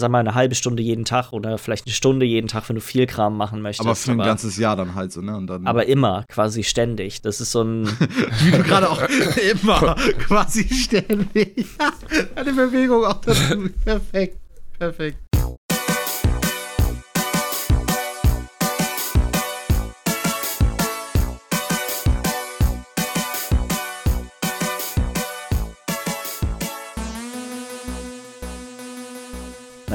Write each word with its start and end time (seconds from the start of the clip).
sag 0.00 0.10
mal, 0.10 0.18
eine 0.18 0.34
halbe 0.34 0.54
Stunde 0.54 0.82
jeden 0.82 1.04
Tag 1.04 1.32
oder 1.32 1.58
vielleicht 1.58 1.86
eine 1.86 1.94
Stunde 1.94 2.26
jeden 2.26 2.48
Tag, 2.48 2.68
wenn 2.68 2.76
du 2.76 2.82
viel 2.82 3.06
Kram 3.06 3.36
machen 3.36 3.62
möchtest. 3.62 3.86
Aber 3.86 3.94
für 3.94 4.12
ein 4.12 4.18
ganzes 4.18 4.56
Jahr 4.56 4.76
dann 4.76 4.94
halt 4.94 5.12
so, 5.12 5.20
ne? 5.20 5.36
Und 5.36 5.46
dann 5.46 5.66
aber 5.66 5.86
immer, 5.86 6.24
quasi 6.28 6.62
ständig. 6.64 7.22
Das 7.22 7.40
ist 7.40 7.52
so 7.52 7.62
ein. 7.62 7.86
Wie 8.42 8.50
du 8.50 8.62
gerade 8.62 8.90
auch 8.90 9.02
immer 9.50 9.96
quasi 10.18 10.68
ständig. 10.72 11.66
Eine 12.34 12.52
Bewegung 12.52 13.04
auch 13.04 13.20
dazu. 13.20 13.70
Perfekt. 13.84 14.38
Perfekt. 14.78 15.31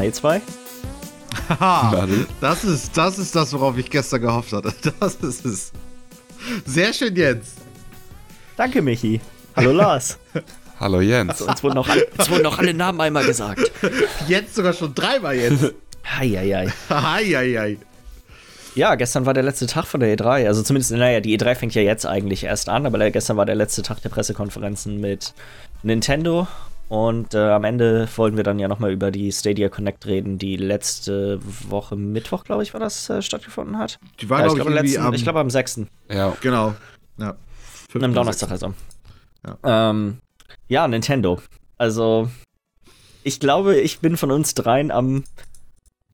Ihr 0.07 0.13
zwei? 0.13 0.41
Haha, 1.49 2.07
das 2.39 2.63
ist, 2.63 2.95
das 2.95 3.19
ist 3.19 3.35
das, 3.35 3.51
worauf 3.51 3.77
ich 3.77 3.89
gestern 3.89 4.21
gehofft 4.21 4.53
hatte. 4.53 4.73
Das 5.01 5.15
ist 5.15 5.45
es. 5.45 5.73
Sehr 6.65 6.93
schön, 6.93 7.13
Jens. 7.13 7.55
Danke, 8.55 8.81
Michi. 8.81 9.19
Hallo, 9.53 9.73
Lars. 9.73 10.17
Hallo, 10.79 11.01
Jens. 11.01 11.31
Also, 11.31 11.47
uns, 11.47 11.61
wurden 11.61 11.77
auch 11.77 11.89
alle, 11.89 12.05
uns 12.17 12.29
wurden 12.29 12.45
auch 12.45 12.57
alle 12.57 12.73
Namen 12.73 13.01
einmal 13.01 13.25
gesagt. 13.25 13.69
Jetzt 14.29 14.55
sogar 14.55 14.71
schon 14.71 14.95
dreimal 14.95 15.35
jetzt. 15.35 15.73
Heieiei. 16.05 16.71
Heieiei. 16.89 17.77
Ja, 18.75 18.95
gestern 18.95 19.25
war 19.25 19.33
der 19.33 19.43
letzte 19.43 19.67
Tag 19.67 19.87
von 19.87 19.99
der 19.99 20.15
E3. 20.15 20.47
Also 20.47 20.63
zumindest, 20.63 20.91
naja, 20.91 21.19
die 21.19 21.37
E3 21.37 21.55
fängt 21.55 21.75
ja 21.75 21.81
jetzt 21.81 22.05
eigentlich 22.05 22.45
erst 22.45 22.69
an, 22.69 22.85
aber 22.85 23.11
gestern 23.11 23.35
war 23.35 23.45
der 23.45 23.55
letzte 23.55 23.81
Tag 23.81 24.01
der 24.03 24.09
Pressekonferenzen 24.09 25.01
mit 25.01 25.33
Nintendo 25.83 26.47
und 26.89 27.33
äh, 27.33 27.37
am 27.51 27.63
Ende 27.63 28.07
wollten 28.15 28.37
wir 28.37 28.43
dann 28.43 28.59
ja 28.59 28.67
nochmal 28.67 28.91
über 28.91 29.11
die 29.11 29.31
Stadia 29.31 29.69
Connect 29.69 30.05
reden, 30.05 30.37
die 30.37 30.55
letzte 30.57 31.39
Woche 31.69 31.95
Mittwoch, 31.95 32.43
glaube 32.43 32.63
ich, 32.63 32.73
war 32.73 32.79
das, 32.79 33.09
äh, 33.09 33.21
stattgefunden 33.21 33.77
hat. 33.77 33.99
Die 34.21 34.29
war, 34.29 34.39
ja, 34.41 34.47
ich 34.47 34.55
glaube 34.55 34.69
ich, 34.71 34.81
letzten, 34.81 35.01
am, 35.01 35.13
ich 35.13 35.23
glaube 35.23 35.39
am 35.39 35.49
6. 35.49 35.81
Ja. 36.11 36.35
Genau. 36.41 36.73
Ja. 37.17 37.35
Am 37.99 38.13
Donnerstag 38.13 38.51
also. 38.51 38.73
Ja. 39.45 39.89
Ähm, 39.91 40.17
ja, 40.67 40.87
Nintendo. 40.87 41.39
Also, 41.77 42.29
ich 43.23 43.39
glaube, 43.39 43.75
ich 43.77 43.99
bin 43.99 44.17
von 44.17 44.31
uns 44.31 44.53
dreien 44.53 44.91
am 44.91 45.23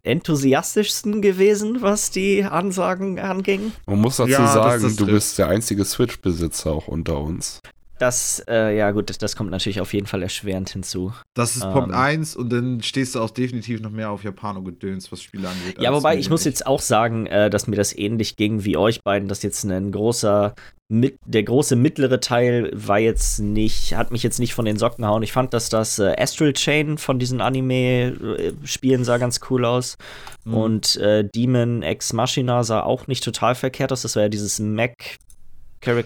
enthusiastischsten 0.04 1.22
gewesen, 1.22 1.82
was 1.82 2.12
die 2.12 2.44
Ansagen 2.44 3.20
anging. 3.20 3.72
Man 3.86 4.00
muss 4.02 4.18
dazu 4.18 4.32
Ja, 4.32 4.40
das- 4.44 4.54
sagen, 4.54 4.84
das 4.84 4.96
du 4.96 5.04
trifft. 5.06 5.16
bist 5.16 5.38
der 5.40 5.48
einzige 5.48 5.86
Switch-Besitzer 5.86 6.72
auch 6.72 6.88
unter 6.88 7.20
uns. 7.20 7.60
Das, 8.04 8.44
äh, 8.50 8.76
ja 8.76 8.92
gut, 8.92 9.10
das, 9.10 9.18
das 9.18 9.38
kommt 9.38 9.50
natürlich 9.50 9.80
auf 9.80 9.94
jeden 9.94 10.08
Fall 10.08 10.22
erschwerend 10.22 10.70
hinzu. 10.70 11.14
Das 11.36 11.56
ist 11.56 11.64
Ähm. 11.64 11.72
Punkt 11.72 11.94
1 11.94 12.36
und 12.36 12.52
dann 12.52 12.84
stehst 12.84 13.16
du 13.16 13.22
auch 13.22 13.30
definitiv 13.30 13.80
noch 13.80 13.92
mehr 13.92 14.12
auf 14.12 14.26
Japano-Gedöns, 14.26 15.10
was 15.10 15.22
Spiele 15.22 15.48
angeht. 15.48 15.82
Ja, 15.82 15.94
wobei 15.94 16.18
ich 16.18 16.30
muss 16.30 16.44
jetzt 16.44 16.68
auch 16.68 16.82
sagen, 16.82 17.28
äh, 17.28 17.50
dass 17.50 17.66
mir 17.68 17.78
das 17.78 17.98
ähnlich 17.98 18.36
ging 18.36 18.66
wie 18.66 18.76
euch 18.76 19.04
beiden, 19.04 19.30
dass 19.30 19.42
jetzt 19.42 19.64
ein 19.64 19.94
großer, 19.94 20.54
mit, 20.90 21.18
der 21.26 21.44
große 21.44 21.78
mittlere 21.78 22.20
Teil 22.20 22.70
war 22.74 23.00
jetzt 23.00 23.40
nicht, 23.40 23.96
hat 23.96 24.12
mich 24.12 24.22
jetzt 24.22 24.38
nicht 24.38 24.54
von 24.54 24.66
den 24.66 24.76
Socken 24.78 25.06
hauen. 25.06 25.24
Ich 25.24 25.32
fand, 25.32 25.54
dass 25.54 25.70
das 25.70 25.98
äh, 25.98 26.14
Astral 26.18 26.52
Chain 26.52 26.98
von 26.98 27.20
diesen 27.20 27.40
Anime-Spielen 27.40 29.06
sah 29.06 29.18
ganz 29.18 29.40
cool 29.50 29.64
aus. 29.64 29.98
Mhm. 30.44 30.54
Und 30.54 30.96
äh, 30.98 31.24
Demon 31.24 31.84
Ex 31.84 32.12
Machina 32.12 32.66
sah 32.66 32.82
auch 32.82 33.08
nicht 33.08 33.24
total 33.24 33.56
verkehrt 33.56 33.94
aus. 33.94 34.02
Das 34.02 34.18
war 34.18 34.24
ja 34.24 34.30
dieses 34.30 34.60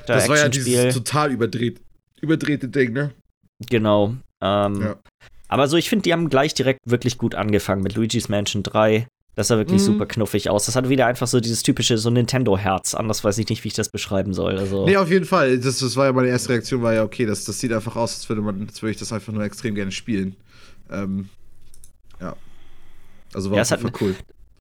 Das 0.08 0.30
war 0.30 0.38
ja 0.38 0.50
dieses 0.50 0.94
total 0.94 1.32
überdreht, 1.32 1.82
überdrehte 2.22 2.68
Ding, 2.70 2.94
ne? 2.94 3.12
Genau. 3.70 4.16
Ähm, 4.42 4.82
Ja. 4.82 4.96
Aber 5.50 5.68
so, 5.70 5.78
ich 5.78 5.88
finde, 5.90 6.04
die 6.04 6.12
haben 6.14 6.30
gleich 6.30 6.54
direkt 6.54 6.82
wirklich 6.86 7.18
gut 7.18 7.34
angefangen 7.34 7.82
mit 7.82 7.96
Luigi's 7.96 8.28
Mansion 8.28 8.64
3. 8.64 9.08
Das 9.36 9.48
sah 9.50 9.58
wirklich 9.58 9.82
Mhm. 9.82 9.86
super 9.86 10.06
knuffig 10.08 10.50
aus. 10.50 10.66
Das 10.66 10.76
hatte 10.76 10.90
wieder 10.90 11.06
einfach 11.06 11.28
so 11.28 11.40
dieses 11.40 11.64
typische 11.64 11.98
so 11.98 12.10
Nintendo-Herz. 12.10 12.96
Anders 12.96 13.24
weiß 13.24 13.38
ich 13.38 13.48
nicht, 13.48 13.64
wie 13.64 13.68
ich 13.70 13.74
das 13.76 13.90
beschreiben 13.90 14.34
soll. 14.34 14.58
Also, 14.58 14.86
Nee, 14.86 14.98
auf 14.98 15.10
jeden 15.10 15.26
Fall. 15.26 15.60
Das, 15.60 15.78
das 15.80 15.96
war 15.96 16.08
ja 16.08 16.12
meine 16.14 16.28
erste 16.30 16.50
Reaktion, 16.50 16.82
war 16.82 16.94
ja, 16.94 17.04
okay, 17.04 17.26
das, 17.26 17.46
das 17.46 17.60
sieht 17.60 17.72
einfach 17.72 17.96
aus, 17.96 18.16
als 18.16 18.28
würde 18.30 18.42
man, 18.42 18.68
als 18.68 18.82
würde 18.82 18.92
ich 18.92 18.98
das 18.98 19.14
einfach 19.14 19.32
nur 19.32 19.44
extrem 19.44 19.76
gerne 19.76 19.92
spielen. 19.92 20.36
Ähm, 20.90 21.30
ja. 22.20 22.36
Also 23.34 23.52
war 23.52 23.58
Ja, 23.58 23.70
hat 23.70 23.80
Fall 23.82 23.92
cool. 24.02 24.16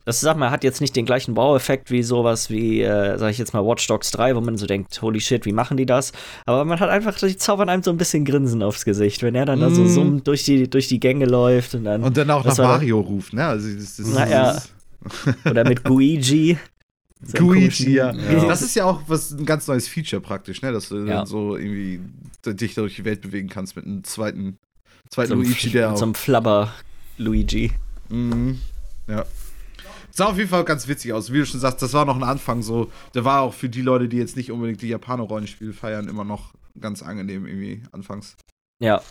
Das 0.06 0.21
sag 0.21 0.37
mal, 0.39 0.50
hat 0.50 0.65
jetzt 0.65 0.81
nicht 0.81 0.97
den 0.97 1.05
gleichen 1.05 1.37
Wow-Effekt 1.37 1.91
wie 1.91 2.03
sowas 2.03 2.49
wie, 2.49 2.81
äh, 2.81 3.19
sag 3.19 3.31
ich 3.33 3.39
jetzt 3.39 3.53
mal, 3.53 3.62
Watch 3.67 3.87
Dogs 3.89 4.11
3, 4.12 4.34
wo 4.37 4.41
man 4.41 4.56
so 4.56 4.65
denkt, 4.65 5.03
holy 5.03 5.21
shit, 5.21 5.44
wie 5.44 5.53
machen 5.53 5.77
die 5.77 5.84
das? 5.84 6.12
Aber 6.47 6.65
man 6.65 6.81
hat 6.81 6.89
einfach, 6.89 7.19
die 7.19 7.37
zaubern 7.37 7.69
einem 7.69 7.83
so 7.83 7.91
ein 7.91 7.97
bisschen 7.99 8.25
Grinsen 8.25 8.62
aufs 8.62 8.84
Gesicht, 8.84 9.22
wenn 9.22 9.34
er 9.34 9.45
dann 9.45 9.61
da 9.61 9.69
so 9.69 9.83
Mhm. 9.83 9.89
summend 9.89 10.27
durch 10.28 10.45
die, 10.45 10.71
durch 10.71 10.89
die 10.89 11.00
Gänge 11.00 11.27
läuft 11.27 11.75
und 11.75 11.84
dann. 11.84 12.03
Und 12.03 12.16
dann 12.16 12.31
auch 12.31 12.43
das 12.45 12.56
nach 12.56 12.65
Mario 12.69 13.00
ruft, 13.00 13.33
ne? 13.34 13.45
Also, 13.45 13.69
das, 13.75 13.97
das, 13.97 14.06
Na 14.15 14.27
ja. 14.28 14.53
das- 14.55 14.71
Oder 15.45 15.65
mit 15.69 15.84
Guigi. 15.84 16.56
So 17.22 17.39
Luigi, 17.39 17.95
ja. 17.95 18.12
Ja. 18.15 18.45
Das 18.47 18.62
ist 18.62 18.77
ja 18.77 18.84
auch 18.84 19.00
was 19.09 19.33
ein 19.33 19.45
ganz 19.47 19.66
neues 19.66 19.89
Feature 19.89 20.21
praktisch, 20.22 20.62
ne? 20.62 20.71
Dass 20.72 20.89
du 20.91 20.99
Ja. 20.99 21.19
dann 21.19 21.27
so 21.27 21.56
irgendwie 21.56 22.00
dich 22.47 22.75
durch 22.75 22.95
die 22.97 23.05
Welt 23.05 23.22
bewegen 23.22 23.49
kannst 23.49 23.75
mit 23.75 23.87
einem 23.87 24.05
zweiten, 24.05 24.59
zweiten 25.11 25.31
So 25.31 25.34
Luigi, 25.34 25.71
der 25.71 25.93
auch. 25.93 25.97
so 25.97 26.05
einem 26.05 26.15
Flabber-Luigi. 26.15 27.72
Mhm. 28.09 28.61
Ja. 29.09 29.25
Sah 30.16 30.28
auf 30.28 30.38
jeden 30.38 30.49
Fall 30.49 30.65
ganz 30.65 30.88
witzig 30.88 31.12
aus. 31.12 31.31
Wie 31.31 31.41
du 31.41 31.44
schon 31.44 31.60
sagst, 31.60 31.82
das 31.82 31.93
war 31.93 32.06
noch 32.06 32.16
ein 32.16 32.22
Anfang 32.22 32.62
so. 32.62 32.91
Der 33.15 33.27
war 33.27 33.43
auch 33.43 33.53
für 33.53 33.69
die 33.69 33.82
Leute, 33.82 34.09
die 34.09 34.16
jetzt 34.16 34.34
nicht 34.34 34.50
unbedingt 34.50 34.81
die 34.81 34.88
Japaner-Rollenspiele 34.88 35.75
feiern, 35.75 36.09
immer 36.09 36.25
noch 36.25 36.54
ganz 36.81 37.03
angenehm 37.03 37.47
irgendwie 37.47 37.82
anfangs. 37.93 38.34
Ja. 38.78 39.03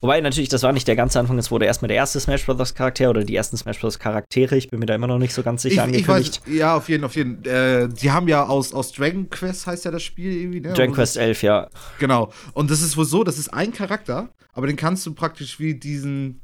Wobei 0.00 0.22
natürlich, 0.22 0.48
das 0.48 0.62
war 0.62 0.72
nicht 0.72 0.88
der 0.88 0.96
ganze 0.96 1.20
Anfang, 1.20 1.36
es 1.36 1.50
wurde 1.50 1.66
erstmal 1.66 1.88
der 1.88 1.98
erste 1.98 2.18
Smash 2.18 2.46
Bros. 2.46 2.74
Charakter 2.74 3.10
oder 3.10 3.24
die 3.24 3.36
ersten 3.36 3.58
Smash 3.58 3.78
Bros. 3.78 3.98
Charaktere. 3.98 4.56
Ich 4.56 4.70
bin 4.70 4.80
mir 4.80 4.86
da 4.86 4.94
immer 4.94 5.06
noch 5.06 5.18
nicht 5.18 5.34
so 5.34 5.42
ganz 5.42 5.60
sicher 5.60 5.86
ich, 5.86 5.96
ich 5.96 6.08
weiß, 6.08 6.40
ja, 6.46 6.74
auf 6.74 6.88
jeden, 6.88 7.04
auf 7.04 7.14
jeden. 7.14 7.44
Äh, 7.44 7.90
die 7.90 8.10
haben 8.10 8.26
ja 8.26 8.46
aus, 8.46 8.72
aus 8.72 8.92
Dragon 8.92 9.28
Quest 9.28 9.66
heißt 9.66 9.84
ja 9.84 9.90
das 9.90 10.02
Spiel 10.02 10.32
irgendwie, 10.32 10.60
ne? 10.60 10.72
Dragon 10.72 10.88
Und 10.88 10.94
Quest 10.94 11.18
11, 11.18 11.42
ja. 11.42 11.68
Genau. 11.98 12.32
Und 12.54 12.70
das 12.70 12.80
ist 12.80 12.96
wohl 12.96 13.04
so, 13.04 13.22
das 13.22 13.36
ist 13.36 13.52
ein 13.52 13.74
Charakter, 13.74 14.30
aber 14.54 14.66
den 14.66 14.76
kannst 14.76 15.04
du 15.04 15.12
praktisch 15.12 15.60
wie 15.60 15.74
diesen, 15.74 16.40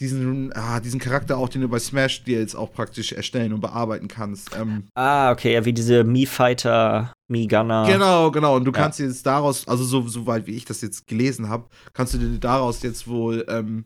diesen, 0.00 0.52
ah, 0.54 0.80
diesen 0.80 1.00
Charakter 1.00 1.38
auch, 1.38 1.48
den 1.48 1.62
du 1.62 1.68
bei 1.68 1.78
Smash 1.78 2.24
dir 2.24 2.38
jetzt 2.40 2.54
auch 2.54 2.72
praktisch 2.72 3.12
erstellen 3.12 3.52
und 3.52 3.60
bearbeiten 3.60 4.08
kannst. 4.08 4.50
Ähm, 4.54 4.84
Ah, 4.94 5.32
okay, 5.32 5.54
ja, 5.54 5.64
wie 5.64 5.72
diese 5.72 6.04
Mii-Fighter, 6.04 7.12
Mii-Gunner. 7.28 7.86
Genau, 7.86 8.30
genau. 8.30 8.56
Und 8.56 8.64
du 8.64 8.72
Ja. 8.72 8.78
kannst 8.82 8.98
jetzt 9.00 9.24
daraus, 9.26 9.66
also 9.66 9.84
so, 9.84 10.06
soweit 10.06 10.46
wie 10.46 10.54
ich 10.56 10.64
das 10.66 10.82
jetzt 10.82 11.06
gelesen 11.06 11.48
habe, 11.48 11.68
kannst 11.94 12.14
du 12.14 12.18
dir 12.18 12.38
daraus 12.38 12.82
jetzt 12.82 13.08
wohl 13.08 13.44
ähm, 13.48 13.84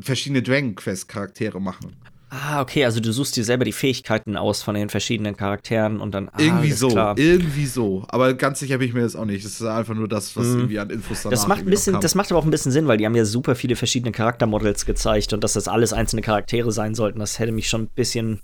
verschiedene 0.00 0.42
Dragon 0.42 0.74
Quest 0.74 1.08
Charaktere 1.08 1.60
machen. 1.60 1.96
Ah, 2.28 2.60
okay, 2.60 2.84
also 2.84 2.98
du 2.98 3.12
suchst 3.12 3.36
dir 3.36 3.44
selber 3.44 3.64
die 3.64 3.72
Fähigkeiten 3.72 4.36
aus 4.36 4.60
von 4.62 4.74
den 4.74 4.88
verschiedenen 4.88 5.36
Charakteren 5.36 6.00
und 6.00 6.12
dann. 6.12 6.28
Ah, 6.30 6.40
irgendwie 6.40 6.72
so, 6.72 6.88
Klar. 6.88 7.16
irgendwie 7.16 7.66
so. 7.66 8.04
Aber 8.08 8.34
ganz 8.34 8.58
sicher 8.58 8.78
bin 8.78 8.88
ich 8.88 8.94
mir 8.94 9.02
das 9.02 9.14
auch 9.14 9.24
nicht. 9.24 9.44
Das 9.44 9.52
ist 9.52 9.62
einfach 9.62 9.94
nur 9.94 10.08
das, 10.08 10.36
was 10.36 10.44
Mhm. 10.46 10.58
irgendwie 10.58 10.78
an 10.80 10.90
Infos 10.90 11.22
danach 11.22 11.30
Das 11.38 11.46
macht, 11.46 11.60
ein 11.60 11.66
bisschen, 11.70 12.00
das 12.00 12.14
macht 12.16 12.32
aber 12.32 12.40
auch 12.40 12.44
ein 12.44 12.50
bisschen 12.50 12.72
Sinn, 12.72 12.88
weil 12.88 12.96
die 12.98 13.06
haben 13.06 13.14
ja 13.14 13.24
super 13.24 13.54
viele 13.54 13.76
verschiedene 13.76 14.10
Charaktermodels 14.10 14.86
gezeigt 14.86 15.32
und 15.34 15.44
dass 15.44 15.52
das 15.52 15.68
alles 15.68 15.92
einzelne 15.92 16.22
Charaktere 16.22 16.72
sein 16.72 16.94
sollten, 16.96 17.20
das 17.20 17.38
hätte 17.38 17.52
mich 17.52 17.68
schon 17.68 17.82
ein 17.82 17.88
bisschen. 17.94 18.40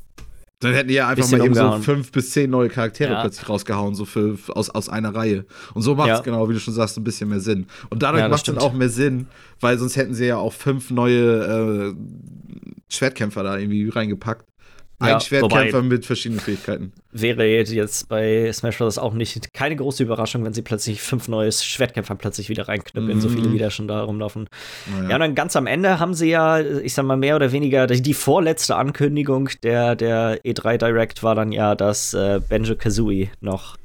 Dann 0.63 0.73
hätten 0.75 0.89
die 0.89 0.95
ja 0.95 1.09
einfach 1.09 1.31
mal 1.31 1.45
eben 1.45 1.55
so 1.55 1.61
umgehauen. 1.61 1.83
fünf 1.83 2.13
bis 2.13 2.31
zehn 2.31 2.51
neue 2.51 2.69
Charaktere 2.69 3.13
Ja. 3.13 3.21
plötzlich 3.21 3.49
rausgehauen, 3.49 3.95
so 3.95 4.05
für, 4.05 4.37
aus, 4.49 4.71
aus 4.71 4.89
einer 4.89 5.15
Reihe. 5.15 5.45
Und 5.75 5.83
so 5.83 5.95
macht 5.95 6.11
es 6.11 6.19
Ja. 6.19 6.23
genau, 6.23 6.49
wie 6.49 6.55
du 6.55 6.61
schon 6.61 6.75
sagst, 6.75 6.97
ein 6.97 7.05
bisschen 7.05 7.29
mehr 7.29 7.41
Sinn. 7.41 7.67
Und 7.91 8.03
dadurch 8.03 8.23
Ja, 8.23 8.29
macht 8.29 8.47
es 8.49 8.55
dann 8.55 8.59
auch 8.63 8.73
mehr 8.73 8.89
Sinn, 8.89 9.27
weil 9.61 9.79
sonst 9.79 9.97
hätten 9.97 10.15
sie 10.15 10.27
ja 10.27 10.37
auch 10.37 10.53
fünf 10.53 10.91
neue 10.91 11.95
äh, 11.95 11.95
Schwertkämpfer 12.89 13.43
da 13.43 13.59
irgendwie 13.59 13.89
reingepackt. 13.89 14.47
Ja, 15.07 15.15
Ein 15.17 15.21
Schwertkämpfer 15.21 15.79
wobei- 15.79 15.89
mit 15.89 16.07
verschiedenen 16.07 16.41
Fähigkeiten. 16.41 16.93
Wäre 17.13 17.45
jetzt 17.47 18.09
bei 18.09 18.51
Smash 18.53 18.79
Bros. 18.79 18.99
auch 18.99 19.15
nicht 19.15 19.53
keine 19.53 19.77
große 19.77 20.03
Überraschung, 20.03 20.45
wenn 20.45 20.53
sie 20.53 20.63
plötzlich 20.63 21.03
fünf 21.03 21.29
neue 21.29 21.51
Schwertkämpfer 21.53 22.15
plötzlich 22.15 22.49
wieder 22.49 22.69
reinknüppeln, 22.69 23.21
so 23.21 23.29
viele 23.29 23.49
Mhm. 23.49 23.53
wieder 23.55 23.71
schon 23.71 23.89
da 23.89 24.03
rumlaufen. 24.03 24.49
Naja. 24.91 25.09
Ja, 25.11 25.15
und 25.17 25.21
dann 25.21 25.35
ganz 25.35 25.57
am 25.57 25.67
Ende 25.67 25.99
haben 25.99 26.15
sie 26.15 26.29
ja, 26.31 26.61
ich 26.61 26.95
sag 26.95 27.05
mal, 27.05 27.17
mehr 27.17 27.37
oder 27.37 27.53
weniger, 27.53 27.87
die 27.87 28.15
vorletzte 28.15 28.77
Ankündigung 28.77 29.49
der, 29.63 29.97
der 29.97 30.41
E3 30.45 30.79
Direct 30.79 31.23
war 31.23 31.35
dann 31.35 31.53
ja, 31.53 31.75
dass 31.75 32.15
äh, 32.15 32.41
Benjo 32.49 32.77
Kazooie 32.77 33.31
noch 33.41 33.77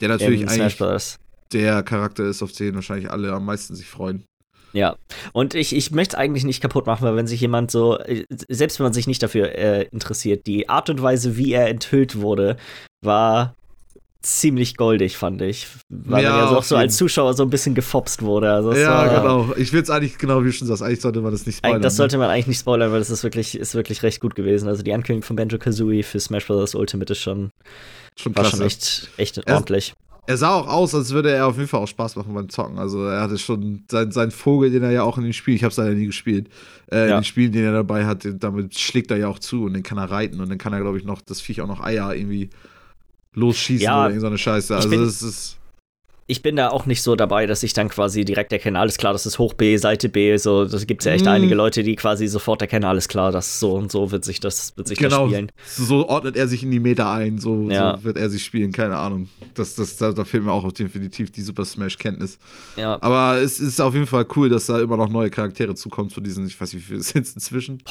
der 0.00 0.08
natürlich 0.08 0.48
Smash 0.50 0.76
Bros. 0.78 1.18
der 1.52 1.82
Charakter 1.82 2.24
ist, 2.24 2.42
auf 2.42 2.52
den 2.52 2.74
wahrscheinlich 2.74 3.10
alle 3.10 3.32
am 3.32 3.44
meisten 3.44 3.74
sich 3.74 3.86
freuen. 3.86 4.24
Ja, 4.72 4.96
und 5.32 5.54
ich, 5.54 5.74
ich 5.74 5.90
möchte 5.90 6.16
es 6.16 6.18
eigentlich 6.20 6.44
nicht 6.44 6.60
kaputt 6.60 6.86
machen, 6.86 7.04
weil 7.04 7.16
wenn 7.16 7.26
sich 7.26 7.40
jemand 7.40 7.70
so, 7.70 7.98
selbst 8.48 8.78
wenn 8.78 8.84
man 8.84 8.92
sich 8.92 9.06
nicht 9.06 9.22
dafür 9.22 9.54
äh, 9.56 9.82
interessiert, 9.90 10.46
die 10.46 10.68
Art 10.68 10.90
und 10.90 11.02
Weise, 11.02 11.36
wie 11.36 11.52
er 11.52 11.68
enthüllt 11.68 12.20
wurde, 12.20 12.56
war 13.02 13.54
ziemlich 14.22 14.76
goldig, 14.76 15.16
fand 15.16 15.40
ich. 15.42 15.66
Weil 15.88 16.22
Ja, 16.22 16.30
man 16.30 16.40
ja 16.40 16.48
so, 16.48 16.56
auch 16.58 16.62
so 16.62 16.76
als. 16.76 16.96
Zuschauer 16.96 17.34
so 17.34 17.42
ein 17.42 17.50
bisschen 17.50 17.74
gefopst 17.74 18.22
wurde. 18.22 18.52
Also 18.52 18.72
ja, 18.74 18.90
war, 18.90 19.08
genau. 19.08 19.54
Ich 19.56 19.72
will 19.72 19.82
es 19.82 19.90
eigentlich, 19.90 20.18
genau 20.18 20.44
wie 20.44 20.52
schon 20.52 20.68
sagst, 20.68 20.82
eigentlich 20.82 21.00
sollte 21.00 21.20
man 21.20 21.32
das 21.32 21.46
nicht 21.46 21.56
spoilern. 21.56 21.76
Eigentlich, 21.76 21.84
das 21.84 21.94
ne? 21.94 21.96
sollte 21.96 22.18
man 22.18 22.28
eigentlich 22.28 22.46
nicht 22.46 22.60
spoilern, 22.60 22.92
weil 22.92 22.98
das 22.98 23.10
ist 23.10 23.24
wirklich, 23.24 23.58
ist 23.58 23.74
wirklich 23.74 24.02
recht 24.02 24.20
gut 24.20 24.34
gewesen. 24.34 24.68
Also 24.68 24.82
die 24.82 24.92
Ankündigung 24.92 25.26
von 25.26 25.36
Banjo 25.36 25.58
Kazooie 25.58 26.02
für 26.02 26.20
Smash 26.20 26.46
Bros. 26.46 26.74
Ultimate 26.74 27.12
ist 27.12 27.20
schon, 27.20 27.50
schon 28.18 28.36
war 28.36 28.44
schon 28.44 28.60
echt, 28.60 29.08
echt 29.16 29.38
ordentlich. 29.50 29.94
Er 30.30 30.36
sah 30.36 30.54
auch 30.54 30.68
aus, 30.68 30.94
als 30.94 31.10
würde 31.12 31.30
er 31.32 31.46
auf 31.48 31.56
jeden 31.56 31.66
Fall 31.68 31.80
auch 31.80 31.88
Spaß 31.88 32.14
machen 32.16 32.32
beim 32.32 32.48
Zocken. 32.48 32.78
Also 32.78 33.04
er 33.04 33.20
hatte 33.20 33.36
schon 33.36 33.82
sein, 33.90 34.12
sein 34.12 34.30
Vogel, 34.30 34.70
den 34.70 34.82
er 34.84 34.92
ja 34.92 35.02
auch 35.02 35.18
in 35.18 35.24
den 35.24 35.32
Spielen, 35.32 35.56
ich 35.56 35.64
habe 35.64 35.72
es 35.72 35.76
leider 35.76 35.92
nie 35.94 36.06
gespielt, 36.06 36.48
äh, 36.92 36.98
Ja. 36.98 37.04
in 37.16 37.20
den 37.22 37.24
Spielen, 37.24 37.50
den 37.52 37.64
er 37.64 37.72
dabei 37.72 38.06
hat, 38.06 38.26
damit 38.38 38.78
schlägt 38.78 39.10
er 39.10 39.16
ja 39.16 39.26
auch 39.28 39.38
zu 39.40 39.64
und 39.64 39.72
den 39.74 39.82
kann 39.82 39.98
er 39.98 40.10
reiten 40.10 40.40
und 40.40 40.48
dann 40.48 40.58
kann 40.58 40.72
er, 40.72 40.80
glaube 40.80 40.98
ich, 40.98 41.04
noch 41.04 41.20
das 41.20 41.40
Viech 41.40 41.60
auch 41.62 41.66
noch 41.66 41.80
Eier 41.82 42.14
irgendwie 42.14 42.48
losschießen 43.34 43.84
Ja, 43.84 43.98
oder 44.00 44.08
irgend 44.10 44.20
so 44.20 44.26
eine 44.28 44.38
Scheiße. 44.38 44.74
Also 44.76 44.88
bin- 44.88 45.02
es 45.02 45.22
ist. 45.22 45.56
Ich 46.30 46.42
bin 46.42 46.54
da 46.54 46.68
auch 46.70 46.86
nicht 46.86 47.02
so 47.02 47.16
dabei, 47.16 47.46
dass 47.46 47.64
ich 47.64 47.72
dann 47.72 47.88
quasi 47.88 48.24
direkt 48.24 48.52
erkenne, 48.52 48.78
alles 48.78 48.98
klar, 48.98 49.12
das 49.12 49.26
ist 49.26 49.40
hoch 49.40 49.52
B, 49.54 49.76
Seite 49.78 50.08
B, 50.08 50.36
so, 50.36 50.64
das 50.64 50.86
gibt 50.86 51.04
ja 51.04 51.10
echt 51.10 51.24
Mm. 51.24 51.28
einige 51.28 51.56
Leute, 51.56 51.82
die 51.82 51.96
quasi 51.96 52.28
sofort 52.28 52.62
erkennen, 52.62 52.84
alles 52.84 53.08
klar, 53.08 53.32
das 53.32 53.58
so 53.58 53.74
und 53.74 53.90
so 53.90 54.12
wird 54.12 54.24
sich 54.24 54.38
das, 54.38 54.76
wird 54.76 54.86
sich 54.86 54.96
Genau, 54.98 55.24
das 55.26 55.30
spielen. 55.32 55.52
so 55.66 56.08
ordnet 56.08 56.36
er 56.36 56.46
sich 56.46 56.62
in 56.62 56.70
die 56.70 56.78
Meter 56.78 57.10
ein, 57.10 57.38
so, 57.38 57.68
Ja. 57.68 57.96
so 57.96 58.04
wird 58.04 58.16
er 58.16 58.30
sich 58.30 58.44
spielen, 58.44 58.70
keine 58.70 58.96
Ahnung. 58.96 59.28
Das, 59.54 59.74
das, 59.74 59.96
da, 59.96 60.12
da 60.12 60.24
fehlt 60.24 60.44
mir 60.44 60.52
auch 60.52 60.70
definitiv 60.70 61.32
die 61.32 61.42
Super 61.42 61.64
Smash-Kenntnis. 61.64 62.38
Ja, 62.76 62.96
Aber 63.02 63.38
es 63.40 63.58
ist 63.58 63.80
auf 63.80 63.94
jeden 63.94 64.06
Fall 64.06 64.24
cool, 64.36 64.48
dass 64.48 64.66
da 64.66 64.80
immer 64.80 64.96
noch 64.96 65.08
neue 65.08 65.30
Charaktere 65.30 65.74
zukommen 65.74 66.10
zu 66.10 66.20
diesen, 66.20 66.46
ich 66.46 66.60
weiß 66.60 66.72
nicht, 66.74 66.84
wie 66.84 66.88
viele 66.94 67.02
sind 67.02 67.26
es 67.26 67.34
inzwischen. 67.34 67.82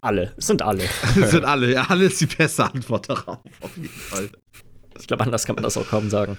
alle, 0.00 0.32
es 0.36 0.46
sind 0.46 0.62
alle. 0.62 0.84
Das 1.20 1.32
sind 1.32 1.44
alle, 1.44 1.70
ja, 1.72 1.84
alle 1.88 2.06
ist 2.06 2.20
die 2.20 2.26
beste 2.26 2.64
Antwort 2.64 3.10
darauf, 3.10 3.38
auf 3.60 3.76
jeden 3.76 3.88
Fall. 3.88 4.30
Ich 5.00 5.06
glaube, 5.06 5.24
anders 5.24 5.44
kann 5.44 5.54
man 5.54 5.64
das 5.64 5.76
auch 5.76 5.88
kaum 5.88 6.10
sagen. 6.10 6.38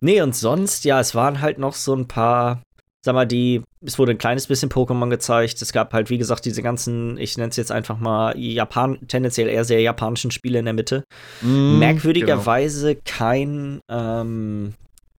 Nee, 0.00 0.20
und 0.20 0.34
sonst, 0.34 0.84
ja, 0.84 1.00
es 1.00 1.14
waren 1.14 1.40
halt 1.40 1.58
noch 1.58 1.74
so 1.74 1.94
ein 1.94 2.06
paar, 2.06 2.62
sag 3.04 3.14
mal, 3.14 3.26
die, 3.26 3.62
es 3.80 3.98
wurde 3.98 4.12
ein 4.12 4.18
kleines 4.18 4.46
bisschen 4.46 4.68
Pokémon 4.68 5.08
gezeigt. 5.08 5.62
Es 5.62 5.72
gab 5.72 5.92
halt, 5.92 6.10
wie 6.10 6.18
gesagt, 6.18 6.44
diese 6.44 6.62
ganzen, 6.62 7.16
ich 7.18 7.36
nenne 7.38 7.50
es 7.50 7.56
jetzt 7.56 7.72
einfach 7.72 7.98
mal, 7.98 8.36
Japan, 8.38 8.98
tendenziell 9.08 9.48
eher 9.48 9.64
sehr 9.64 9.80
japanischen 9.80 10.30
Spiele 10.30 10.58
in 10.58 10.66
der 10.66 10.74
Mitte. 10.74 11.04
Mhm, 11.40 11.78
Merkwürdigerweise 11.78 12.96
kein 12.96 13.80
ähm, 13.88 14.74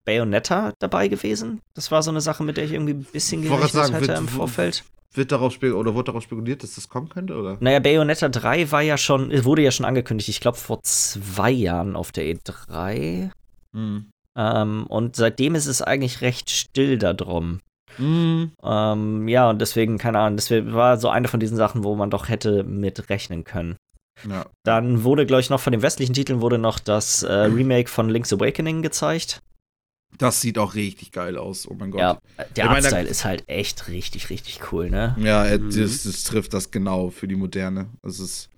Bayonetta 0.08 0.74
dabei 0.80 1.08
gewesen. 1.10 1.62
Das 1.76 1.92
war 1.92 2.02
so 2.02 2.10
eine 2.10 2.22
Sache, 2.22 2.42
mit 2.44 2.58
der 2.58 2.64
ich 2.64 2.72
irgendwie 2.72 2.94
ein 2.94 3.04
bisschen 3.04 3.44
gerechnet 3.44 3.72
sagen, 3.72 3.94
hätte 3.94 4.08
wird- 4.08 4.18
im 4.20 4.28
Vorfeld. 4.28 4.84
Wird 5.14 5.32
darauf 5.32 5.58
oder 5.62 5.94
wurde 5.96 6.06
darauf 6.08 6.24
spekuliert, 6.24 6.64
dass 6.64 6.76
das 6.76 6.90
kommen 6.90 7.10
könnte, 7.10 7.36
oder? 7.36 7.58
Naja, 7.60 7.80
Bayonetta 7.80 8.30
3 8.30 8.72
war 8.72 8.82
ja 8.82 8.98
schon, 8.98 9.32
wurde 9.46 9.62
ja 9.62 9.72
schon 9.72 9.86
angekündigt, 9.86 10.30
ich 10.30 10.42
glaube 10.42 10.58
vor 10.58 10.82
zwei 10.84 11.50
Jahren 11.52 11.96
auf 11.96 12.12
der 12.12 12.26
E3. 12.26 13.30
Mhm. 13.74 14.10
Ähm, 14.38 14.86
und 14.88 15.16
seitdem 15.16 15.56
ist 15.56 15.66
es 15.66 15.82
eigentlich 15.82 16.22
recht 16.22 16.50
still 16.50 16.98
darum. 16.98 17.62
Mhm. 17.98 18.52
Ähm, 18.64 19.28
ja, 19.28 19.50
und 19.50 19.60
deswegen, 19.60 19.98
keine 19.98 20.20
Ahnung, 20.20 20.38
das 20.38 20.52
war 20.52 20.98
so 20.98 21.10
eine 21.10 21.28
von 21.28 21.40
diesen 21.40 21.58
Sachen, 21.58 21.84
wo 21.84 21.96
man 21.96 22.10
doch 22.12 22.30
hätte 22.30 22.64
mit 22.64 23.10
rechnen 23.10 23.44
können. 23.44 23.76
Ja. 24.30 24.46
Dann 24.64 25.04
wurde, 25.04 25.26
glaube 25.26 25.42
ich, 25.42 25.50
noch 25.50 25.60
von 25.60 25.72
den 25.72 25.82
westlichen 25.82 26.14
Titeln 26.14 26.42
wurde 26.42 26.58
noch 26.58 26.80
das 26.80 27.24
äh, 27.24 27.34
Remake 27.34 27.90
von 27.90 28.10
Link's 28.10 28.34
Awakening 28.34 28.82
gezeigt. 28.82 29.40
Das 30.18 30.42
sieht 30.42 30.58
auch 30.58 30.74
richtig 30.74 31.12
geil 31.12 31.38
aus, 31.38 31.68
oh 31.68 31.76
mein 31.78 31.92
Gott. 31.92 32.00
Ja, 32.02 32.18
der 32.56 32.66
Ich 32.66 32.70
meine, 32.72 32.76
Artstyle 32.88 33.08
ist 33.08 33.24
halt 33.26 33.44
echt 33.48 33.88
richtig, 33.88 34.30
richtig 34.30 34.72
cool, 34.72 34.90
ne? 34.90 35.16
Ja, 35.20 35.46
er- 35.46 35.60
Mhm. 35.60 35.70
das, 35.76 36.04
das 36.04 36.24
trifft 36.24 36.54
das 36.54 36.72
genau 36.72 37.10
für 37.12 37.28
die 37.28 37.36
Moderne. 37.36 37.90
Das 38.02 38.20
ist 38.20 38.50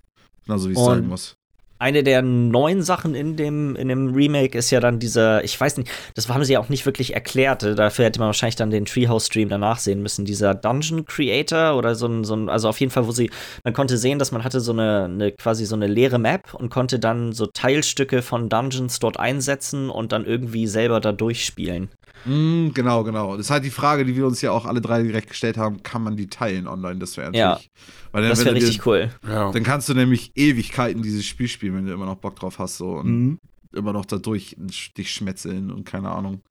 genauso, 0.46 0.68
wie 0.68 0.72
es 0.72 0.78
Und- 0.78 0.84
sein 0.86 1.06
muss. 1.06 1.36
Eine 1.80 2.02
der 2.02 2.20
neuen 2.20 2.82
Sachen 2.82 3.14
in 3.14 3.36
dem, 3.36 3.74
in 3.74 3.88
dem 3.88 4.12
Remake 4.14 4.56
ist 4.56 4.70
ja 4.70 4.80
dann 4.80 4.98
dieser, 4.98 5.42
ich 5.44 5.58
weiß 5.58 5.78
nicht, 5.78 5.90
das 6.14 6.28
haben 6.28 6.44
sie 6.44 6.52
ja 6.52 6.60
auch 6.60 6.68
nicht 6.68 6.84
wirklich 6.84 7.14
erklärt. 7.14 7.62
Dafür 7.62 8.04
hätte 8.04 8.20
man 8.20 8.26
wahrscheinlich 8.26 8.56
dann 8.56 8.70
den 8.70 8.84
Treehouse-Stream 8.84 9.48
danach 9.48 9.78
sehen 9.78 10.02
müssen. 10.02 10.26
Dieser 10.26 10.54
Dungeon 10.54 11.06
Creator 11.06 11.78
oder 11.78 11.94
so 11.94 12.06
ein, 12.06 12.24
so 12.24 12.36
ein, 12.36 12.50
also 12.50 12.68
auf 12.68 12.78
jeden 12.80 12.92
Fall, 12.92 13.06
wo 13.06 13.12
sie, 13.12 13.30
man 13.64 13.72
konnte 13.72 13.96
sehen, 13.96 14.18
dass 14.18 14.30
man 14.30 14.44
hatte 14.44 14.60
so 14.60 14.72
eine, 14.72 15.04
eine 15.04 15.32
quasi 15.32 15.64
so 15.64 15.74
eine 15.74 15.86
leere 15.86 16.18
Map 16.18 16.52
und 16.52 16.68
konnte 16.68 16.98
dann 16.98 17.32
so 17.32 17.46
Teilstücke 17.46 18.20
von 18.20 18.50
Dungeons 18.50 18.98
dort 18.98 19.18
einsetzen 19.18 19.88
und 19.88 20.12
dann 20.12 20.26
irgendwie 20.26 20.66
selber 20.66 21.00
da 21.00 21.12
durchspielen. 21.12 21.88
Mhm, 22.24 22.72
genau, 22.74 23.04
genau. 23.04 23.36
Das 23.36 23.46
ist 23.46 23.50
halt 23.50 23.64
die 23.64 23.70
Frage, 23.70 24.04
die 24.04 24.14
wir 24.16 24.26
uns 24.26 24.40
ja 24.42 24.50
auch 24.52 24.66
alle 24.66 24.80
drei 24.80 25.02
direkt 25.02 25.28
gestellt 25.28 25.56
haben: 25.56 25.82
Kann 25.82 26.02
man 26.02 26.16
die 26.16 26.26
teilen 26.28 26.66
online? 26.68 26.98
Das 26.98 27.16
wäre 27.16 27.34
Ja. 27.34 27.50
natürlich. 27.50 27.70
Weil 28.12 28.22
dann, 28.22 28.30
Das 28.30 28.40
wäre 28.44 28.54
du 28.54 28.60
dir- 28.60 28.66
richtig 28.66 28.86
cool. 28.86 29.10
Ja. 29.26 29.50
Dann 29.52 29.62
kannst 29.62 29.88
du 29.88 29.94
nämlich 29.94 30.32
Ewigkeiten 30.34 31.02
dieses 31.02 31.24
Spiel 31.26 31.48
spielen, 31.48 31.74
wenn 31.76 31.86
du 31.86 31.92
immer 31.92 32.06
noch 32.06 32.16
Bock 32.16 32.36
drauf 32.36 32.58
hast 32.58 32.76
so 32.78 32.92
und 32.94 33.06
Mhm. 33.06 33.38
immer 33.72 33.92
noch 33.92 34.04
dadurch 34.04 34.56
dich 34.58 35.10
schmetzeln 35.12 35.70
und 35.70 35.84
keine 35.84 36.10
Ahnung. 36.10 36.42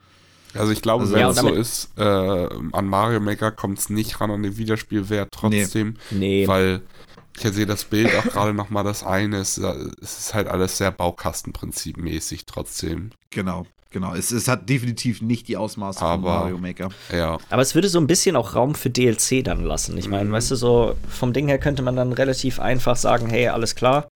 Also 0.55 0.71
ich 0.71 0.81
glaube, 0.81 1.01
Also- 1.03 1.13
wenn 1.13 1.21
Ja, 1.21 1.29
es 1.29 1.37
so 1.37 1.49
ist, 1.49 1.89
äh, 1.97 2.01
an 2.71 2.85
Mario 2.87 3.19
Maker 3.19 3.51
kommt 3.51 3.77
es 3.77 3.89
nicht 3.89 4.19
ran 4.19 4.31
an 4.31 4.41
den 4.41 4.57
Wiederspielwert 4.57 5.29
trotzdem, 5.31 5.97
Nee. 6.09 6.47
weil 6.47 6.81
ich 7.37 7.43
sehe 7.53 7.67
das 7.67 7.83
Bild 7.85 8.13
auch 8.15 8.23
gerade 8.23 8.53
noch 8.53 8.69
mal 8.71 8.83
das 8.83 9.03
eine, 9.03 9.39
ist, 9.41 9.59
es 9.59 10.19
ist 10.19 10.33
halt 10.33 10.47
alles 10.47 10.77
sehr 10.77 10.91
Baukastenprinzipmäßig 10.91 12.45
trotzdem. 12.45 13.11
Genau, 13.29 13.65
genau. 13.91 14.13
Es, 14.13 14.31
es 14.31 14.47
hat 14.47 14.69
definitiv 14.69 15.21
nicht 15.21 15.47
die 15.47 15.57
Ausmaße 15.57 16.01
Aber- 16.01 16.13
von 16.13 16.21
Mario 16.41 16.57
Maker. 16.57 16.89
Ja, 17.11 17.37
Aber 17.49 17.61
es 17.61 17.75
würde 17.75 17.89
so 17.89 17.99
ein 17.99 18.07
bisschen 18.07 18.35
auch 18.35 18.55
Raum 18.55 18.75
für 18.75 18.89
DLC 18.89 19.43
dann 19.43 19.63
lassen. 19.63 19.97
Ich 19.97 20.07
meine, 20.07 20.29
Mhm. 20.29 20.33
weißt 20.33 20.51
du, 20.51 20.55
so 20.55 20.95
vom 21.09 21.33
Ding 21.33 21.47
her 21.47 21.59
könnte 21.59 21.81
man 21.83 21.95
dann 21.95 22.13
relativ 22.13 22.59
einfach 22.59 22.95
sagen, 22.95 23.29
hey, 23.29 23.47
alles 23.47 23.75
klar, 23.75 24.07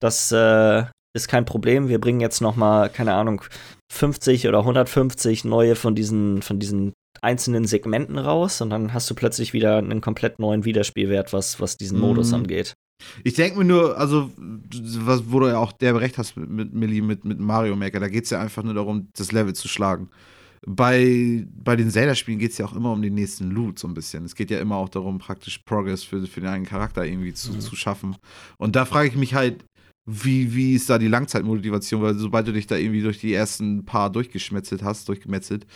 das 0.00 0.32
äh, 0.32 0.84
ist 1.14 1.28
kein 1.28 1.44
Problem. 1.44 1.88
Wir 1.88 2.00
bringen 2.00 2.20
jetzt 2.20 2.40
noch 2.40 2.56
mal, 2.56 2.88
keine 2.88 3.14
Ahnung, 3.14 3.42
50 3.92 4.46
oder 4.48 4.58
150 4.60 5.44
neue 5.44 5.74
von 5.76 5.94
diesen, 5.94 6.42
von 6.42 6.58
diesen 6.60 6.92
einzelnen 7.22 7.66
Segmenten 7.66 8.18
raus 8.18 8.60
und 8.60 8.70
dann 8.70 8.94
hast 8.94 9.10
du 9.10 9.14
plötzlich 9.14 9.52
wieder 9.52 9.76
einen 9.78 10.00
komplett 10.00 10.38
neuen 10.38 10.64
Wiederspielwert, 10.64 11.32
was, 11.32 11.60
was 11.60 11.76
diesen 11.76 11.98
Mhm. 11.98 12.04
Modus 12.04 12.32
angeht. 12.32 12.74
Ich 13.24 13.34
denke 13.34 13.58
mir 13.58 13.64
nur, 13.64 13.98
also, 13.98 14.30
was, 14.36 15.30
wo 15.30 15.40
du 15.40 15.48
ja 15.48 15.58
auch 15.58 15.72
der 15.72 15.98
recht 16.00 16.18
hast 16.18 16.36
mit, 16.36 16.50
mit 16.50 16.74
Millie, 16.74 17.02
mit, 17.02 17.24
mit 17.24 17.38
Mario 17.40 17.76
Maker, 17.76 18.00
da 18.00 18.08
geht 18.08 18.24
es 18.24 18.30
ja 18.30 18.40
einfach 18.40 18.62
nur 18.62 18.74
darum, 18.74 19.08
das 19.16 19.32
Level 19.32 19.54
zu 19.54 19.68
schlagen. 19.68 20.08
Bei, 20.66 21.46
bei 21.64 21.74
den 21.74 21.90
Zelda-Spielen 21.90 22.38
geht 22.38 22.52
es 22.52 22.58
ja 22.58 22.66
auch 22.66 22.74
immer 22.76 22.92
um 22.92 23.00
den 23.00 23.14
nächsten 23.14 23.50
Loot, 23.50 23.78
so 23.78 23.88
ein 23.88 23.94
bisschen. 23.94 24.24
Es 24.26 24.34
geht 24.34 24.50
ja 24.50 24.60
immer 24.60 24.76
auch 24.76 24.90
darum, 24.90 25.18
praktisch 25.18 25.58
Progress 25.58 26.02
für, 26.04 26.26
für 26.26 26.40
den 26.40 26.50
eigenen 26.50 26.68
Charakter 26.68 27.04
irgendwie 27.04 27.32
zu, 27.32 27.52
Mhm. 27.52 27.60
zu 27.60 27.76
schaffen. 27.76 28.16
Und 28.58 28.76
da 28.76 28.84
frage 28.84 29.08
ich 29.08 29.16
mich 29.16 29.34
halt, 29.34 29.64
wie, 30.06 30.54
wie 30.54 30.74
ist 30.74 30.90
da 30.90 30.98
die 30.98 31.08
Langzeitmotivation? 31.08 32.02
Weil 32.02 32.14
sobald 32.14 32.46
du 32.46 32.52
dich 32.52 32.66
da 32.66 32.76
irgendwie 32.76 33.00
durch 33.02 33.18
die 33.20 33.32
ersten 33.32 33.84
paar 33.84 34.10
durchgeschmetzelt 34.10 34.82
hast, 34.82 35.08
durchgemetzelt, 35.08 35.66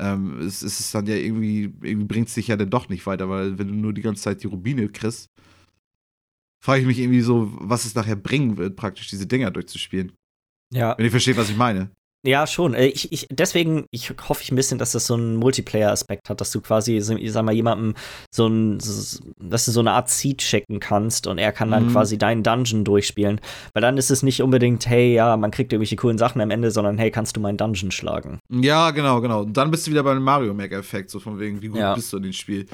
ähm, 0.00 0.38
es, 0.40 0.62
es 0.62 0.80
ist 0.80 0.94
dann 0.94 1.06
ja 1.06 1.14
irgendwie, 1.14 1.72
irgendwie 1.82 2.06
bringt 2.06 2.28
es 2.28 2.34
dich 2.34 2.48
ja 2.48 2.56
dann 2.56 2.70
doch 2.70 2.88
nicht 2.88 3.06
weiter, 3.06 3.28
weil 3.28 3.58
wenn 3.58 3.68
du 3.68 3.74
nur 3.74 3.92
die 3.92 4.02
ganze 4.02 4.22
Zeit 4.22 4.42
die 4.42 4.46
Rubine 4.48 4.88
kriegst, 4.88 5.26
frage 6.62 6.80
ich 6.82 6.86
mich 6.86 6.98
irgendwie 6.98 7.20
so, 7.22 7.50
was 7.54 7.84
es 7.84 7.94
nachher 7.94 8.16
bringen 8.16 8.56
wird, 8.56 8.76
praktisch 8.76 9.08
diese 9.08 9.26
Dinger 9.26 9.50
durchzuspielen. 9.50 10.12
Ja. 10.72 10.94
Wenn 10.96 11.04
ihr 11.04 11.10
versteht, 11.10 11.36
was 11.36 11.50
ich 11.50 11.56
meine. 11.56 11.90
Ja, 12.24 12.46
schon. 12.46 12.74
Äh, 12.74 12.86
Ich, 12.86 13.10
ich, 13.10 13.26
deswegen 13.32 13.84
ich 13.90 14.12
hoffe 14.28 14.42
ich 14.44 14.52
ein 14.52 14.54
bisschen, 14.56 14.78
dass 14.78 14.92
das 14.92 15.08
so 15.08 15.14
einen 15.14 15.34
Multiplayer-Aspekt 15.38 16.30
hat, 16.30 16.40
dass 16.40 16.52
du 16.52 16.60
quasi, 16.60 16.96
ich 16.98 17.32
sag 17.32 17.44
mal, 17.44 17.52
jemandem 17.52 17.94
so 18.32 18.46
ein, 18.46 18.78
dass 18.78 19.64
du 19.64 19.72
so 19.72 19.80
eine 19.80 19.90
Art 19.90 20.08
Seed 20.08 20.38
checken 20.38 20.78
kannst 20.78 21.26
und 21.26 21.38
er 21.38 21.50
kann 21.50 21.72
dann 21.72 21.86
Mhm. 21.86 21.90
quasi 21.92 22.18
deinen 22.18 22.44
Dungeon 22.44 22.84
durchspielen. 22.84 23.40
Weil 23.74 23.80
dann 23.82 23.98
ist 23.98 24.12
es 24.12 24.22
nicht 24.22 24.40
unbedingt, 24.40 24.86
hey, 24.86 25.14
ja, 25.14 25.36
man 25.36 25.50
kriegt 25.50 25.72
irgendwelche 25.72 25.96
coolen 25.96 26.16
Sachen 26.16 26.40
am 26.40 26.50
Ende, 26.52 26.70
sondern 26.70 26.96
hey, 26.96 27.10
kannst 27.10 27.36
du 27.36 27.40
meinen 27.40 27.56
Dungeon 27.58 27.90
schlagen? 27.90 28.38
Ja, 28.52 28.92
genau, 28.92 29.20
genau. 29.20 29.42
Und 29.42 29.56
dann 29.56 29.72
bist 29.72 29.88
du 29.88 29.90
wieder 29.90 30.04
beim 30.04 30.22
Mario 30.22 30.54
Maker-Effekt, 30.54 31.10
so 31.10 31.18
von 31.18 31.40
wegen, 31.40 31.60
wie 31.60 31.68
gut 31.68 31.78
Ja. 31.80 31.94
bist 31.96 32.12
du 32.12 32.18
in 32.18 32.22
dem 32.22 32.32
Spiel. 32.32 32.66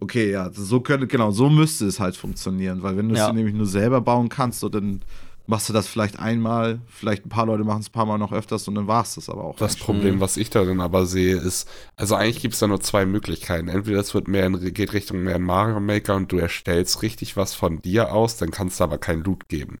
Okay, 0.00 0.30
ja, 0.30 0.50
so 0.52 0.80
könnte, 0.80 1.06
genau, 1.06 1.30
so 1.30 1.50
müsste 1.50 1.86
es 1.86 2.00
halt 2.00 2.16
funktionieren, 2.16 2.82
weil 2.82 2.96
wenn 2.96 3.08
du 3.08 3.14
es 3.14 3.20
Ja. 3.20 3.32
nämlich 3.32 3.54
nur 3.54 3.66
selber 3.66 4.00
bauen 4.00 4.28
kannst, 4.30 4.60
so 4.60 4.68
dann 4.70 5.02
machst 5.46 5.68
du 5.68 5.72
das 5.72 5.88
vielleicht 5.88 6.18
einmal, 6.18 6.80
vielleicht 6.88 7.26
ein 7.26 7.28
paar 7.28 7.44
Leute 7.46 7.64
machen 7.64 7.80
es 7.80 7.88
ein 7.88 7.92
paar 7.92 8.06
Mal 8.06 8.18
noch 8.18 8.32
öfters 8.32 8.66
und 8.68 8.76
dann 8.76 8.86
war 8.86 9.02
es 9.02 9.16
das 9.16 9.28
aber 9.28 9.44
auch. 9.44 9.56
das 9.56 9.72
eigentlich. 9.72 9.84
Problem, 9.84 10.20
was 10.20 10.36
ich 10.36 10.48
darin 10.48 10.80
aber 10.80 11.06
sehe, 11.06 11.36
ist, 11.36 11.68
also 11.96 12.14
eigentlich 12.14 12.40
gibt 12.40 12.54
es 12.54 12.60
da 12.60 12.66
nur 12.68 12.80
zwei 12.80 13.04
Möglichkeiten. 13.04 13.68
Entweder 13.68 14.00
es 14.00 14.14
wird 14.14 14.28
mehr 14.28 14.46
in, 14.46 14.72
geht 14.72 14.92
Richtung 14.92 15.22
mehr 15.22 15.36
in 15.36 15.42
Mario 15.42 15.80
Maker 15.80 16.14
und 16.16 16.30
du 16.32 16.38
erstellst 16.38 17.02
richtig 17.02 17.36
was 17.36 17.54
von 17.54 17.82
dir 17.82 18.12
aus, 18.12 18.36
dann 18.36 18.50
kannst 18.52 18.80
du 18.80 18.84
aber 18.84 18.98
kein 18.98 19.22
Loot 19.24 19.48
geben. 19.48 19.80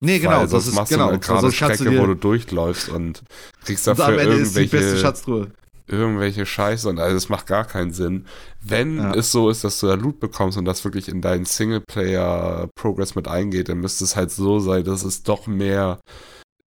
Nee, 0.00 0.18
genau, 0.18 0.40
Weil 0.40 0.48
das 0.48 0.66
ist 0.66 0.74
machst 0.74 0.92
genau. 0.92 1.04
du 1.06 1.10
eine 1.10 1.20
gerade 1.20 1.42
kannst 1.42 1.56
Strecke, 1.56 1.84
du 1.84 1.90
dir, 1.90 2.02
wo 2.02 2.06
du 2.06 2.14
durchläufst 2.16 2.88
und 2.88 3.22
kriegst 3.64 3.86
und 3.88 3.92
am 3.92 3.98
dafür 3.98 4.20
Ende 4.20 4.36
ist 4.36 4.56
die 4.56 4.62
beste 4.62 4.76
irgendwelche, 4.76 5.00
Schatztruhe. 5.00 5.50
Irgendwelche 5.86 6.46
Scheiße 6.46 6.88
und 6.88 6.98
also 6.98 7.16
es 7.16 7.28
macht 7.28 7.46
gar 7.46 7.64
keinen 7.64 7.92
Sinn. 7.92 8.26
Wenn 8.60 8.98
Ja. 8.98 9.14
es 9.14 9.32
so 9.32 9.50
ist, 9.50 9.64
dass 9.64 9.80
du 9.80 9.86
da 9.88 9.94
Loot 9.94 10.20
bekommst 10.20 10.56
und 10.58 10.64
das 10.64 10.84
wirklich 10.84 11.08
in 11.08 11.20
deinen 11.20 11.44
Singleplayer-Progress 11.44 13.14
mit 13.14 13.28
eingeht, 13.28 13.68
dann 13.68 13.78
müsste 13.80 14.04
es 14.04 14.16
halt 14.16 14.30
so 14.30 14.60
sein, 14.60 14.84
dass 14.84 15.04
es 15.04 15.22
doch 15.22 15.46
mehr 15.46 16.00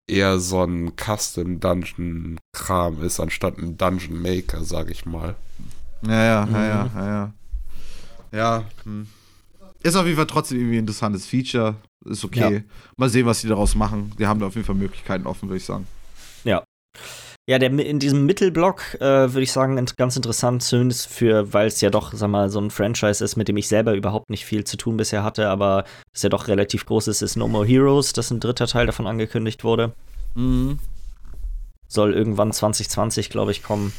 eher 0.07 0.39
so 0.39 0.63
ein 0.63 0.93
Custom-Dungeon-Kram 0.95 3.01
ist, 3.03 3.19
anstatt 3.19 3.57
ein 3.57 3.77
Dungeon 3.77 4.21
Maker, 4.21 4.63
sag 4.63 4.89
ich 4.89 5.05
mal. 5.05 5.35
Ja, 6.03 6.23
ja, 6.23 6.45
Mhm. 6.45 6.53
ja, 6.53 6.65
ja, 6.67 6.89
ja, 6.95 7.07
ja. 7.07 7.33
Ja, 8.31 8.63
hm. 8.83 9.07
ist 9.81 9.95
auf 9.95 10.05
jeden 10.05 10.17
Fall 10.17 10.27
trotzdem 10.27 10.59
irgendwie 10.59 10.77
ein 10.77 10.81
interessantes 10.81 11.25
Feature. 11.25 11.75
Ist 12.05 12.23
okay. 12.25 12.63
Mal 12.97 13.09
sehen, 13.09 13.25
was 13.25 13.41
die 13.41 13.47
daraus 13.47 13.75
machen. 13.75 14.11
Die 14.19 14.27
haben 14.27 14.39
da 14.39 14.47
auf 14.47 14.55
jeden 14.55 14.65
Fall 14.65 14.75
Möglichkeiten 14.75 15.25
offen, 15.25 15.47
würde 15.49 15.57
ich 15.57 15.65
sagen. 15.65 15.87
Ja, 16.43 16.63
der, 17.59 17.71
in 17.71 17.99
diesem 17.99 18.25
Mittelblock 18.25 18.95
äh, 18.95 19.01
würde 19.01 19.43
ich 19.43 19.51
sagen, 19.51 19.83
ganz 19.97 20.15
interessant, 20.15 20.63
zumindest 20.63 21.07
für, 21.07 21.53
weil 21.53 21.67
es 21.67 21.79
ja 21.79 21.91
doch, 21.91 22.11
sag 22.13 22.29
mal, 22.29 22.49
so 22.49 22.59
ein 22.59 22.71
Franchise 22.71 23.23
ist, 23.23 23.35
mit 23.35 23.47
dem 23.47 23.57
ich 23.57 23.67
selber 23.67 23.93
überhaupt 23.93 24.31
nicht 24.31 24.45
viel 24.45 24.63
zu 24.63 24.77
tun 24.77 24.97
bisher 24.97 25.23
hatte, 25.23 25.47
aber 25.49 25.83
es 26.11 26.23
ja 26.23 26.29
doch 26.29 26.47
relativ 26.47 26.87
groß 26.87 27.07
ist, 27.07 27.21
ist 27.21 27.35
No 27.35 27.47
More 27.47 27.65
Heroes, 27.65 28.13
dass 28.13 28.31
ein 28.31 28.39
dritter 28.39 28.65
Teil 28.65 28.87
davon 28.87 29.05
angekündigt 29.05 29.63
wurde. 29.63 29.93
Mhm. 30.33 30.79
soll 31.87 32.13
irgendwann 32.13 32.51
2020, 32.51 33.29
glaube 33.29 33.51
ich, 33.51 33.63
kommen. 33.63 33.93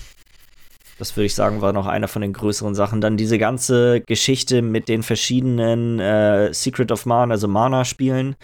Das 0.98 1.16
würde 1.16 1.26
ich 1.26 1.34
sagen, 1.34 1.60
war 1.60 1.72
noch 1.72 1.86
einer 1.86 2.08
von 2.08 2.22
den 2.22 2.32
größeren 2.32 2.74
Sachen. 2.74 3.00
Dann 3.00 3.16
diese 3.16 3.38
ganze 3.38 4.00
Geschichte 4.00 4.60
mit 4.60 4.88
den 4.88 5.02
verschiedenen 5.02 6.00
äh, 6.00 6.52
Secret 6.52 6.90
of 6.90 7.06
Mana, 7.06 7.32
also 7.34 7.48
Mana-Spielen. 7.48 8.34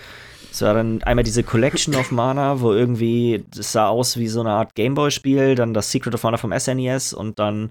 Es 0.52 0.60
war 0.60 0.74
dann 0.74 1.02
einmal 1.04 1.24
diese 1.24 1.42
Collection 1.42 1.94
of 1.94 2.10
Mana, 2.10 2.60
wo 2.60 2.72
irgendwie, 2.74 3.42
das 3.54 3.72
sah 3.72 3.88
aus 3.88 4.18
wie 4.18 4.28
so 4.28 4.40
eine 4.40 4.50
Art 4.50 4.74
Gameboy-Spiel, 4.74 5.54
dann 5.54 5.72
das 5.72 5.90
Secret 5.90 6.14
of 6.14 6.22
Mana 6.24 6.36
vom 6.36 6.52
SNES 6.52 7.14
und 7.14 7.38
dann 7.38 7.70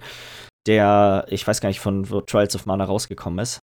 der, 0.68 1.26
ich 1.30 1.46
weiß 1.48 1.62
gar 1.62 1.70
nicht, 1.70 1.80
von 1.80 2.10
wo 2.10 2.22
Trials 2.22 2.56
of 2.56 2.66
Mana 2.66 2.84
rausgekommen 2.86 3.38
ist. 3.40 3.60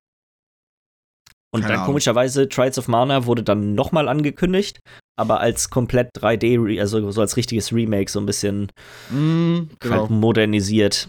Und 1.53 1.62
Keine 1.62 1.67
dann 1.74 1.75
Ahnung. 1.82 1.86
komischerweise, 1.88 2.50
Trials 2.50 2.79
of 2.79 2.88
Mana 2.88 3.27
wurde 3.27 3.43
dann 3.43 3.75
nochmal 3.75 4.08
angekündigt, 4.08 4.79
aber 5.15 5.39
als 5.39 5.70
komplett 5.70 6.10
3D, 6.17 6.58
re- 6.58 6.79
also 6.82 7.12
so 7.12 7.22
als 7.22 7.38
richtiges 7.38 7.72
Remake, 7.72 8.10
so 8.10 8.20
ein 8.20 8.25
bisschen 8.25 8.72
Mhm, 9.12 9.70
genau. 9.79 10.01
halt 10.01 10.10
modernisiert. 10.10 11.08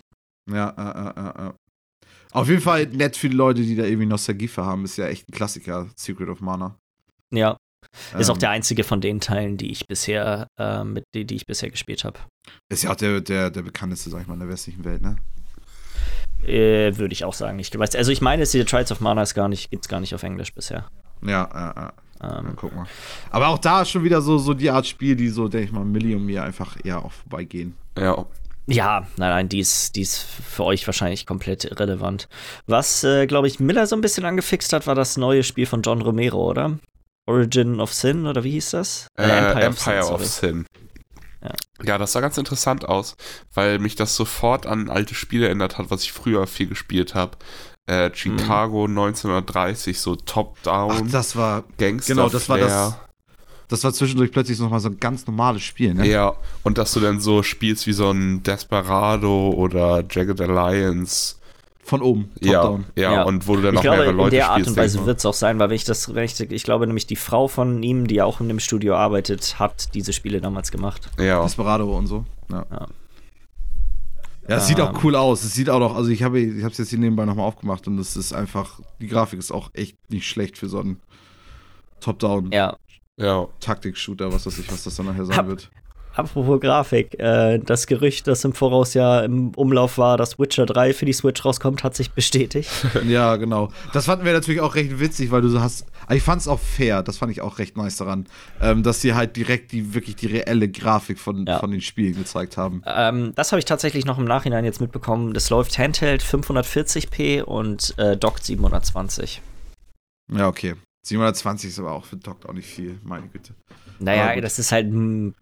Ja, 0.51 0.69
äh, 0.77 1.21
äh, 1.21 1.47
äh, 1.47 1.49
äh. 1.49 1.53
Auf 2.33 2.49
jeden 2.49 2.61
Fall 2.61 2.87
nett 2.89 3.17
für 3.17 3.31
die 3.31 3.37
Leute, 3.37 3.63
die 3.63 3.77
da 3.77 3.85
irgendwie 3.85 4.05
Nostalgie 4.07 4.49
für 4.49 4.67
haben. 4.67 4.85
Ist 4.85 4.99
ja 4.99 5.07
echt 5.07 5.27
ein 5.29 5.33
Klassiker, 5.33 5.89
Secret 5.97 6.29
of 6.29 6.43
Mana. 6.43 6.77
Ja, 7.33 7.57
ist 8.19 8.31
auch 8.31 8.35
Ähm, 8.35 8.41
der 8.41 8.51
einzige 8.51 8.85
von 8.85 9.01
den 9.01 9.21
Teilen, 9.21 9.57
die 9.57 9.71
ich 9.71 9.87
bisher, 9.87 10.47
äh, 10.59 10.85
mit 10.85 11.05
die, 11.15 11.25
die 11.25 11.37
ich 11.37 11.47
bisher 11.47 11.71
gespielt 11.71 12.05
habe. 12.05 12.19
Ist 12.69 12.85
ja 12.85 12.91
auch 12.91 12.97
der, 12.97 13.21
der, 13.21 13.51
der 13.51 13.63
bekannteste, 13.63 14.11
sag 14.11 14.23
ich 14.23 14.27
mal, 14.27 14.35
in 14.35 14.41
der 14.41 14.49
westlichen 14.49 14.85
Welt, 14.85 15.03
ne? 15.03 15.17
Äh, 16.47 16.97
Würde 16.99 17.13
ich 17.13 17.25
auch 17.25 17.35
sagen. 17.35 17.59
Ich 17.59 17.77
weiß, 17.77 17.97
also 17.97 18.13
ich 18.13 18.21
meine, 18.21 18.43
es 18.43 18.53
hier 18.53 18.67
Trials 18.67 18.93
of 18.93 19.01
Mana 19.01 19.23
ist 19.23 19.35
gar 19.35 19.49
nicht, 19.49 19.71
gibt's 19.71 19.89
gar 19.89 20.01
nicht 20.01 20.15
auf 20.15 20.23
Englisch 20.23 20.53
bisher. 20.53 20.87
Ja, 21.23 21.45
äh, 21.45 21.87
äh. 21.87 21.91
Ja, 22.23 22.39
Ähm, 22.39 22.53
guck 22.57 22.75
mal. 22.75 22.87
Aber 23.31 23.49
auch 23.49 23.59
da 23.59 23.83
ist 23.83 23.91
schon 23.91 24.05
wieder 24.05 24.23
so, 24.23 24.39
so 24.39 24.55
die 24.55 24.71
Art 24.71 24.87
Spiel, 24.87 25.17
die 25.17 25.29
so, 25.29 25.49
denke 25.49 25.67
ich 25.67 25.73
mal, 25.73 25.85
Millie 25.85 26.17
und 26.17 26.25
mir 26.25 26.43
einfach 26.43 26.77
eher 26.85 27.05
auch 27.05 27.13
vorbeigehen. 27.13 27.75
Ja, 27.99 28.25
ja, 28.67 29.01
nein, 29.19 29.29
nein, 29.29 29.49
die 29.51 29.59
ist, 29.59 29.95
die 29.95 30.01
ist 30.01 30.23
für 30.23 30.65
euch 30.65 30.87
wahrscheinlich 30.87 31.27
komplett 31.27 31.65
irrelevant. 31.65 32.29
Was, 32.67 33.05
äh, 33.05 33.27
glaube 33.27 33.47
ich, 33.47 33.61
Miller 33.61 33.87
so 33.87 33.95
ein 33.95 34.01
bisschen 34.01 34.25
angefixt 34.25 34.73
hat, 34.73 34.87
war 34.87 34.95
das 34.95 35.19
neue 35.19 35.43
Spiel 35.43 35.67
von 35.67 35.83
John 35.83 36.01
Romero, 36.01 36.49
oder? 36.49 36.79
Origin 37.27 37.81
of 37.81 37.93
Sin, 37.93 38.27
oder 38.27 38.45
wie 38.45 38.53
hieß 38.53 38.71
das? 38.71 39.09
Äh, 39.19 39.65
Empire, 39.65 40.11
of, 40.13 40.25
Sin. 40.25 40.67
Ja. 41.43 41.53
Ja. 41.85 41.99
das 41.99 42.13
sah 42.13 42.21
ganz 42.21 42.39
interessant 42.39 42.87
aus, 42.89 43.17
weil 43.53 43.79
mich 43.79 43.97
das 43.97 44.17
sofort 44.17 44.67
an 44.67 44.91
alte 44.91 45.15
Spiele 45.15 45.47
erinnert 45.47 45.79
hat, 45.79 45.91
was 45.91 46.03
ich 46.03 46.13
früher 46.13 46.47
viel 46.47 46.69
gespielt 46.69 47.15
habe. 47.15 47.37
Äh, 47.87 48.11
Chicago 48.15 48.85
1930, 48.87 50.01
so 50.01 50.17
Ach, 50.19 50.25
Top-Down, 50.25 51.11
das 51.11 51.37
war, 51.37 51.65
Gangster 51.77 52.15
genau, 52.15 52.29
das 52.31 52.49
war 52.49 52.57
das- 52.59 52.73
Flair. 52.73 53.01
das 53.69 53.85
war 53.85 53.93
zwischendurch 53.93 54.33
plötzlich 54.33 54.59
noch 54.59 54.71
mal 54.71 54.81
so 54.81 54.89
ein 54.89 54.99
ganz 54.99 55.27
normales 55.27 55.63
Spiel, 55.63 55.93
ne? 55.93 56.07
Ja, 56.07 56.33
und 56.63 56.79
dass 56.79 56.95
du 56.95 57.01
dann 57.01 57.21
so 57.21 57.43
spielst 57.43 57.87
wie 57.87 57.93
so 57.93 58.11
ein 58.11 58.43
Desperado 58.43 59.51
oder 59.51 60.03
Jagged 60.11 60.41
Alliance. 60.41 61.37
Von 61.85 62.01
oben, 62.03 62.31
Ja, 62.41 62.63
top-down. 62.63 62.85
ja, 62.97 63.13
Ja. 63.13 63.23
und 63.25 63.47
wo 63.47 63.57
du 63.57 63.63
dann 63.63 63.75
Ich 63.75 63.77
noch 63.77 63.83
glaube, 63.83 63.97
mehrere 63.99 64.11
in 64.13 64.17
Leute 64.17 64.31
der 64.37 64.47
Art 64.49 64.55
spielst. 64.55 64.71
und 64.71 64.77
Weise 64.79 65.05
wird 65.07 65.19
es 65.19 65.27
auch 65.27 65.35
sein, 65.35 65.59
weil 65.59 65.69
wenn 65.69 65.77
ich 65.77 65.85
das 65.85 66.15
recht, 66.15 66.41
ich 66.41 66.63
glaube 66.65 66.87
nämlich 66.87 67.07
die 67.07 67.17
Frau 67.17 67.47
von 67.47 67.83
ihm, 67.83 68.07
die 68.07 68.15
ja 68.17 68.25
auch 68.25 68.41
in 68.41 68.49
dem 68.49 68.59
Studio 68.59 68.95
arbeitet, 68.97 69.59
hat 69.59 69.95
diese 69.95 70.13
Spiele 70.15 70.41
damals 70.41 70.73
gemacht. 70.73 71.11
Ja, 71.19 71.43
Desperado 71.43 71.95
und 71.97 72.07
so. 72.07 72.25
Ja. 72.51 72.65
Ja. 72.71 72.87
Ja, 74.49 74.57
es 74.57 74.67
sieht 74.67 74.79
Ähm. 74.79 74.87
auch 74.87 75.05
cool 75.05 75.15
aus. 75.17 75.43
Es 75.45 75.53
sieht 75.55 75.69
auch 75.71 75.79
noch, 75.79 75.95
also 75.97 76.09
ich 76.11 76.23
habe 76.23 76.39
ich 76.41 76.63
es 76.65 76.77
jetzt 76.79 76.89
hier 76.91 76.99
nebenbei 76.99 77.25
nochmal 77.27 77.47
aufgemacht 77.47 77.87
und 77.87 77.99
es 77.99 78.15
ist 78.17 78.33
einfach, 78.35 78.81
die 79.01 79.07
Grafik 79.07 79.39
ist 79.39 79.53
auch 79.53 79.71
echt 79.75 79.97
nicht 80.11 80.27
schlecht 80.29 80.57
für 80.59 80.69
so 80.69 80.81
einen 80.81 81.01
Top-Down-Taktik-Shooter, 82.01 84.27
Ja, 84.27 84.33
was 84.33 84.45
weiß 84.47 84.59
ich, 84.59 84.71
was 84.73 84.85
das 84.85 84.97
dann 84.97 85.07
nachher 85.07 85.25
sein 85.25 85.37
Hab- 85.37 85.47
wird. 85.47 85.71
Apropos 86.15 86.61
Grafik, 86.61 87.19
äh, 87.19 87.59
das 87.59 87.87
Gerücht, 87.87 88.27
das 88.27 88.45
im 88.45 88.53
Voraus 88.53 88.95
ja 88.95 89.21
im 89.21 89.51
Umlauf 89.51 89.99
war, 89.99 90.17
dass 90.17 90.39
Witcher 90.39 90.67
3 90.67 90.95
für 90.95 91.05
die 91.05 91.13
Switch 91.13 91.45
rauskommt, 91.45 91.85
hat 91.85 91.95
sich 91.95 92.11
bestätigt. 92.13 92.71
Ja, 93.07 93.37
genau. 93.37 93.71
Das 93.93 94.07
fanden 94.07 94.25
wir 94.25 94.33
natürlich 94.33 94.61
auch 94.61 94.75
recht 94.75 94.99
witzig, 94.99 95.31
weil 95.31 95.43
du 95.43 95.49
so 95.49 95.61
hast. 95.61 95.87
Ich 96.11 96.23
fand 96.23 96.41
es 96.41 96.49
auch 96.49 96.59
fair, 96.61 97.03
das 97.03 97.19
fand 97.19 97.33
ich 97.33 97.41
auch 97.41 97.59
recht 97.59 97.77
nice 97.77 97.97
daran, 97.97 98.27
ähm, 98.61 98.83
dass 98.83 99.01
sie 99.01 99.15
halt 99.15 99.37
direkt 99.37 99.73
die 99.73 99.95
wirklich 99.95 100.17
die 100.17 100.27
reelle 100.27 100.69
Grafik 100.69 101.19
von, 101.19 101.47
Ja. 101.47 101.59
von 101.59 101.71
den 101.71 101.81
Spielen 101.81 102.15
gezeigt 102.17 102.57
haben. 102.57 102.83
ähm, 102.87 103.33
das 103.37 103.53
habe 103.53 103.59
ich 103.59 103.65
tatsächlich 103.65 104.05
noch 104.05 104.19
im 104.19 104.25
Nachhinein 104.25 104.65
jetzt 104.65 104.81
mitbekommen. 104.81 105.33
Das 105.35 105.51
läuft 105.51 105.79
Handheld 105.79 106.23
540p 106.23 107.43
und 107.43 107.95
äh, 107.99 108.17
dockt 108.17 108.45
720. 108.45 109.41
Ja, 110.33 110.49
okay. 110.49 110.75
720 111.05 111.71
ist 111.71 111.79
aber 111.79 111.93
auch 111.93 112.05
für 112.05 112.17
Doc 112.17 112.47
auch 112.47 112.53
nicht 112.53 112.67
viel, 112.69 112.99
meine 113.05 113.29
Güte. 113.29 113.55
Naja, 114.01 114.41
das 114.41 114.59
ist 114.59 114.73
halt, 114.73 114.89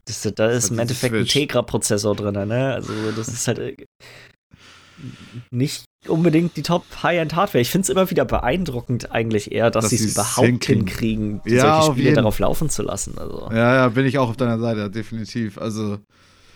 das, 0.05 0.23
da 0.35 0.51
ist 0.51 0.71
im 0.71 0.79
halt 0.79 0.91
Endeffekt 0.91 1.15
ein. 1.15 1.25
Tegra-Prozessor 1.25 2.15
drin, 2.17 2.49
ne? 2.49 2.75
Also 2.75 2.93
das 3.17 3.29
ist 3.29 3.49
halt 3.49 3.59
äh, 3.59 3.77
nicht 5.51 5.85
unbedingt 6.09 6.57
die 6.57 6.63
Top-High-End-Hardware. 6.63 7.61
Ich 7.63 7.71
finde 7.71 7.85
es 7.85 7.89
immer 7.89 8.11
wieder 8.11 8.25
beeindruckend 8.25 9.13
eigentlich 9.13 9.53
eher, 9.53 9.71
dass, 9.71 9.85
Dass 9.85 9.91
sie 9.91 10.05
es 10.05 10.13
überhaupt 10.13 10.47
hinkriegen. 10.47 10.87
hinkriegen, 10.87 11.41
Ja, 11.47 11.83
solche 11.83 11.93
Spiele 11.93 12.15
darauf 12.15 12.39
laufen 12.39 12.69
zu 12.69 12.83
lassen. 12.83 13.17
Also. 13.19 13.49
Ja, 13.53 13.75
ja, 13.75 13.89
bin 13.89 14.07
ich 14.07 14.19
auch 14.19 14.29
auf 14.31 14.37
deiner 14.37 14.59
Seite, 14.59 14.91
definitiv. 14.91 15.59
Also, 15.59 15.99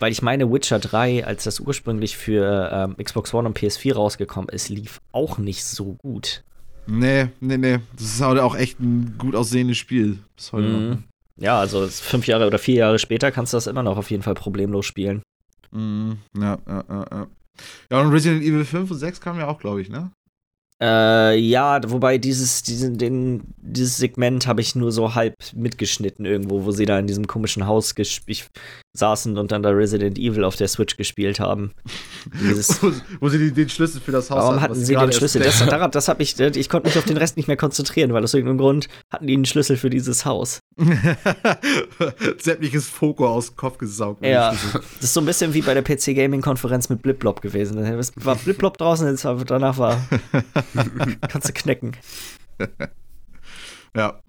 Weil 0.00 0.12
ich 0.12 0.20
meine, 0.22 0.52
Witcher 0.52 0.78
3, 0.78 1.24
als 1.24 1.44
das 1.44 1.60
ursprünglich 1.60 2.16
für 2.16 2.70
ähm, 2.72 2.96
Xbox 3.02 3.32
One 3.34 3.48
und 3.48 3.58
PS4 3.58 3.94
rausgekommen 3.94 4.48
ist, 4.50 4.68
lief 4.68 5.00
auch 5.12 5.38
nicht 5.38 5.64
so 5.64 5.94
gut. 5.94 6.42
Nee, 6.86 7.28
nee, 7.40 7.56
nee. 7.56 7.78
Das 7.96 8.04
ist 8.06 8.20
halt 8.20 8.38
auch 8.40 8.56
echt 8.56 8.80
ein 8.80 9.16
gut 9.18 9.34
aussehendes 9.34 9.76
Spiel. 9.78 10.18
Bis 10.36 10.52
heute 10.52 10.68
noch. 10.68 10.78
Mhm. 10.80 11.04
Ja, 11.38 11.58
also 11.60 11.86
fünf 11.86 12.26
Jahre 12.26 12.46
oder 12.46 12.58
vier 12.58 12.76
Jahre 12.76 12.98
später 12.98 13.30
kannst 13.30 13.52
du 13.52 13.56
das 13.58 13.66
immer 13.66 13.82
noch 13.82 13.98
auf 13.98 14.10
jeden 14.10 14.22
Fall 14.22 14.34
problemlos 14.34 14.86
spielen. 14.86 15.22
Mhm. 15.70 16.18
Ja, 16.38 16.58
ja, 16.66 16.84
ja, 16.88 17.06
ja. 17.10 17.26
Ja, 17.90 18.00
und 18.00 18.12
Resident 18.12 18.42
Evil 18.42 18.64
5 18.64 18.90
und 18.90 18.98
6 18.98 19.20
kamen 19.20 19.38
ja 19.40 19.48
auch, 19.48 19.58
glaube 19.58 19.80
ich, 19.80 19.88
ne? 19.88 20.10
Äh, 20.82 21.38
ja, 21.38 21.80
wobei 21.90 22.18
dieses, 22.18 22.62
diesen, 22.62 22.98
den, 22.98 23.54
dieses 23.56 23.96
Segment 23.96 24.46
habe 24.46 24.60
ich 24.60 24.74
nur 24.74 24.92
so 24.92 25.14
halb 25.14 25.34
mitgeschnitten 25.54 26.26
irgendwo, 26.26 26.64
wo 26.64 26.70
sie 26.70 26.84
da 26.84 26.98
in 26.98 27.06
diesem 27.06 27.26
komischen 27.26 27.66
Haus 27.66 27.94
gesp- 27.96 28.44
saßen 28.98 29.36
und 29.38 29.52
dann 29.52 29.62
da 29.62 29.70
Resident 29.70 30.18
Evil 30.18 30.44
auf 30.44 30.56
der 30.56 30.68
Switch 30.68 30.96
gespielt 30.96 31.40
haben. 31.40 31.72
Wo, 32.80 32.92
wo 33.20 33.28
sie 33.28 33.38
die, 33.38 33.52
den 33.52 33.68
Schlüssel 33.68 34.00
für 34.00 34.12
das 34.12 34.30
Haus 34.30 34.38
warum 34.38 34.56
was 34.56 34.62
hatten 34.62 34.74
sie 34.74 34.94
den 34.94 35.12
Schlüssel? 35.12 35.42
Das, 35.42 35.58
daran, 35.58 35.90
das 35.90 36.08
hab 36.08 36.20
ich, 36.20 36.38
ich 36.38 36.68
konnte 36.68 36.88
mich 36.88 36.98
auf 36.98 37.04
den 37.04 37.16
Rest 37.16 37.36
nicht 37.36 37.46
mehr 37.46 37.56
konzentrieren, 37.56 38.12
weil 38.12 38.22
aus 38.24 38.34
irgendeinem 38.34 38.58
Grund 38.58 38.88
hatten 39.10 39.26
die 39.26 39.34
einen 39.34 39.44
Schlüssel 39.44 39.76
für 39.76 39.90
dieses 39.90 40.24
Haus. 40.24 40.60
sämtliches 42.38 42.88
Foko 42.88 43.28
aus 43.28 43.48
dem 43.48 43.56
Kopf 43.56 43.78
gesaugt. 43.78 44.24
Ja, 44.24 44.50
das 44.50 44.82
ist 45.00 45.14
so 45.14 45.20
ein 45.20 45.26
bisschen 45.26 45.54
wie 45.54 45.62
bei 45.62 45.74
der 45.74 45.82
PC 45.82 46.14
Gaming 46.14 46.42
Konferenz 46.42 46.88
mit 46.88 47.02
Bliplop 47.02 47.40
gewesen. 47.40 47.78
Es 47.78 48.12
war 48.16 48.36
Bliplop 48.36 48.76
draußen, 48.78 49.06
jetzt 49.08 49.24
war, 49.24 49.36
danach 49.44 49.78
war, 49.78 50.00
kannst 51.28 51.48
du 51.48 51.52
knicken. 51.52 51.96
ja. 53.96 54.20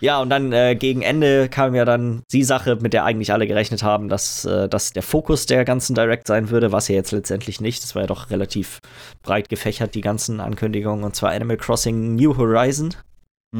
Ja, 0.00 0.20
und 0.20 0.30
dann 0.30 0.52
äh, 0.52 0.74
gegen 0.76 1.02
Ende 1.02 1.48
kam 1.48 1.74
ja 1.74 1.84
dann 1.84 2.22
die 2.32 2.42
Sache, 2.44 2.76
mit 2.80 2.92
der 2.92 3.04
eigentlich 3.04 3.32
alle 3.32 3.46
gerechnet 3.46 3.82
haben, 3.82 4.08
dass 4.08 4.44
äh, 4.44 4.68
das 4.68 4.92
der 4.92 5.02
Fokus 5.02 5.46
der 5.46 5.64
ganzen 5.64 5.94
Direct 5.94 6.26
sein 6.26 6.50
würde, 6.50 6.72
was 6.72 6.88
ja 6.88 6.94
jetzt 6.94 7.12
letztendlich 7.12 7.60
nicht. 7.60 7.82
Das 7.82 7.94
war 7.94 8.02
ja 8.02 8.06
doch 8.06 8.30
relativ 8.30 8.80
breit 9.22 9.48
gefächert, 9.48 9.94
die 9.94 10.00
ganzen 10.00 10.40
Ankündigungen. 10.40 11.04
Und 11.04 11.14
zwar 11.16 11.30
Animal 11.32 11.56
Crossing 11.58 12.14
New 12.16 12.36
Horizon 12.36 12.94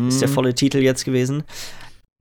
ist 0.09 0.21
der 0.21 0.29
Mhm. 0.29 0.33
volle 0.33 0.55
Titel 0.55 0.79
jetzt 0.79 1.05
gewesen. 1.05 1.43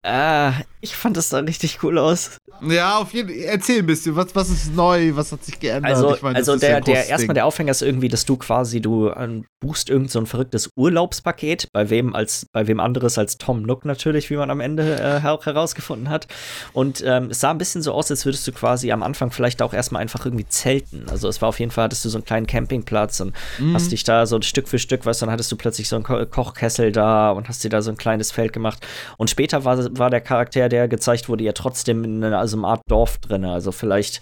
Äh, 0.01 0.51
ich 0.82 0.96
fand 0.96 1.18
das 1.18 1.29
da 1.29 1.39
richtig 1.39 1.84
cool 1.84 1.98
aus. 1.98 2.38
Ja, 2.62 2.98
auf 2.98 3.13
jeden 3.13 3.29
Fall. 3.29 3.38
Erzähl 3.38 3.79
ein 3.79 3.86
bisschen, 3.86 4.15
was, 4.15 4.34
was 4.34 4.50
ist 4.50 4.74
neu, 4.74 5.12
was 5.15 5.32
hat 5.32 5.44
sich 5.44 5.60
geändert? 5.60 5.91
Also, 5.94 6.15
Ich 6.15 6.22
meine, 6.22 6.39
das 6.39 6.48
also 6.48 6.65
ja 6.65 6.74
der, 6.74 6.82
der 6.82 7.08
erstmal 7.08 7.34
der 7.34 7.46
Aufhänger 7.46 7.72
ist 7.72 7.82
irgendwie, 7.82 8.08
dass 8.08 8.25
du 8.25 8.38
quasi, 8.38 8.79
du 8.82 9.10
ähm, 9.12 9.46
buchst 9.62 9.89
irgend 9.89 10.10
so 10.12 10.20
ein 10.20 10.25
verrücktes 10.25 10.70
Urlaubspaket, 10.77 11.68
bei 11.74 11.89
wem 11.89 12.15
als, 12.15 12.46
bei 12.53 12.68
wem 12.68 12.79
anderes 12.79 13.18
als 13.18 13.38
Tom 13.38 13.62
Nook 13.63 13.84
natürlich, 13.86 14.29
wie 14.29 14.38
man 14.38 14.50
am 14.51 14.60
Ende 14.62 15.22
äh, 15.24 15.27
auch 15.27 15.46
herausgefunden 15.46 16.10
hat. 16.10 16.27
Und 16.74 17.03
ähm, 17.06 17.29
es 17.32 17.41
sah 17.41 17.51
ein 17.51 17.58
bisschen 17.58 17.82
so 17.82 17.91
aus, 17.94 18.10
als 18.10 18.25
würdest 18.25 18.48
du 18.48 18.51
quasi 18.53 18.91
am 18.91 19.03
Anfang 19.03 19.32
vielleicht 19.32 19.62
auch 19.62 19.74
erstmal 19.74 20.01
einfach 20.01 20.25
irgendwie 20.25 20.48
zelten. 20.48 21.06
Also 21.10 21.27
es 21.27 21.41
war 21.41 21.50
auf 21.50 21.60
jeden 21.60 21.72
Fall, 21.72 21.86
hattest 21.86 22.06
du 22.06 22.10
so 22.10 22.18
einen 22.18 22.25
kleinen 22.25 22.48
Campingplatz 22.48 23.20
und 23.20 23.34
Mhm. 23.58 23.74
hast 23.74 23.91
dich 23.91 24.03
da 24.06 24.25
so 24.25 24.39
Stück 24.41 24.68
für 24.70 24.79
Stück, 24.79 25.06
weißt 25.06 25.22
du, 25.22 25.25
dann 25.25 25.34
hattest 25.34 25.51
du 25.51 25.56
plötzlich 25.58 25.88
so 25.89 25.96
einen 25.96 26.03
Ko 26.06 26.25
Kochkessel 26.25 26.91
da 26.91 27.32
und 27.32 27.48
hast 27.50 27.63
dir 27.63 27.70
da 27.70 27.82
so 27.82 27.91
ein 27.91 27.98
kleines 27.98 28.32
Feld 28.32 28.53
gemacht. 28.53 28.86
Und 29.18 29.29
später 29.29 29.65
war, 29.65 29.88
war 29.98 30.10
der 30.10 30.22
Charakter, 30.22 30.69
der 30.69 30.88
gezeigt 30.88 31.29
wurde, 31.29 31.43
ja 31.43 31.53
trotzdem 31.53 32.03
in 32.03 32.24
einer, 32.24 32.39
also 32.39 32.58
einer 32.58 32.67
Art 32.67 32.81
Dorf 32.88 33.17
drin. 33.19 33.46
Also 33.46 33.72
vielleicht 33.72 34.22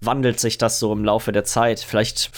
wandelt 0.00 0.40
sich 0.40 0.58
das 0.58 0.78
so 0.78 0.92
im 0.92 1.04
Laufe 1.04 1.32
der 1.32 1.44
Zeit. 1.44 1.80
Vielleicht 1.80 2.30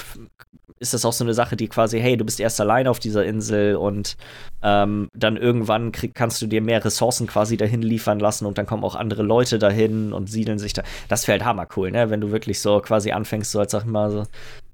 ist 0.78 0.92
das 0.92 1.04
auch 1.06 1.12
so 1.12 1.24
eine 1.24 1.32
Sache, 1.32 1.56
die 1.56 1.68
quasi, 1.68 1.98
hey, 2.00 2.16
du 2.16 2.24
bist 2.24 2.38
erst 2.38 2.60
allein 2.60 2.86
auf 2.86 2.98
dieser 2.98 3.24
Insel 3.24 3.76
und 3.76 4.16
ähm, 4.62 5.08
dann 5.14 5.36
irgendwann 5.38 5.90
krieg, 5.90 6.14
kannst 6.14 6.42
du 6.42 6.46
dir 6.46 6.60
mehr 6.60 6.84
Ressourcen 6.84 7.26
quasi 7.26 7.56
dahin 7.56 7.80
liefern 7.80 8.18
lassen 8.20 8.44
und 8.44 8.58
dann 8.58 8.66
kommen 8.66 8.84
auch 8.84 8.94
andere 8.94 9.22
Leute 9.22 9.58
dahin 9.58 10.12
und 10.12 10.28
siedeln 10.28 10.58
sich 10.58 10.74
da. 10.74 10.82
Das 11.08 11.26
wäre 11.28 11.38
halt 11.38 11.48
hammercool, 11.48 11.90
ne? 11.90 12.10
Wenn 12.10 12.20
du 12.20 12.30
wirklich 12.30 12.60
so 12.60 12.80
quasi 12.80 13.10
anfängst, 13.12 13.52
so 13.52 13.60
als 13.60 13.72
sag 13.72 13.84
ich 13.84 13.90
mal 13.90 14.10
so, 14.10 14.24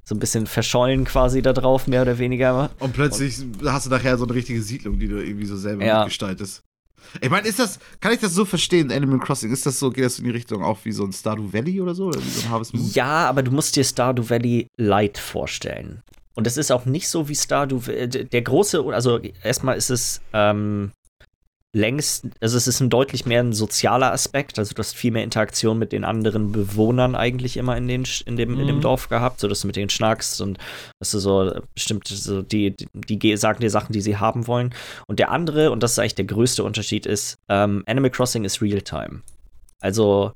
so 0.05 0.17
ein 0.17 0.19
bisschen 0.19 0.47
verschollen 0.47 1.05
quasi 1.05 1.41
da 1.41 1.53
drauf, 1.53 1.87
mehr 1.87 2.03
oder 2.03 2.19
weniger. 2.19 2.71
Und 2.81 2.93
plötzlich 2.95 3.39
hast 3.65 3.87
du 3.87 3.91
nachher 3.91 4.19
so 4.19 4.25
eine 4.25 4.35
richtige 4.35 4.61
Siedlung, 4.61 4.99
die 4.99 5.07
du 5.07 5.23
irgendwie 5.25 5.47
so 5.47 5.57
selber 5.57 5.85
Ja. 5.85 5.99
mitgestaltest. 6.01 6.65
Ich 7.21 7.31
meine, 7.31 7.47
ist 7.47 7.59
das, 7.59 7.79
kann 8.01 8.13
ich 8.13 8.21
das 8.21 8.35
so 8.35 8.45
verstehen, 8.45 8.91
Animal 8.91 9.19
Crossing? 9.19 9.53
Ist 9.53 9.67
das 9.67 9.79
so, 9.79 9.91
geht 9.91 10.05
das 10.05 10.19
in 10.19 10.25
die 10.25 10.31
Richtung 10.31 10.63
auch 10.63 10.79
wie 10.85 10.93
so 10.93 11.05
ein 11.05 11.13
Stardew 11.13 11.53
Valley 11.53 11.81
oder 11.81 11.95
so? 11.95 12.07
Oder 12.07 12.21
wie 12.25 12.29
so 12.29 12.47
ein 12.47 12.51
Harvest 12.51 12.75
Moon? 12.75 12.91
Ja, 12.93 13.29
aber 13.29 13.43
du 13.43 13.51
musst 13.51 13.77
dir 13.77 13.85
Stardew 13.85 14.29
Valley 14.29 14.69
Light 14.77 15.19
vorstellen. 15.19 16.03
Und 16.35 16.47
es 16.47 16.57
ist 16.57 16.71
auch 16.73 16.87
nicht 16.87 17.09
so 17.09 17.29
wie 17.29 17.35
Stardew 17.35 17.87
Valley. 17.87 18.27
Der 18.27 18.43
große, 18.43 18.83
also 18.93 19.19
erstmal 19.43 19.77
ist 19.77 19.91
es 19.91 20.21
ähm, 20.33 20.93
längst, 21.75 22.27
also 22.41 22.57
es 22.59 22.67
ist 22.67 22.81
ein 22.81 22.91
deutlich 22.91 23.25
mehr 23.25 23.41
ein 23.43 23.55
sozialer 23.55 24.13
Aspekt, 24.13 24.59
also 24.59 24.75
du 24.75 24.79
hast 24.81 24.95
viel 24.95 25.11
mehr 25.11 25.25
Interaktion 25.25 25.79
mit 25.79 25.93
den 25.93 26.05
anderen 26.05 26.53
Bewohnern 26.53 27.15
eigentlich 27.15 27.57
immer 27.57 27.77
in, 27.79 27.89
den, 27.89 28.05
in, 28.27 28.37
dem, 28.37 28.59
in 28.59 28.67
dem 28.67 28.77
Mhm. 28.77 28.81
Dorf 28.83 29.09
gehabt, 29.09 29.41
so 29.41 29.49
dass 29.49 29.63
du 29.63 29.67
mit 29.69 29.77
denen 29.77 29.89
schnackst 29.89 30.41
und 30.43 30.59
dass 30.99 31.13
du 31.13 31.19
so 31.19 31.51
bestimmt 31.75 32.07
so 32.09 32.43
die, 32.43 32.77
die, 32.77 32.89
die 32.95 33.19
ge- 33.19 33.37
sagen 33.37 33.61
dir 33.61 33.71
Sachen, 33.71 33.95
die 33.95 34.03
sie 34.03 34.19
haben 34.19 34.47
wollen. 34.47 34.75
Und 35.07 35.19
der 35.19 35.31
andere, 35.31 35.71
und 35.71 35.83
das 35.83 35.93
ist 35.93 35.99
eigentlich 35.99 36.15
der 36.15 36.27
größte 36.27 36.63
Unterschied, 36.63 37.07
ist, 37.07 37.37
ähm, 37.49 37.83
Animal 37.87 38.11
Crossing 38.11 38.45
ist 38.45 38.61
Realtime. 38.61 39.23
Also 39.81 40.33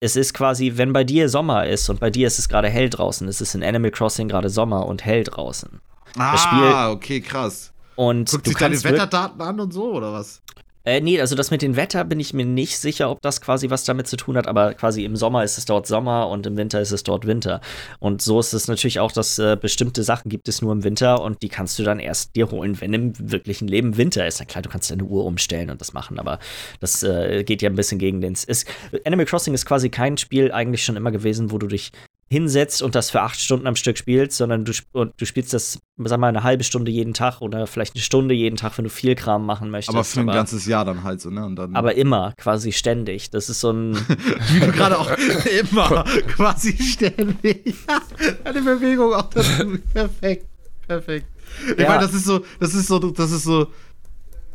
es 0.00 0.16
ist 0.16 0.34
quasi, 0.34 0.72
wenn 0.76 0.92
bei 0.92 1.04
dir 1.04 1.30
Sommer 1.30 1.66
ist 1.66 1.88
und 1.88 2.00
bei 2.00 2.10
dir 2.10 2.26
ist 2.26 2.38
es 2.38 2.50
gerade 2.50 2.68
hell 2.68 2.90
draußen, 2.90 3.26
ist 3.28 3.40
es 3.40 3.54
in 3.54 3.64
Animal 3.64 3.90
Crossing 3.92 4.28
gerade 4.28 4.50
Sommer 4.50 4.84
und 4.86 5.06
hell 5.06 5.24
draußen. 5.24 5.80
Ah, 6.18 6.90
okay, 6.90 7.20
krass. 7.22 7.72
Und 7.96 8.30
Guckt 8.30 8.46
du 8.46 8.50
sich 8.50 8.58
deine 8.58 8.82
Wetterdaten 8.82 9.40
an 9.40 9.60
und 9.60 9.72
so, 9.72 9.92
oder 9.92 10.12
was? 10.12 10.42
Äh, 10.86 11.00
nee, 11.00 11.18
also 11.18 11.34
das 11.34 11.50
mit 11.50 11.62
dem 11.62 11.76
Wetter 11.76 12.04
bin 12.04 12.20
ich 12.20 12.34
mir 12.34 12.44
nicht 12.44 12.78
sicher, 12.78 13.10
ob 13.10 13.22
das 13.22 13.40
quasi 13.40 13.70
was 13.70 13.84
damit 13.84 14.06
zu 14.06 14.16
tun 14.18 14.36
hat, 14.36 14.46
aber 14.46 14.74
quasi 14.74 15.04
im 15.04 15.16
Sommer 15.16 15.42
ist 15.42 15.56
es 15.56 15.64
dort 15.64 15.86
Sommer 15.86 16.28
und 16.28 16.46
im 16.46 16.58
Winter 16.58 16.78
ist 16.78 16.92
es 16.92 17.02
dort 17.02 17.26
Winter. 17.26 17.62
Und 18.00 18.20
so 18.20 18.38
ist 18.38 18.52
es 18.52 18.68
natürlich 18.68 19.00
auch, 19.00 19.10
dass 19.10 19.38
äh, 19.38 19.56
bestimmte 19.58 20.02
Sachen 20.02 20.28
gibt 20.28 20.46
es 20.46 20.60
nur 20.60 20.72
im 20.72 20.84
Winter 20.84 21.22
und 21.22 21.40
die 21.40 21.48
kannst 21.48 21.78
du 21.78 21.84
dann 21.84 22.00
erst 22.00 22.36
dir 22.36 22.50
holen, 22.50 22.78
wenn 22.82 22.92
im 22.92 23.12
wirklichen 23.18 23.66
Leben 23.66 23.96
Winter 23.96 24.26
ist. 24.26 24.40
Na 24.40 24.44
klar, 24.44 24.60
du 24.60 24.68
kannst 24.68 24.90
deine 24.90 25.04
Uhr 25.04 25.24
umstellen 25.24 25.70
und 25.70 25.80
das 25.80 25.94
machen, 25.94 26.18
aber 26.18 26.38
das 26.80 27.02
äh, 27.02 27.44
geht 27.44 27.62
ja 27.62 27.70
ein 27.70 27.76
bisschen 27.76 27.98
gegen 27.98 28.20
den. 28.20 28.34
Ist, 28.34 28.66
Animal 29.06 29.24
Crossing 29.24 29.54
ist 29.54 29.64
quasi 29.64 29.88
kein 29.88 30.18
Spiel 30.18 30.52
eigentlich 30.52 30.84
schon 30.84 30.96
immer 30.96 31.12
gewesen, 31.12 31.50
wo 31.50 31.56
du 31.56 31.66
dich 31.66 31.92
hinsetzt 32.34 32.82
und 32.82 32.94
das 32.94 33.10
für 33.10 33.22
acht 33.22 33.40
Stunden 33.40 33.66
am 33.66 33.76
Stück 33.76 33.96
spielst, 33.96 34.36
sondern 34.36 34.64
du, 34.64 34.72
du 34.92 35.24
spielst 35.24 35.52
das, 35.54 35.78
sag 35.96 36.18
mal, 36.20 36.26
eine 36.28 36.42
halbe 36.42 36.64
Stunde 36.64 36.90
jeden 36.90 37.14
Tag 37.14 37.40
oder 37.40 37.66
vielleicht 37.66 37.94
eine 37.94 38.02
Stunde 38.02 38.34
jeden 38.34 38.56
Tag, 38.56 38.76
wenn 38.76 38.84
du 38.84 38.90
viel 38.90 39.14
Kram 39.14 39.46
machen 39.46 39.70
möchtest. 39.70 39.94
Aber 39.96 40.04
für 40.04 40.20
ein 40.20 40.26
ganzes 40.26 40.66
Jahr 40.66 40.84
dann 40.84 41.04
halt 41.04 41.20
so, 41.20 41.30
ne? 41.30 41.44
Und 41.46 41.56
dann, 41.56 41.74
Aber 41.74 41.94
immer, 41.94 42.32
quasi 42.36 42.72
ständig. 42.72 43.30
Das 43.30 43.48
ist 43.48 43.60
so 43.60 43.70
ein. 43.70 43.94
wie 44.52 44.60
du 44.60 44.72
gerade 44.72 44.98
auch 44.98 45.10
immer 45.72 46.04
quasi 46.28 46.76
ständig. 46.82 47.74
Eine 48.44 48.60
Bewegung 48.62 49.14
auch 49.14 49.30
dazu. 49.30 49.78
Perfekt. 49.92 50.46
Perfekt. 50.86 51.26
Ich 51.72 51.78
Ja. 51.82 51.88
meine, 51.88 52.02
das 52.02 52.14
ist 52.14 52.24
so, 52.24 52.44
das 52.60 52.74
ist 52.74 52.88
so, 52.88 52.98
das 52.98 53.30
ist 53.30 53.44
so. 53.44 53.68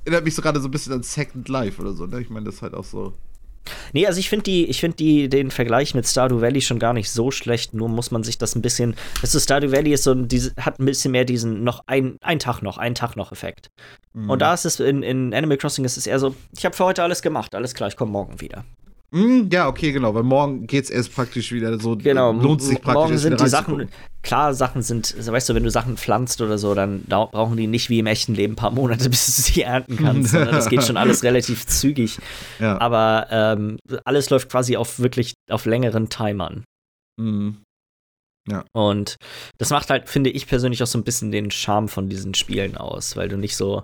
Erinnert 0.06 0.26
mich 0.26 0.36
so 0.36 0.42
gerade 0.42 0.60
so 0.60 0.68
ein 0.68 0.72
bisschen 0.72 0.94
an 0.94 1.04
Second 1.04 1.48
Life 1.50 1.82
oder 1.82 1.94
so, 1.94 2.06
ne? 2.06 2.20
Ich 2.22 2.30
meine, 2.30 2.46
das 2.46 2.56
ist 2.56 2.62
halt 2.62 2.74
auch 2.74 2.84
so. 2.84 3.14
Nee, 3.94 4.08
also 4.08 4.20
ich 4.20 4.30
finde 4.30 4.44
die, 4.44 4.66
ich 4.66 4.80
finde 4.80 4.98
die, 4.98 5.30
den 5.30 5.52
Vergleich 5.52 5.94
mit 5.94 6.08
Stardew 6.08 6.42
Valley 6.42 6.62
schon 6.62 6.80
gar 6.80 6.94
nicht 6.94 7.10
so 7.12 7.32
schlecht, 7.32 7.74
nur 7.74 7.90
muss 7.90 8.12
man 8.12 8.24
sich 8.24 8.38
das 8.38 8.56
ein 8.56 8.62
bisschen. 8.62 8.96
Das 9.22 9.36
ist 9.36 9.44
Stardew 9.44 9.72
Valley 9.72 9.94
ist 9.94 10.04
so 10.04 10.12
ein, 10.12 10.28
diese, 10.28 10.54
hat 10.58 10.80
ein 10.80 10.86
bisschen 10.86 11.12
mehr 11.12 11.26
diesen 11.26 11.64
noch 11.64 11.84
ein, 11.88 12.18
ein 12.22 12.40
Tag 12.40 12.62
noch, 12.62 12.78
ein 12.78 12.96
Tag 12.96 13.16
noch 13.16 13.32
Effekt. 13.32 13.70
Mhm. 14.14 14.30
Und 14.30 14.42
da 14.42 14.54
ist 14.54 14.66
es 14.66 14.80
in, 14.80 15.04
in 15.04 15.34
Animal 15.34 15.58
Crossing 15.58 15.86
ist 15.86 15.98
es 15.98 16.08
eher 16.08 16.20
so, 16.20 16.36
ich 16.58 16.66
habe 16.66 16.76
für 16.76 16.86
heute 16.86 17.04
alles 17.04 17.22
gemacht, 17.22 17.56
alles 17.56 17.74
klar, 17.74 17.90
ich 17.90 17.96
komme 17.96 18.12
morgen 18.12 18.42
wieder. 18.42 18.64
Mm, 19.12 19.50
ja, 19.52 19.68
okay, 19.68 19.92
genau, 19.92 20.14
weil 20.14 20.24
morgen 20.24 20.68
geht's 20.68 20.90
erst 20.90 21.16
praktisch 21.16 21.52
wieder 21.52 21.80
so. 21.80 21.96
Genau, 21.96 22.32
Lohnt 22.32 22.62
sich 22.62 22.80
praktisch 22.80 22.94
morgen 22.94 23.18
sind 23.18 23.42
die 23.42 23.50
Sachen, 23.50 23.90
klar, 24.22 24.54
Sachen 24.54 24.84
sind, 24.84 25.16
also 25.18 25.32
weißt 25.32 25.50
du, 25.50 25.56
wenn 25.56 25.64
du 25.64 25.72
Sachen 25.72 25.98
pflanzt 25.98 26.42
oder 26.42 26.58
so, 26.60 26.76
dann 26.76 27.04
brauchen 27.06 27.58
die 27.58 27.66
nicht 27.66 27.90
wie 27.90 28.00
im 28.00 28.06
echten 28.06 28.36
Leben 28.36 28.54
ein 28.54 28.56
paar 28.56 28.72
Monate, 28.72 29.10
bis 29.10 29.26
du 29.26 29.42
sie 29.42 29.64
ernten 29.64 29.98
kannst, 29.98 30.32
sondern 30.32 30.52
das 30.52 30.70
geht 30.70 30.84
schon 30.84 30.98
alles 30.98 31.24
relativ 31.24 31.66
zügig. 31.66 32.20
Ja. 32.60 32.80
Aber 32.80 33.28
ähm, 33.32 33.78
alles 34.06 34.30
läuft 34.30 34.50
quasi 34.50 34.78
auf 34.78 35.00
wirklich 35.00 35.34
auf 35.50 35.66
längeren 35.66 36.10
Timern. 36.10 36.64
Mm. 37.20 37.52
Und 38.74 39.18
das 39.60 39.70
macht 39.70 39.90
halt, 39.90 40.10
finde 40.10 40.30
ich 40.30 40.48
persönlich, 40.48 40.82
auch 40.82 40.88
so 40.88 40.98
ein 40.98 41.04
bisschen 41.04 41.32
den 41.32 41.52
Charme 41.52 41.88
von 41.88 42.10
diesen 42.10 42.34
Spielen 42.34 42.78
aus, 42.78 43.16
weil 43.16 43.30
du 43.30 43.38
nicht 43.38 43.56
so. 43.56 43.84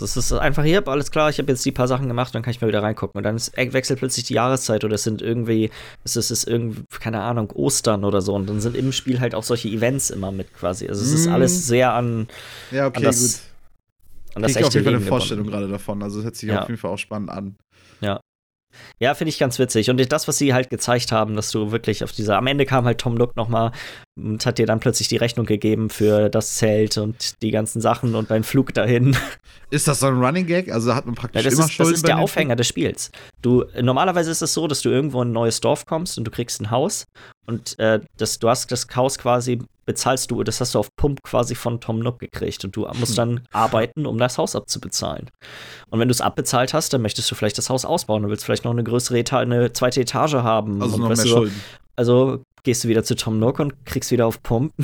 Es 0.00 0.16
ist 0.16 0.32
einfach 0.32 0.64
hier, 0.64 0.86
alles 0.88 1.10
klar, 1.10 1.28
ich 1.28 1.38
habe 1.38 1.52
jetzt 1.52 1.64
die 1.66 1.72
paar 1.72 1.86
Sachen 1.88 2.08
gemacht, 2.08 2.34
dann 2.34 2.42
kann 2.42 2.50
ich 2.52 2.60
mal 2.60 2.68
wieder 2.68 2.82
reingucken. 2.82 3.18
Und 3.18 3.24
dann 3.24 3.36
ist, 3.36 3.56
äh, 3.58 3.72
wechselt 3.72 3.98
plötzlich 3.98 4.24
die 4.24 4.34
Jahreszeit 4.34 4.84
oder 4.84 4.94
es 4.94 5.02
sind 5.02 5.20
irgendwie, 5.20 5.70
es 6.04 6.16
ist, 6.16 6.30
es 6.30 6.42
ist 6.44 6.48
irgendwie, 6.48 6.82
keine 6.98 7.20
Ahnung, 7.20 7.50
Ostern 7.52 8.04
oder 8.04 8.22
so. 8.22 8.34
Und 8.34 8.48
dann 8.48 8.60
sind 8.60 8.76
im 8.76 8.92
Spiel 8.92 9.20
halt 9.20 9.34
auch 9.34 9.42
solche 9.42 9.68
Events 9.68 10.10
immer 10.10 10.32
mit 10.32 10.52
quasi. 10.54 10.88
Also 10.88 11.02
es 11.04 11.12
ist 11.12 11.26
Mhm. 11.26 11.34
alles 11.34 11.66
sehr 11.66 11.92
an, 11.92 12.28
Ja, 12.70 12.86
okay, 12.86 12.96
an 12.98 13.02
das, 13.02 13.20
gut. 13.20 14.36
an 14.36 14.42
das 14.42 14.56
ich 14.56 14.64
auf 14.64 14.72
jeden 14.72 14.84
Fall 14.86 14.94
eine 14.94 15.04
Vorstellung 15.04 15.46
gerade 15.46 15.68
davon. 15.68 16.02
Also, 16.02 16.16
das 16.18 16.24
hört 16.24 16.36
sich 16.36 16.48
Ja. 16.48 16.62
auf 16.62 16.68
jeden 16.68 16.80
Fall 16.80 16.90
auch 16.90 16.98
spannend 16.98 17.30
an. 17.30 17.56
Ja, 18.98 19.14
finde 19.14 19.28
ich 19.28 19.38
ganz 19.38 19.58
witzig. 19.58 19.90
Und 19.90 20.10
das, 20.12 20.28
was 20.28 20.38
sie 20.38 20.54
halt 20.54 20.70
gezeigt 20.70 21.12
haben, 21.12 21.36
dass 21.36 21.50
du 21.50 21.72
wirklich 21.72 22.04
auf 22.04 22.12
dieser, 22.12 22.38
am 22.38 22.46
Ende 22.46 22.64
kam 22.64 22.86
halt 22.86 22.98
Tom 22.98 23.14
Nook 23.14 23.36
nochmal 23.36 23.72
und 24.16 24.44
hat 24.44 24.58
dir 24.58 24.66
dann 24.66 24.80
plötzlich 24.80 25.08
die 25.08 25.16
Rechnung 25.16 25.46
gegeben 25.46 25.88
für 25.88 26.28
das 26.28 26.54
Zelt 26.56 26.98
und 26.98 27.40
die 27.42 27.50
ganzen 27.50 27.80
Sachen 27.80 28.14
und 28.14 28.30
deinen 28.30 28.44
Flug 28.44 28.74
dahin. 28.74 29.16
Ist 29.70 29.88
das 29.88 30.00
so 30.00 30.06
ein 30.06 30.22
Running 30.22 30.46
Gag? 30.46 30.70
Also 30.70 30.94
hat 30.94 31.06
man 31.06 31.14
praktisch 31.14 31.42
Ja, 31.42 31.44
das, 31.44 31.54
immer 31.54 31.62
ist, 31.64 31.70
das 31.70 31.74
Schulden 31.74 31.94
ist 31.94 32.02
bei 32.02 32.08
der 32.08 32.18
Aufhänger 32.18 32.56
des 32.56 32.68
Spiels. 32.68 33.10
Du, 33.40 33.64
normalerweise 33.80 34.30
ist 34.30 34.42
es 34.42 34.52
so, 34.52 34.68
dass 34.68 34.82
du 34.82 34.90
irgendwo 34.90 35.22
in 35.22 35.28
ein 35.28 35.32
neues 35.32 35.60
Dorf 35.60 35.86
kommst 35.86 36.18
und 36.18 36.24
du 36.24 36.30
kriegst 36.30 36.60
ein 36.60 36.70
Haus 36.70 37.06
und 37.46 37.78
äh, 37.78 38.00
das, 38.18 38.38
du 38.38 38.48
hast 38.48 38.70
das 38.70 38.86
Haus 38.94 39.18
quasi, 39.18 39.58
bezahlst 39.84 40.30
du, 40.30 40.42
das 40.44 40.60
hast 40.60 40.74
du 40.74 40.78
auf 40.78 40.94
Pump 40.94 41.22
quasi 41.22 41.54
von 41.54 41.80
Tom 41.80 41.98
Nook 41.98 42.20
gekriegt 42.20 42.64
und 42.64 42.76
du 42.76 42.86
musst 43.00 43.18
dann 43.18 43.40
arbeiten, 43.52 44.06
um 44.06 44.18
das 44.18 44.38
Haus 44.38 44.54
abzubezahlen. 44.54 45.30
Und 45.90 45.98
wenn 45.98 46.08
du 46.08 46.12
es 46.12 46.20
abbezahlt 46.20 46.72
hast, 46.72 46.92
dann 46.92 47.02
möchtest 47.02 47.30
du 47.30 47.34
vielleicht 47.34 47.58
das 47.58 47.68
Haus 47.68 47.84
ausbauen 47.84 48.24
und 48.24 48.30
willst 48.30 48.44
vielleicht 48.44 48.64
noch 48.64 48.70
eine 48.70 48.84
größere 48.84 49.18
Etage, 49.18 49.42
eine 49.42 49.72
zweite 49.72 50.02
Etage 50.02 50.34
haben. 50.34 50.82
Also 50.82 50.98
noch 50.98 51.08
mehr 51.08 51.16
Schulden. 51.16 51.60
Also 52.02 52.42
gehst 52.64 52.82
du 52.82 52.88
wieder 52.88 53.04
zu 53.04 53.14
Tom 53.14 53.38
Nook 53.38 53.60
und 53.60 53.86
kriegst 53.86 54.10
wieder 54.10 54.26
auf 54.26 54.42
Pump. 54.42 54.72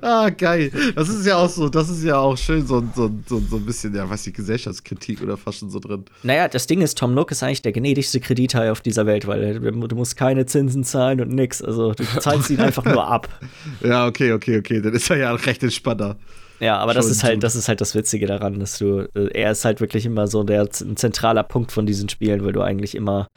ah, 0.00 0.30
geil. 0.30 0.72
Das 0.96 1.08
ist 1.08 1.24
ja 1.24 1.36
auch 1.36 1.48
so, 1.48 1.68
das 1.68 1.88
ist 1.88 2.02
ja 2.02 2.18
auch 2.18 2.36
schön, 2.36 2.66
so, 2.66 2.82
so, 2.94 3.08
so, 3.28 3.40
so 3.40 3.56
ein 3.56 3.64
bisschen, 3.64 3.94
ja, 3.94 4.08
weiß 4.08 4.26
ich, 4.26 4.34
Gesellschaftskritik 4.34 5.22
oder 5.22 5.36
fast 5.36 5.60
schon 5.60 5.70
so 5.70 5.78
drin. 5.78 6.04
Naja, 6.24 6.48
das 6.48 6.66
Ding 6.66 6.80
ist, 6.80 6.98
Tom 6.98 7.14
Nook 7.14 7.30
ist 7.30 7.44
eigentlich 7.44 7.62
der 7.62 7.70
gnädigste 7.70 8.18
Kredithai 8.18 8.72
auf 8.72 8.80
dieser 8.80 9.06
Welt, 9.06 9.28
weil 9.28 9.60
du 9.60 9.94
musst 9.94 10.16
keine 10.16 10.44
Zinsen 10.46 10.82
zahlen 10.82 11.20
und 11.20 11.30
nix. 11.30 11.62
Also 11.62 11.94
du 11.94 12.04
zahlst 12.18 12.50
ihn 12.50 12.60
einfach 12.60 12.84
nur 12.84 13.06
ab. 13.06 13.28
Ja, 13.82 14.06
okay, 14.06 14.32
okay, 14.32 14.58
okay. 14.58 14.80
Dann 14.80 14.94
ist 14.94 15.10
er 15.10 15.18
ja 15.18 15.32
recht 15.32 15.62
entspannter. 15.62 16.16
Ja, 16.60 16.78
aber 16.78 16.94
das 16.94 17.06
ist 17.06 17.22
halt, 17.22 17.42
das 17.42 17.54
ist 17.54 17.68
halt 17.68 17.80
das 17.80 17.94
Witzige 17.94 18.26
daran, 18.26 18.58
dass 18.58 18.78
du, 18.78 19.08
äh, 19.14 19.28
er 19.32 19.52
ist 19.52 19.64
halt 19.64 19.80
wirklich 19.80 20.06
immer 20.06 20.26
so 20.26 20.42
der 20.42 20.62
ein 20.62 20.96
zentraler 20.96 21.42
Punkt 21.42 21.72
von 21.72 21.86
diesen 21.86 22.08
Spielen, 22.08 22.44
weil 22.44 22.52
du 22.52 22.62
eigentlich 22.62 22.94
immer, 22.94 23.28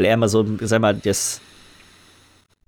weil 0.00 0.06
er 0.06 0.14
immer 0.14 0.30
so, 0.30 0.46
sag 0.62 0.80
mal, 0.80 0.94
das, 0.94 1.42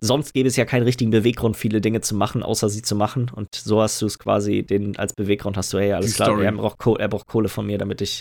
sonst 0.02 0.34
gäbe 0.34 0.46
es 0.48 0.56
ja 0.56 0.66
keinen 0.66 0.82
richtigen 0.82 1.10
Beweggrund, 1.10 1.56
viele 1.56 1.80
Dinge 1.80 2.02
zu 2.02 2.14
machen, 2.14 2.42
außer 2.42 2.68
sie 2.68 2.82
zu 2.82 2.94
machen. 2.94 3.30
Und 3.34 3.54
so 3.54 3.80
hast 3.80 4.02
du 4.02 4.06
es 4.06 4.18
quasi, 4.18 4.62
den 4.62 4.98
als 4.98 5.14
Beweggrund 5.14 5.56
hast 5.56 5.72
du, 5.72 5.78
hey, 5.78 5.94
alles 5.94 6.10
Die 6.10 6.16
klar, 6.16 6.38
er 6.42 6.52
braucht, 6.52 6.76
Kohle, 6.78 7.00
er 7.00 7.08
braucht 7.08 7.26
Kohle 7.26 7.48
von 7.48 7.64
mir, 7.66 7.78
damit 7.78 8.02
ich 8.02 8.20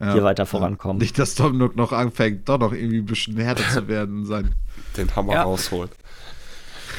Ja, 0.00 0.12
hier 0.12 0.22
weiter 0.22 0.44
ja. 0.44 0.46
vorankomme. 0.46 1.00
Nicht, 1.00 1.18
dass 1.18 1.34
Tom 1.34 1.58
Nook 1.58 1.74
noch 1.74 1.90
anfängt, 1.90 2.48
doch 2.48 2.60
noch 2.60 2.72
irgendwie 2.72 2.98
ein 2.98 3.06
bisschen 3.06 3.36
härter 3.36 3.68
zu 3.68 3.88
werden 3.88 4.18
und 4.20 4.26
sein. 4.26 4.54
Den 4.96 5.14
Hammer 5.16 5.34
Ja. 5.34 5.42
rausholt. 5.42 5.90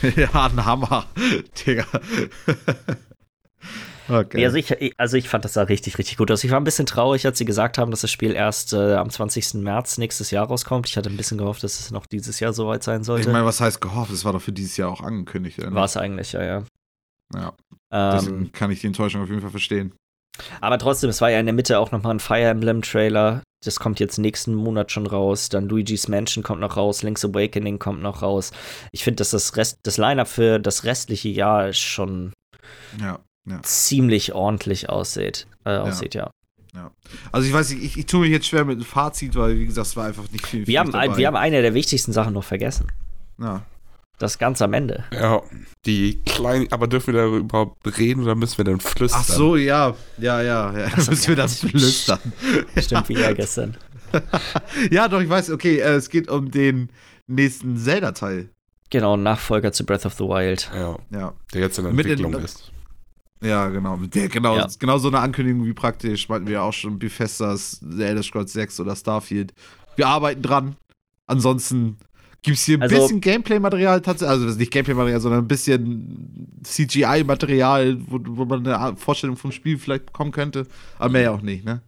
ja, 0.17 0.29
ein 0.33 0.65
Hammer. 0.65 1.05
Digga. 1.65 1.85
Okay. 4.09 4.37
Nee, 4.37 4.45
also, 4.45 4.57
ich, 4.57 4.99
also 4.99 5.17
ich 5.17 5.29
fand 5.29 5.45
das 5.45 5.53
da 5.53 5.63
richtig, 5.63 5.97
richtig 5.97 6.17
gut 6.17 6.31
aus. 6.31 6.43
Ich 6.43 6.51
war 6.51 6.59
ein 6.59 6.63
bisschen 6.63 6.85
traurig, 6.85 7.25
als 7.25 7.37
sie 7.37 7.45
gesagt 7.45 7.77
haben, 7.77 7.91
dass 7.91 8.01
das 8.01 8.11
Spiel 8.11 8.33
erst 8.33 8.73
äh, 8.73 8.95
am 8.95 9.09
20. 9.09 9.55
März 9.55 9.97
nächstes 9.97 10.31
Jahr 10.31 10.47
rauskommt. 10.47 10.87
Ich 10.87 10.97
hatte 10.97 11.09
ein 11.09 11.17
bisschen 11.17 11.37
gehofft, 11.37 11.63
dass 11.63 11.79
es 11.79 11.91
noch 11.91 12.05
dieses 12.05 12.39
Jahr 12.39 12.53
soweit 12.53 12.83
sein 12.83 13.01
ich 13.01 13.07
sollte. 13.07 13.31
meine, 13.31 13.45
was 13.45 13.61
heißt 13.61 13.81
gehofft? 13.81 14.11
Es 14.11 14.25
war 14.25 14.33
doch 14.33 14.41
für 14.41 14.51
dieses 14.51 14.77
Jahr 14.77 14.89
auch 14.89 15.01
angekündigt. 15.01 15.59
War 15.61 15.85
es 15.85 15.97
eigentlich, 15.97 16.33
ja, 16.33 16.43
ja. 16.43 16.63
Ja, 17.33 17.53
Ähm, 17.91 18.11
deswegen 18.19 18.51
kann 18.51 18.71
ich 18.71 18.81
die 18.81 18.87
Enttäuschung 18.87 19.21
auf 19.23 19.29
jeden 19.29 19.41
Fall 19.41 19.49
verstehen. 19.49 19.93
aber 20.61 20.77
trotzdem, 20.77 21.09
es 21.09 21.21
war 21.21 21.31
ja 21.31 21.39
in 21.39 21.45
der 21.45 21.53
Mitte 21.53 21.79
auch 21.79 21.91
nochmal 21.91 22.13
ein 22.13 22.19
Fire 22.19 22.49
Emblem-Trailer. 22.49 23.41
Das 23.65 23.79
kommt 23.79 23.99
jetzt 23.99 24.17
nächsten 24.17 24.53
Monat 24.53 24.91
schon 24.91 25.07
raus. 25.07 25.47
Dann 25.49 25.69
Luigi's 25.69 26.09
Mansion 26.09 26.43
kommt 26.43 26.59
noch 26.59 26.75
raus. 26.75 27.01
Link's 27.01 27.23
Awakening 27.23 27.79
kommt 27.79 28.01
noch 28.01 28.21
raus. 28.21 28.51
Ich 28.91 29.03
finde, 29.03 29.17
dass 29.17 29.31
das, 29.31 29.55
Rest, 29.55 29.77
das 29.83 29.97
Line-Up 29.97 30.27
für 30.27 30.59
das 30.59 30.83
restliche 30.83 31.29
Jahr 31.29 31.71
schon 31.71 32.33
Ja, 32.99 33.19
ja. 33.49 33.61
ziemlich 33.63 34.33
ordentlich 34.33 34.89
aussieht. 34.89 35.47
Äh, 35.65 35.77
aussieht, 35.77 36.15
ja. 36.15 36.31
Also 37.31 37.47
ich 37.47 37.53
weiß 37.53 37.69
nicht, 37.71 37.83
ich, 37.83 37.97
ich 37.99 38.05
tue 38.07 38.21
mich 38.21 38.31
jetzt 38.31 38.47
schwer 38.47 38.65
mit 38.65 38.79
dem 38.79 38.85
Fazit, 38.85 39.35
weil 39.35 39.59
wie 39.59 39.65
gesagt, 39.67 39.87
es 39.87 39.95
war 39.95 40.05
einfach 40.07 40.29
nicht 40.31 40.47
viel. 40.47 40.65
Wir 40.65 40.79
haben, 40.79 40.91
viel 40.91 41.01
dabei. 41.01 41.17
wir 41.17 41.27
haben 41.27 41.35
eine 41.35 41.61
der 41.61 41.73
wichtigsten 41.75 42.11
Sachen 42.13 42.33
noch 42.33 42.43
vergessen. 42.43 42.91
ja. 43.39 43.63
Das 44.19 44.37
ganz 44.37 44.61
am 44.61 44.73
Ende. 44.73 45.03
Ja, 45.11 45.41
die 45.87 46.21
kleinen, 46.23 46.71
aber 46.71 46.87
dürfen 46.87 47.13
wir 47.13 47.21
darüber 47.21 47.37
überhaupt 47.37 47.97
reden 47.97 48.21
oder 48.23 48.35
müssen 48.35 48.57
wir 48.59 48.63
dann 48.65 48.79
flüstern? 48.79 49.21
Ach 49.21 49.27
so, 49.27 49.55
ja, 49.55 49.95
ja, 50.19 50.41
ja, 50.41 50.77
ja. 50.77 50.89
So, 51.01 51.09
müssen 51.11 51.27
wir 51.29 51.35
ja. 51.35 51.43
das 51.43 51.59
flüstern. 51.59 52.19
Stimmt 52.77 53.09
wie 53.09 53.15
ja 53.19 53.33
gestern. 53.33 53.75
ja, 54.91 55.07
doch, 55.07 55.19
ich 55.19 55.29
weiß, 55.29 55.49
okay, 55.49 55.79
äh, 55.79 55.95
es 55.95 56.09
geht 56.09 56.29
um 56.29 56.51
den 56.51 56.89
nächsten 57.27 57.75
Zelda-Teil. 57.75 58.49
Genau, 58.91 59.17
Nachfolger 59.17 59.73
zu 59.73 59.83
Breath 59.83 60.05
of 60.05 60.13
the 60.13 60.25
Wild. 60.25 60.69
Ja, 60.73 60.95
Ja. 61.09 61.33
der 61.53 61.61
jetzt 61.61 61.79
in 61.79 61.85
Mit 61.95 62.05
Entwicklung 62.05 62.35
in- 62.35 62.45
ist. 62.45 62.71
Ja, 63.43 63.67
genau. 63.69 63.97
Der, 63.97 64.29
genau, 64.29 64.55
Ja. 64.57 64.67
genau 64.79 64.97
so 64.97 65.09
eine 65.09 65.19
Ankündigung 65.19 65.65
wie 65.65 65.73
praktisch, 65.73 66.29
meinten 66.29 66.47
wir 66.47 66.53
ja 66.55 66.61
auch 66.61 66.73
schon, 66.73 66.97
Bethesdas, 66.97 67.79
The 67.87 68.03
Elder 68.03 68.23
Scrolls 68.23 68.53
6 68.53 68.79
oder 68.79 68.95
Starfield. 68.95 69.53
Wir 69.95 70.07
arbeiten 70.07 70.41
dran. 70.41 70.75
Ansonsten 71.27 71.97
gibt 72.41 72.57
es 72.57 72.63
hier 72.65 72.77
ein 72.77 72.83
Also- 72.83 72.95
bisschen 72.95 73.21
Gameplay-Material 73.21 74.01
tatsächlich, 74.01 74.29
also 74.31 74.45
das 74.45 74.53
ist 74.53 74.59
nicht 74.59 74.71
Gameplay-Material, 74.71 75.19
sondern 75.21 75.41
ein 75.43 75.47
bisschen 75.47 76.57
CGI-Material, 76.63 77.97
wo, 78.07 78.19
wo 78.23 78.45
man 78.45 78.65
eine 78.67 78.95
Vorstellung 78.97 79.35
vom 79.37 79.51
Spiel 79.51 79.77
vielleicht 79.77 80.05
bekommen 80.07 80.31
könnte. 80.31 80.65
Aber 80.97 81.09
mehr 81.09 81.21
ja 81.23 81.31
auch 81.31 81.41
nicht, 81.41 81.65
ne? 81.65 81.81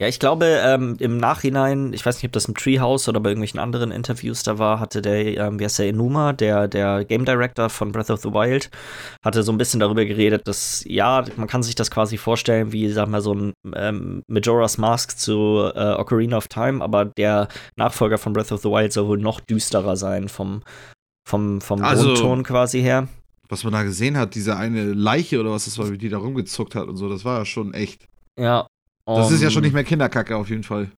Ja, 0.00 0.08
ich 0.08 0.18
glaube, 0.18 0.44
ähm, 0.62 0.96
im 1.00 1.16
Nachhinein, 1.16 1.92
ich 1.94 2.04
weiß 2.04 2.16
nicht, 2.16 2.26
ob 2.26 2.32
das 2.32 2.44
im 2.46 2.54
Treehouse 2.54 3.08
oder 3.08 3.18
bei 3.20 3.30
irgendwelchen 3.30 3.58
anderen 3.60 3.90
Interviews 3.90 4.42
da 4.42 4.58
war, 4.58 4.78
hatte 4.78 5.00
der, 5.00 5.38
ähm, 5.38 5.58
wie 5.58 5.64
heißt 5.64 5.78
der, 5.78 5.88
Enuma, 5.88 6.32
der, 6.34 6.68
der 6.68 7.04
Game 7.04 7.24
Director 7.24 7.70
von 7.70 7.92
Breath 7.92 8.10
of 8.10 8.20
the 8.20 8.28
Wild, 8.32 8.70
hatte 9.24 9.42
so 9.42 9.52
ein 9.52 9.58
bisschen 9.58 9.80
darüber 9.80 10.04
geredet, 10.04 10.46
dass, 10.46 10.84
ja, 10.86 11.24
man 11.36 11.48
kann 11.48 11.62
sich 11.62 11.74
das 11.74 11.90
quasi 11.90 12.18
vorstellen, 12.18 12.72
wie, 12.72 12.90
sag 12.90 13.08
mal, 13.08 13.22
so 13.22 13.32
ein 13.34 13.52
ähm, 13.74 14.22
Majora's 14.28 14.76
Mask 14.76 15.18
zu 15.18 15.70
äh, 15.74 15.94
Ocarina 15.94 16.36
of 16.36 16.48
Time, 16.48 16.84
aber 16.84 17.06
der 17.06 17.48
Nachfolger 17.76 18.18
von 18.18 18.32
Breath 18.34 18.52
of 18.52 18.60
the 18.60 18.68
Wild 18.68 18.92
soll 18.92 19.08
wohl 19.08 19.18
noch 19.18 19.40
düsterer 19.40 19.96
sein 19.96 20.28
vom, 20.28 20.62
vom, 21.26 21.60
vom 21.60 21.82
Also- 21.82 22.12
Grundton 22.14 22.42
quasi 22.42 22.80
her. 22.82 23.08
Was 23.48 23.62
man 23.62 23.72
da 23.72 23.84
gesehen 23.84 24.18
hat, 24.18 24.34
diese 24.34 24.56
eine 24.56 24.92
Leiche 24.92 25.38
oder 25.40 25.52
was 25.52 25.66
das 25.66 25.78
war, 25.78 25.88
wie 25.92 25.98
die 25.98 26.08
da 26.08 26.18
rumgezuckt 26.18 26.74
hat 26.74 26.88
und 26.88 26.96
so, 26.96 27.08
das 27.08 27.24
war 27.24 27.38
ja 27.38 27.44
schon 27.44 27.74
echt. 27.74 28.04
Ja. 28.38 28.66
Das 29.06 29.30
ist 29.30 29.40
ja 29.40 29.48
um, 29.48 29.52
schon 29.52 29.62
nicht 29.62 29.72
mehr 29.72 29.84
Kinderkacke 29.84 30.36
auf 30.36 30.50
jeden 30.50 30.64
Fall. 30.64 30.90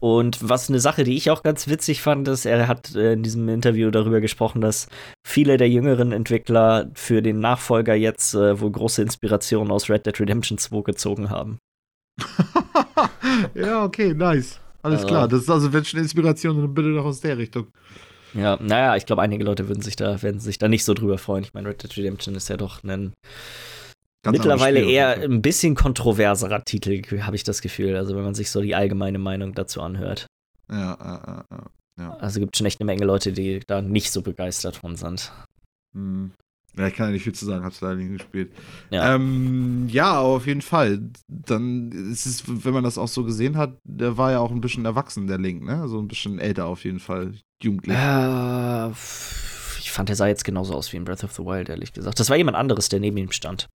Und 0.00 0.48
was 0.48 0.68
eine 0.68 0.78
Sache, 0.78 1.02
die 1.02 1.16
ich 1.16 1.30
auch 1.30 1.42
ganz 1.42 1.66
witzig 1.66 2.02
fand, 2.02 2.28
ist, 2.28 2.44
er 2.46 2.68
hat 2.68 2.94
äh, 2.94 3.14
in 3.14 3.24
diesem 3.24 3.48
Interview 3.48 3.90
darüber 3.90 4.20
gesprochen, 4.20 4.60
dass 4.60 4.86
viele 5.26 5.56
der 5.56 5.68
jüngeren 5.68 6.12
Entwickler 6.12 6.88
für 6.94 7.20
den 7.20 7.40
Nachfolger 7.40 7.94
jetzt 7.94 8.34
äh, 8.34 8.60
wohl 8.60 8.70
große 8.70 9.02
Inspiration 9.02 9.72
aus 9.72 9.90
Red 9.90 10.06
Dead 10.06 10.20
Redemption 10.20 10.56
2 10.56 10.82
gezogen 10.82 11.30
haben. 11.30 11.58
ja, 13.54 13.84
okay, 13.84 14.14
nice. 14.14 14.60
Alles 14.82 15.00
Also- 15.00 15.08
klar. 15.08 15.26
Das 15.26 15.40
ist 15.42 15.50
also, 15.50 15.72
wenn 15.72 15.84
schon 15.84 15.98
Inspiration, 16.00 16.56
dann 16.60 16.74
bitte 16.74 16.94
doch 16.94 17.04
aus 17.04 17.20
der 17.20 17.36
Richtung. 17.36 17.66
Ja, 18.34 18.56
naja, 18.60 18.94
ich 18.94 19.06
glaube, 19.06 19.22
einige 19.22 19.42
Leute 19.42 19.68
würden 19.68 19.82
sich 19.82 19.96
da, 19.96 20.22
werden 20.22 20.38
sich 20.38 20.58
da 20.58 20.68
nicht 20.68 20.84
so 20.84 20.94
drüber 20.94 21.18
freuen. 21.18 21.42
Ich 21.42 21.54
meine, 21.54 21.70
Red 21.70 21.82
Dead 21.82 21.96
Redemption 21.96 22.36
ist 22.36 22.48
ja 22.48 22.56
doch 22.56 22.84
ein 22.84 23.14
Ganz 24.22 24.36
mittlerweile 24.36 24.80
Spiel 24.80 24.92
eher 24.92 25.22
ein 25.22 25.42
bisschen 25.42 25.74
kontroverserer 25.74 26.64
Titel, 26.64 27.02
habe 27.20 27.36
ich 27.36 27.44
das 27.44 27.62
Gefühl. 27.62 27.96
Also, 27.96 28.16
wenn 28.16 28.24
man 28.24 28.34
sich 28.34 28.50
so 28.50 28.60
die 28.60 28.74
allgemeine 28.74 29.18
Meinung 29.18 29.54
dazu 29.54 29.80
anhört. 29.80 30.26
Ja, 30.70 30.98
ja, 31.00 31.44
ja, 31.50 31.66
ja. 31.98 32.14
Also 32.16 32.40
gibt 32.40 32.56
schon 32.56 32.66
echt 32.66 32.80
eine 32.80 32.86
Menge 32.86 33.04
Leute, 33.04 33.32
die 33.32 33.60
da 33.66 33.80
nicht 33.80 34.12
so 34.12 34.22
begeistert 34.22 34.76
von 34.76 34.96
sind. 34.96 35.32
Hm. 35.94 36.32
Ja, 36.76 36.86
ich 36.86 36.94
kann 36.94 37.06
ja 37.06 37.12
nicht 37.12 37.24
viel 37.24 37.34
zu 37.34 37.44
sagen, 37.44 37.64
hab's 37.64 37.80
leider 37.80 37.96
nicht 37.96 38.12
gespielt. 38.12 38.52
Ja. 38.90 39.14
Ähm, 39.14 39.88
ja, 39.88 40.12
aber 40.12 40.28
auf 40.28 40.46
jeden 40.46 40.62
Fall. 40.62 41.00
Dann 41.26 41.90
ist 41.90 42.26
es, 42.26 42.44
wenn 42.46 42.72
man 42.72 42.84
das 42.84 42.98
auch 42.98 43.08
so 43.08 43.24
gesehen 43.24 43.56
hat, 43.56 43.78
der 43.84 44.16
war 44.16 44.30
ja 44.30 44.38
auch 44.38 44.52
ein 44.52 44.60
bisschen 44.60 44.84
erwachsen, 44.84 45.26
der 45.26 45.38
Link, 45.38 45.64
ne? 45.64 45.88
So 45.88 45.98
ein 45.98 46.06
bisschen 46.06 46.38
älter 46.38 46.66
auf 46.66 46.84
jeden 46.84 47.00
Fall. 47.00 47.32
Jugendlich. 47.62 47.96
Äh, 47.96 48.90
ich 49.80 49.90
fand, 49.90 50.08
er 50.10 50.16
sah 50.16 50.28
jetzt 50.28 50.44
genauso 50.44 50.74
aus 50.74 50.92
wie 50.92 50.98
in 50.98 51.04
Breath 51.04 51.24
of 51.24 51.32
the 51.32 51.44
Wild, 51.44 51.68
ehrlich 51.68 51.92
gesagt. 51.92 52.20
Das 52.20 52.30
war 52.30 52.36
jemand 52.36 52.56
anderes, 52.56 52.88
der 52.88 53.00
neben 53.00 53.16
ihm 53.16 53.32
stand. 53.32 53.68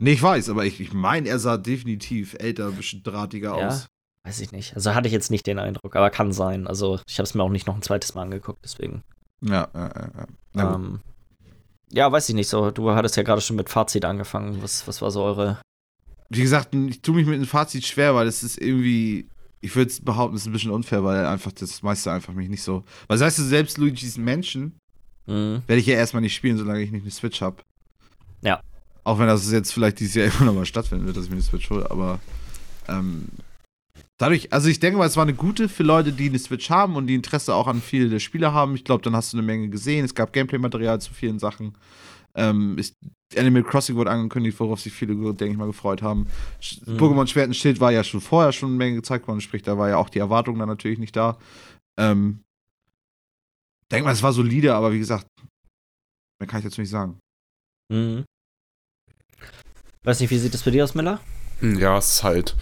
Nee, 0.00 0.12
ich 0.12 0.22
weiß, 0.22 0.48
aber 0.50 0.64
ich, 0.64 0.80
ich 0.80 0.92
meine, 0.92 1.28
er 1.28 1.38
sah 1.38 1.56
definitiv 1.56 2.34
älter, 2.38 2.68
ein 2.68 2.76
bisschen 2.76 3.02
drahtiger 3.02 3.58
Ja? 3.58 3.68
aus. 3.68 3.86
Weiß 4.24 4.40
ich 4.40 4.52
nicht. 4.52 4.74
Also 4.74 4.94
hatte 4.94 5.08
ich 5.08 5.12
jetzt 5.14 5.30
nicht 5.30 5.46
den 5.46 5.58
Eindruck, 5.58 5.96
aber 5.96 6.10
kann 6.10 6.32
sein. 6.32 6.66
Also 6.66 7.00
ich 7.08 7.18
habe 7.18 7.24
es 7.24 7.34
mir 7.34 7.42
auch 7.42 7.48
nicht 7.48 7.66
noch 7.66 7.74
ein 7.76 7.82
zweites 7.82 8.14
Mal 8.14 8.22
angeguckt, 8.22 8.58
deswegen. 8.62 9.02
Ja, 9.40 9.68
ja, 9.74 10.26
ja. 10.54 10.74
Ähm, 10.74 11.00
ja, 11.90 12.10
weiß 12.12 12.28
ich 12.28 12.34
nicht 12.34 12.48
so. 12.48 12.70
Du 12.70 12.90
hattest 12.90 13.16
ja 13.16 13.22
gerade 13.22 13.40
schon 13.40 13.56
mit 13.56 13.70
Fazit 13.70 14.04
angefangen. 14.04 14.62
Was, 14.62 14.86
was 14.86 15.00
war 15.00 15.10
so 15.10 15.22
eure. 15.22 15.58
Wie 16.28 16.42
gesagt, 16.42 16.74
ich 16.74 17.00
tue 17.00 17.14
mich 17.14 17.26
mit 17.26 17.36
dem 17.40 17.46
Fazit 17.46 17.86
schwer, 17.86 18.14
weil 18.14 18.26
es 18.26 18.42
ist 18.42 18.60
irgendwie, 18.60 19.26
ich 19.62 19.74
würde 19.74 19.92
behaupten, 20.02 20.36
es 20.36 20.42
ist 20.42 20.48
ein 20.48 20.52
bisschen 20.52 20.72
unfair, 20.72 21.02
weil 21.04 21.24
einfach 21.24 21.52
das 21.52 21.82
meiste 21.82 22.12
einfach 22.12 22.34
mich 22.34 22.50
nicht 22.50 22.62
so. 22.62 22.84
Weil 23.06 23.16
das 23.18 23.22
heißt, 23.22 23.48
selbst 23.48 23.78
Luigi's 23.78 24.18
Menschen 24.18 24.76
Hm, 25.26 25.62
werde 25.66 25.80
ich 25.80 25.86
ja 25.86 25.94
erstmal 25.94 26.20
nicht 26.20 26.34
spielen, 26.34 26.58
solange 26.58 26.82
ich 26.82 26.90
nicht 26.90 27.02
eine 27.02 27.10
Switch 27.10 27.40
habe. 27.40 27.62
Ja. 28.42 28.60
Auch 29.08 29.18
wenn 29.18 29.26
das 29.26 29.50
jetzt 29.50 29.72
vielleicht 29.72 30.00
dieses 30.00 30.16
Jahr 30.16 30.26
immer 30.34 30.44
noch 30.44 30.54
mal 30.54 30.66
stattfinden 30.66 31.06
wird, 31.06 31.16
dass 31.16 31.24
ich 31.24 31.30
mir 31.30 31.36
eine 31.36 31.42
Switch 31.42 31.70
hole, 31.70 31.90
aber 31.90 32.20
ähm, 32.88 33.28
dadurch, 34.18 34.52
also 34.52 34.68
ich 34.68 34.80
denke 34.80 34.98
mal, 34.98 35.06
es 35.06 35.16
war 35.16 35.22
eine 35.22 35.32
gute 35.32 35.70
für 35.70 35.82
Leute, 35.82 36.12
die 36.12 36.28
eine 36.28 36.38
Switch 36.38 36.68
haben 36.68 36.94
und 36.94 37.06
die 37.06 37.14
Interesse 37.14 37.54
auch 37.54 37.68
an 37.68 37.80
viele 37.80 38.10
der 38.10 38.18
Spiele 38.18 38.52
haben. 38.52 38.74
Ich 38.74 38.84
glaube, 38.84 39.02
dann 39.02 39.16
hast 39.16 39.32
du 39.32 39.38
eine 39.38 39.46
Menge 39.46 39.70
gesehen. 39.70 40.04
Es 40.04 40.14
gab 40.14 40.34
Gameplay-Material 40.34 41.00
zu 41.00 41.14
vielen 41.14 41.38
Sachen. 41.38 41.74
Ähm, 42.34 42.76
ist, 42.76 42.96
Animal 43.34 43.62
Crossing 43.62 43.96
wurde 43.96 44.10
angekündigt, 44.10 44.60
worauf 44.60 44.78
sich 44.78 44.92
viele, 44.92 45.14
denke 45.14 45.52
ich 45.52 45.56
mal, 45.56 45.64
gefreut 45.64 46.02
haben. 46.02 46.26
Mhm. 46.84 46.98
Pokémon 46.98 47.26
Schwert 47.26 47.48
und 47.48 47.54
Schild 47.54 47.80
war 47.80 47.90
ja 47.90 48.04
schon 48.04 48.20
vorher 48.20 48.52
schon 48.52 48.68
eine 48.68 48.76
Menge 48.76 48.96
gezeigt 48.96 49.26
worden, 49.26 49.40
sprich, 49.40 49.62
da 49.62 49.78
war 49.78 49.88
ja 49.88 49.96
auch 49.96 50.10
die 50.10 50.18
Erwartung 50.18 50.58
dann 50.58 50.68
natürlich 50.68 50.98
nicht 50.98 51.16
da. 51.16 51.38
Ähm, 51.98 52.40
denke 53.90 54.04
mal, 54.04 54.12
es 54.12 54.22
war 54.22 54.34
solide, 54.34 54.74
aber 54.74 54.92
wie 54.92 54.98
gesagt, 54.98 55.26
mehr 56.38 56.46
kann 56.46 56.58
ich 56.58 56.66
dazu 56.66 56.82
nicht 56.82 56.90
sagen. 56.90 57.18
hm. 57.90 58.24
Weiß 60.04 60.20
nicht, 60.20 60.30
wie 60.30 60.38
sieht 60.38 60.54
das 60.54 60.62
bei 60.62 60.70
dir 60.70 60.84
aus, 60.84 60.94
Miller? 60.94 61.20
Hm, 61.60 61.78
Ja, 61.78 61.98
es 61.98 62.10
ist 62.14 62.22
halt. 62.24 62.56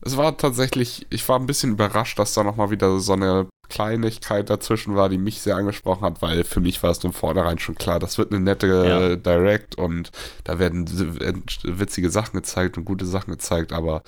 Es 0.00 0.16
war 0.16 0.36
tatsächlich, 0.36 1.06
ich 1.10 1.26
war 1.28 1.38
ein 1.38 1.46
bisschen 1.46 1.72
überrascht, 1.72 2.18
dass 2.18 2.34
da 2.34 2.44
nochmal 2.44 2.70
wieder 2.70 2.98
so 3.00 3.14
eine 3.14 3.46
Kleinigkeit 3.70 4.50
dazwischen 4.50 4.94
war, 4.94 5.08
die 5.08 5.16
mich 5.16 5.40
sehr 5.40 5.56
angesprochen 5.56 6.04
hat, 6.04 6.20
weil 6.20 6.44
für 6.44 6.60
mich 6.60 6.82
war 6.82 6.90
es 6.90 6.98
von 6.98 7.14
vornherein 7.14 7.58
schon 7.58 7.74
klar, 7.74 7.98
das 7.98 8.18
wird 8.18 8.30
eine 8.30 8.40
nette 8.40 8.66
Ja. 8.66 9.00
äh, 9.12 9.16
Direct 9.16 9.76
und 9.76 10.10
da 10.44 10.58
werden 10.58 10.86
w- 10.90 11.32
witzige 11.62 12.10
Sachen 12.10 12.34
gezeigt 12.36 12.76
und 12.76 12.84
gute 12.84 13.06
Sachen 13.06 13.30
gezeigt, 13.30 13.72
aber 13.72 14.02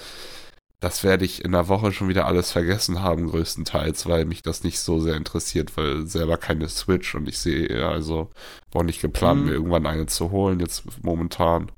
das 0.81 1.03
werde 1.03 1.25
ich 1.25 1.43
in 1.43 1.53
der 1.53 1.69
Woche 1.69 1.91
schon 1.93 2.09
wieder 2.11 2.27
alles 2.27 2.53
vergessen 2.53 3.03
haben, 3.03 3.29
größtenteils, 3.31 4.05
weil 4.07 4.27
mich 4.27 4.43
das 4.43 4.63
nicht 4.63 4.79
so 4.79 5.01
sehr 5.01 5.15
interessiert, 5.15 5.75
weil 5.79 6.07
selber 6.07 6.37
keine 6.37 6.69
Switch 6.69 7.15
und 7.15 7.27
ich 7.27 7.39
sehe 7.39 7.87
also 7.89 8.29
auch 8.75 8.83
nicht 8.83 9.01
geplant, 9.01 9.41
Mhm. 9.41 9.47
mir 9.47 9.53
irgendwann 9.53 9.87
eine 9.87 10.05
zu 10.05 10.31
holen, 10.31 10.61
jetzt 10.61 10.83
momentan. 11.03 11.73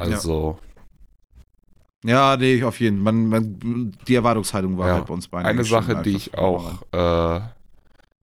Also, 0.00 0.58
Ja, 2.04 2.36
nee, 2.36 2.62
auf 2.62 2.80
jeden 2.80 3.04
Fall. 3.04 3.12
Man, 3.12 3.28
man, 3.28 3.96
die 4.08 4.14
Erwartungshaltung 4.14 4.78
war 4.78 4.88
Ja. 4.88 4.94
halt 4.94 5.06
bei 5.06 5.14
uns 5.14 5.28
beiden. 5.28 5.46
Eine 5.46 5.64
Sache, 5.64 6.00
die 6.02 6.16
ich 6.16 6.38
auch 6.38 6.80
äh, 6.92 7.40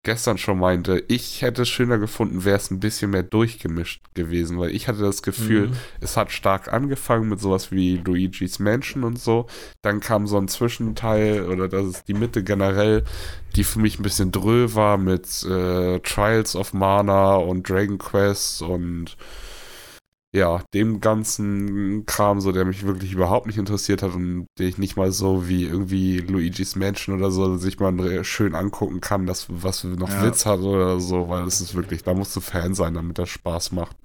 gestern 0.01 0.37
schon 0.39 0.57
meinte, 0.57 1.03
ich 1.09 1.41
hätte 1.43 1.61
es 1.63 1.69
schöner 1.69 1.97
gefunden, 1.99 2.43
wäre 2.43 2.55
es 2.57 2.71
ein 2.71 2.79
bisschen 2.79 3.11
mehr 3.11 3.21
durchgemischt 3.23 4.01
gewesen, 4.15 4.57
weil 4.57 4.71
ich 4.71 4.87
hatte 4.87 5.01
das 5.01 5.21
Gefühl, 5.21 5.67
Mhm. 5.67 5.73
es 5.99 6.17
hat 6.17 6.31
stark 6.31 6.73
angefangen 6.73 7.29
mit 7.29 7.39
sowas 7.39 7.71
wie 7.71 7.97
Luigi's 7.97 8.57
Mansion 8.57 9.03
und 9.03 9.19
so. 9.19 9.45
Dann 9.83 9.99
kam 9.99 10.25
so 10.25 10.37
ein 10.37 10.47
Zwischenteil 10.47 11.45
oder 11.45 11.67
das 11.67 11.85
ist 11.85 12.07
die 12.07 12.13
Mitte 12.15 12.43
generell, 12.43 13.03
die 13.55 13.63
für 13.63 13.79
mich 13.79 13.99
ein 13.99 14.03
bisschen 14.03 14.31
dröh 14.31 14.73
war 14.73 14.97
mit 14.97 15.43
äh, 15.43 15.99
Trials 15.99 16.55
of 16.55 16.73
Mana 16.73 17.35
und 17.35 17.69
Dragon 17.69 17.97
Quest 17.99 18.61
und 18.63 19.17
ja, 20.35 20.61
dem 20.73 20.99
ganzen 21.01 22.05
Kram, 22.05 22.41
so 22.41 22.51
der 22.51 22.65
mich 22.65 22.85
wirklich 22.85 23.13
überhaupt 23.13 23.47
nicht 23.47 23.57
interessiert 23.57 24.03
hat 24.03 24.13
und 24.13 24.45
den 24.59 24.67
ich 24.67 24.77
nicht 24.77 24.97
mal 24.97 25.11
so 25.11 25.47
wie 25.47 25.63
irgendwie 25.63 26.19
Luigi's 26.19 26.75
Mansion 26.75 27.17
oder 27.17 27.31
so 27.31 27.57
sich 27.57 27.79
mal 27.79 28.23
schön 28.23 28.53
angucken 28.55 29.01
kann, 29.01 29.25
das 29.25 29.47
was 29.49 29.83
noch 29.83 30.09
Ja. 30.09 30.23
Witz 30.23 30.45
hat 30.45 30.59
oder 30.59 30.99
so, 30.99 31.29
weil 31.29 31.45
es 31.47 31.61
ist 31.61 31.75
wirklich, 31.75 32.03
da 32.03 32.13
musst 32.13 32.35
du 32.35 32.41
Fan 32.41 32.73
sein, 32.75 32.93
damit 32.93 33.17
das 33.17 33.29
Spaß 33.29 33.71
macht. 33.71 33.95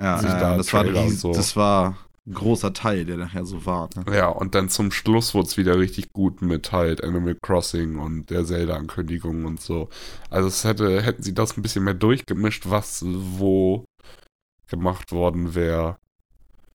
Ja, 0.00 0.18
sich 0.18 0.30
ja, 0.30 0.38
da 0.40 0.56
das, 0.56 0.72
war, 0.72 0.84
Trailer 0.84 1.04
ries- 1.04 1.20
so. 1.20 1.32
das 1.32 1.56
war 1.56 1.96
ein 2.26 2.34
großer 2.34 2.72
Teil, 2.72 3.04
der 3.04 3.16
nachher 3.16 3.44
so 3.44 3.66
war. 3.66 3.88
Ne? 3.96 4.16
Ja, 4.16 4.28
und 4.28 4.54
dann 4.54 4.68
zum 4.68 4.90
Schluss 4.92 5.34
wurde 5.34 5.48
es 5.48 5.56
wieder 5.56 5.78
richtig 5.78 6.12
gut 6.12 6.42
mit 6.42 6.72
halt 6.72 7.02
Animal 7.04 7.34
Crossing 7.42 7.98
und 7.98 8.30
der 8.30 8.44
Zelda-Ankündigung 8.46 9.44
und 9.44 9.60
so. 9.60 9.88
Also 10.30 10.48
es 10.48 10.64
hätte, 10.64 11.02
hätten 11.02 11.22
sie 11.22 11.34
das 11.34 11.56
ein 11.56 11.62
bisschen 11.62 11.84
mehr 11.84 11.94
durchgemischt, 11.94 12.64
was 12.70 13.04
wo 13.06 13.84
gemacht 14.70 15.12
worden 15.12 15.54
wäre, 15.54 15.98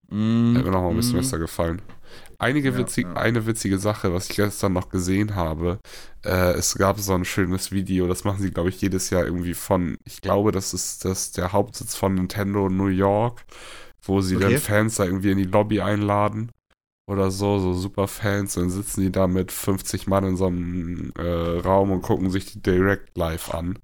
Mm, 0.08 0.54
hätte 0.54 0.64
mir 0.66 0.70
noch 0.72 0.82
mal 0.82 0.90
ein 0.90 0.96
bisschen 0.96 1.16
mm. 1.16 1.20
besser 1.20 1.38
gefallen. 1.38 1.82
Einige 2.38 2.70
Ja, 2.70 2.78
witzig, 2.78 3.08
ja. 3.14 3.14
Eine 3.14 3.46
witzige 3.46 3.78
Sache, 3.78 4.12
was 4.12 4.30
ich 4.30 4.36
gestern 4.36 4.72
noch 4.72 4.88
gesehen 4.90 5.34
habe, 5.34 5.80
äh, 6.24 6.52
es 6.52 6.76
gab 6.76 6.98
so 7.00 7.14
ein 7.14 7.24
schönes 7.24 7.72
Video, 7.72 8.06
das 8.06 8.24
machen 8.24 8.40
sie, 8.42 8.50
glaube 8.50 8.68
ich, 8.68 8.80
jedes 8.80 9.10
Jahr 9.10 9.24
irgendwie 9.24 9.54
von, 9.54 9.96
ich 10.04 10.20
glaube, 10.20 10.52
das 10.52 10.74
ist 10.74 11.04
das 11.04 11.32
der 11.32 11.52
Hauptsitz 11.52 11.96
von 11.96 12.14
Nintendo 12.14 12.68
New 12.68 12.86
York, 12.88 13.44
wo 14.02 14.20
sie 14.20 14.36
Okay. 14.36 14.44
dann 14.44 14.56
Fans 14.58 14.96
da 14.96 15.04
irgendwie 15.04 15.32
in 15.32 15.38
die 15.38 15.44
Lobby 15.44 15.80
einladen 15.80 16.50
oder 17.08 17.30
so, 17.30 17.58
so 17.58 17.72
Superfans, 17.74 18.54
dann 18.54 18.70
sitzen 18.70 19.00
die 19.02 19.12
da 19.12 19.26
mit 19.26 19.52
50 19.52 20.06
Mann 20.06 20.24
in 20.24 20.36
so 20.36 20.46
einem 20.46 21.12
äh, 21.18 21.60
Raum 21.60 21.90
und 21.92 22.02
gucken 22.02 22.30
sich 22.30 22.46
die 22.46 22.62
Direct 22.62 23.16
live 23.16 23.50
an. 23.54 23.78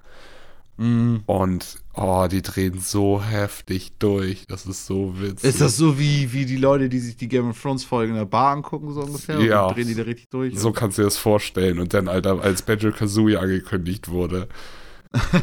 Und 1.27 1.77
oh, 1.95 2.27
die 2.31 2.43
drehen 2.43 2.79
so 2.81 3.23
heftig 3.23 3.93
durch. 3.99 4.45
Das 4.49 4.67
ist 4.67 4.87
so 4.87 5.15
witzig. 5.21 5.49
Ist 5.51 5.61
das 5.61 5.77
so 5.77 5.99
wie, 5.99 6.33
wie 6.33 6.45
die 6.47 6.57
Leute, 6.57 6.89
die 6.89 6.99
sich 6.99 7.17
die 7.17 7.29
Game 7.29 7.49
of 7.51 7.61
Thrones 7.61 7.85
Folgen 7.85 8.13
in 8.13 8.19
der 8.19 8.25
Bar 8.25 8.53
angucken, 8.57 8.93
so 8.93 9.01
ungefähr? 9.03 9.39
Und 9.39 9.45
Ja. 9.47 9.67
dann 9.67 9.75
drehen 9.77 9.89
die 9.89 9.95
da 9.95 10.03
richtig 10.03 10.29
durch? 10.31 10.59
So 10.59 10.73
kannst 10.73 10.99
du 10.99 11.03
dir 11.03 11.07
das 11.07 11.17
vorstellen. 11.19 11.79
Und 11.79 11.95
dann, 11.95 12.09
Alter, 12.09 12.41
als 12.43 12.63
Banjo 12.63 12.91
Kazooie 12.91 13.37
angekündigt 13.39 14.09
wurde, 14.09 14.49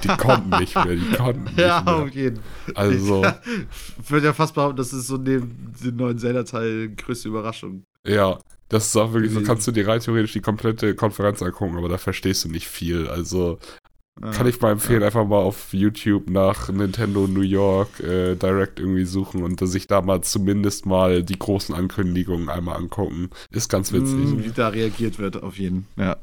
Die 0.03 0.07
konnten 0.17 0.49
nicht 0.59 0.73
mehr, 0.75 0.95
die 0.95 1.15
konnten 1.15 1.43
nicht 1.43 1.57
ja, 1.59 1.81
mehr. 1.83 1.95
auf 1.97 2.09
jeden 2.09 2.39
Also, 2.73 3.23
Ich 4.03 4.09
würde 4.09 4.25
ja 4.27 4.33
fast 4.33 4.55
behaupten, 4.55 4.77
das 4.77 4.91
ist 4.93 5.05
so 5.07 5.17
neben 5.17 5.71
dem 5.83 5.95
neuen 5.95 6.17
Zelda-Teil 6.17 6.89
größte 6.95 7.27
Überraschung. 7.29 7.83
ja, 8.05 8.39
das 8.69 8.85
ist 8.87 8.95
auch 8.97 9.13
wirklich 9.13 9.31
so, 9.33 9.41
kannst 9.41 9.65
du 9.67 9.71
dir 9.71 9.87
rein 9.87 9.99
theoretisch 9.99 10.33
die 10.33 10.41
komplette 10.41 10.93
Konferenz 10.95 11.41
angucken, 11.41 11.75
aber 11.77 11.89
da 11.89 11.97
verstehst 11.97 12.45
du 12.45 12.49
nicht 12.49 12.67
viel. 12.67 13.07
Also, 13.07 13.57
Ja. 13.61 13.78
Kann 14.21 14.47
ich 14.47 14.59
mal 14.59 14.71
empfehlen, 14.71 15.03
einfach 15.03 15.25
mal 15.25 15.37
auf 15.37 15.73
YouTube 15.73 16.29
nach 16.29 16.69
Nintendo 16.69 17.27
New 17.27 17.41
York 17.41 17.99
äh, 17.99 18.35
Direct 18.35 18.79
irgendwie 18.79 19.05
suchen 19.05 19.43
und 19.43 19.59
sich 19.67 19.87
da 19.87 20.01
mal 20.01 20.21
zumindest 20.21 20.85
mal 20.85 21.23
die 21.23 21.39
großen 21.39 21.73
Ankündigungen 21.73 22.49
einmal 22.49 22.77
angucken. 22.77 23.29
Ist 23.51 23.69
ganz 23.69 23.91
witzig. 23.91 24.15
Mm, 24.15 24.43
Wie 24.43 24.51
da 24.51 24.69
reagiert 24.69 25.19
wird, 25.19 25.41
auf 25.41 25.57
jeden. 25.57 25.87
Ja. 25.97 26.17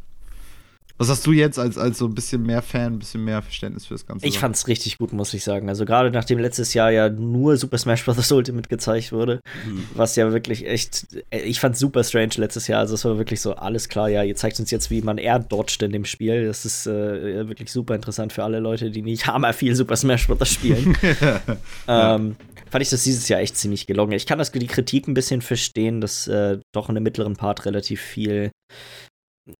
Was 0.99 1.11
hast 1.11 1.27
du 1.27 1.33
jetzt 1.33 1.59
als, 1.59 1.77
als 1.77 1.99
so 1.99 2.07
ein 2.07 2.15
bisschen 2.15 2.43
mehr 2.43 2.63
Fan, 2.63 2.95
ein 2.95 2.99
bisschen 2.99 3.23
mehr 3.23 3.43
Verständnis 3.43 3.85
für 3.87 3.95
das 3.95 4.07
Ganze? 4.07 4.27
Ich 4.27 4.39
fand's 4.39 4.67
richtig 4.67 4.97
gut, 4.97 5.13
muss 5.13 5.35
ich 5.35 5.45
sagen. 5.45 5.69
Also 5.69 5.85
gerade 5.85 6.11
nachdem 6.11 6.39
letztes 6.39 6.73
Jahr 6.73 6.91
ja 6.91 7.11
nur 7.11 7.57
Super 7.59 7.77
Smash 7.77 8.05
Bros. 8.05 8.31
Ultimate 8.33 8.69
gezeigt 8.69 9.13
wurde, 9.13 9.41
Mhm. 9.67 9.85
was 9.95 10.17
ja 10.17 10.33
wirklich 10.33 10.67
echt, 10.67 11.07
ich 11.31 11.61
fand's 11.61 11.79
super 11.79 12.03
strange 12.03 12.35
letztes 12.37 12.67
Jahr. 12.67 12.81
Also 12.81 12.95
es 12.95 13.05
war 13.05 13.19
wirklich 13.19 13.41
so, 13.41 13.55
alles 13.55 13.89
klar, 13.89 14.09
ja, 14.09 14.23
ihr 14.23 14.37
zeigt 14.37 14.59
uns 14.59 14.71
jetzt, 14.71 14.91
wie 14.91 15.03
man 15.03 15.19
Air 15.19 15.39
dodgt 15.41 15.83
in 15.83 15.93
dem 15.93 16.05
Spiel. 16.07 16.47
Das 16.47 16.65
ist 16.65 16.87
äh, 16.87 17.47
wirklich 17.49 17.71
super 17.71 17.95
interessant 17.95 18.33
für 18.33 18.45
alle 18.45 18.61
Leute, 18.61 18.91
die 18.91 19.03
nicht 19.03 19.27
hammer 19.27 19.53
viel 19.53 19.75
Super 19.75 19.97
Smash 19.97 20.27
Bros. 20.27 20.49
spielen. 20.49 20.97
ähm, 21.89 22.37
fand 22.71 22.83
ich 22.83 22.89
das 22.91 23.05
dieses 23.05 23.29
Jahr 23.29 23.41
echt 23.41 23.57
ziemlich 23.57 23.87
gelungen. 23.87 24.13
Ich 24.13 24.27
kann 24.27 24.39
das 24.39 24.51
die 24.51 24.67
Kritik 24.67 25.09
ein 25.09 25.15
bisschen 25.15 25.43
verstehen, 25.43 26.01
dass 26.01 26.27
äh, 26.27 26.59
doch 26.73 26.89
in 26.89 26.95
dem 26.95 27.05
mittleren 27.05 27.37
Part 27.37 27.67
relativ 27.67 28.01
viel, 28.01 28.51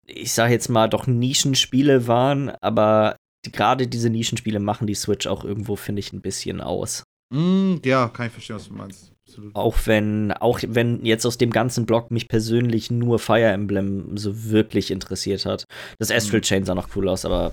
ich 0.07 0.33
sage 0.33 0.53
jetzt 0.53 0.69
mal, 0.69 0.89
doch 0.89 1.07
Nischenspiele 1.07 2.07
waren, 2.09 2.51
aber 2.61 3.17
die, 3.45 3.53
gerade 3.53 3.87
diese 3.87 4.11
Nischenspiele 4.11 4.59
machen 4.61 4.87
die 4.87 4.95
Switch 4.95 5.27
auch 5.27 5.45
irgendwo, 5.45 5.77
finde 5.77 6.01
ich, 6.01 6.13
ein 6.13 6.21
bisschen 6.23 6.61
aus. 6.61 7.05
Mm, 7.33 7.77
ja, 7.85 8.09
kann 8.09 8.27
ich 8.27 8.33
verstehen, 8.33 8.57
was 8.57 8.69
du 8.69 8.75
meinst. 8.75 9.13
Absolut. 9.29 9.57
Auch 9.57 9.75
wenn, 9.87 10.31
auch 10.33 10.61
wenn 10.69 11.05
jetzt 11.05 11.27
aus 11.27 11.37
dem 11.37 11.51
ganzen 11.51 11.85
Blog 11.85 12.13
mich 12.13 12.29
persönlich 12.29 12.93
nur 12.93 13.19
Fire 13.19 13.47
Emblem 13.51 14.17
so 14.17 14.51
wirklich 14.51 14.93
interessiert 14.93 15.45
hat. 15.45 15.65
Das 15.99 16.13
Astral 16.13 16.43
Chain 16.43 16.65
sah 16.65 16.77
noch 16.77 16.91
cool 16.95 17.09
aus, 17.09 17.25
aber 17.25 17.51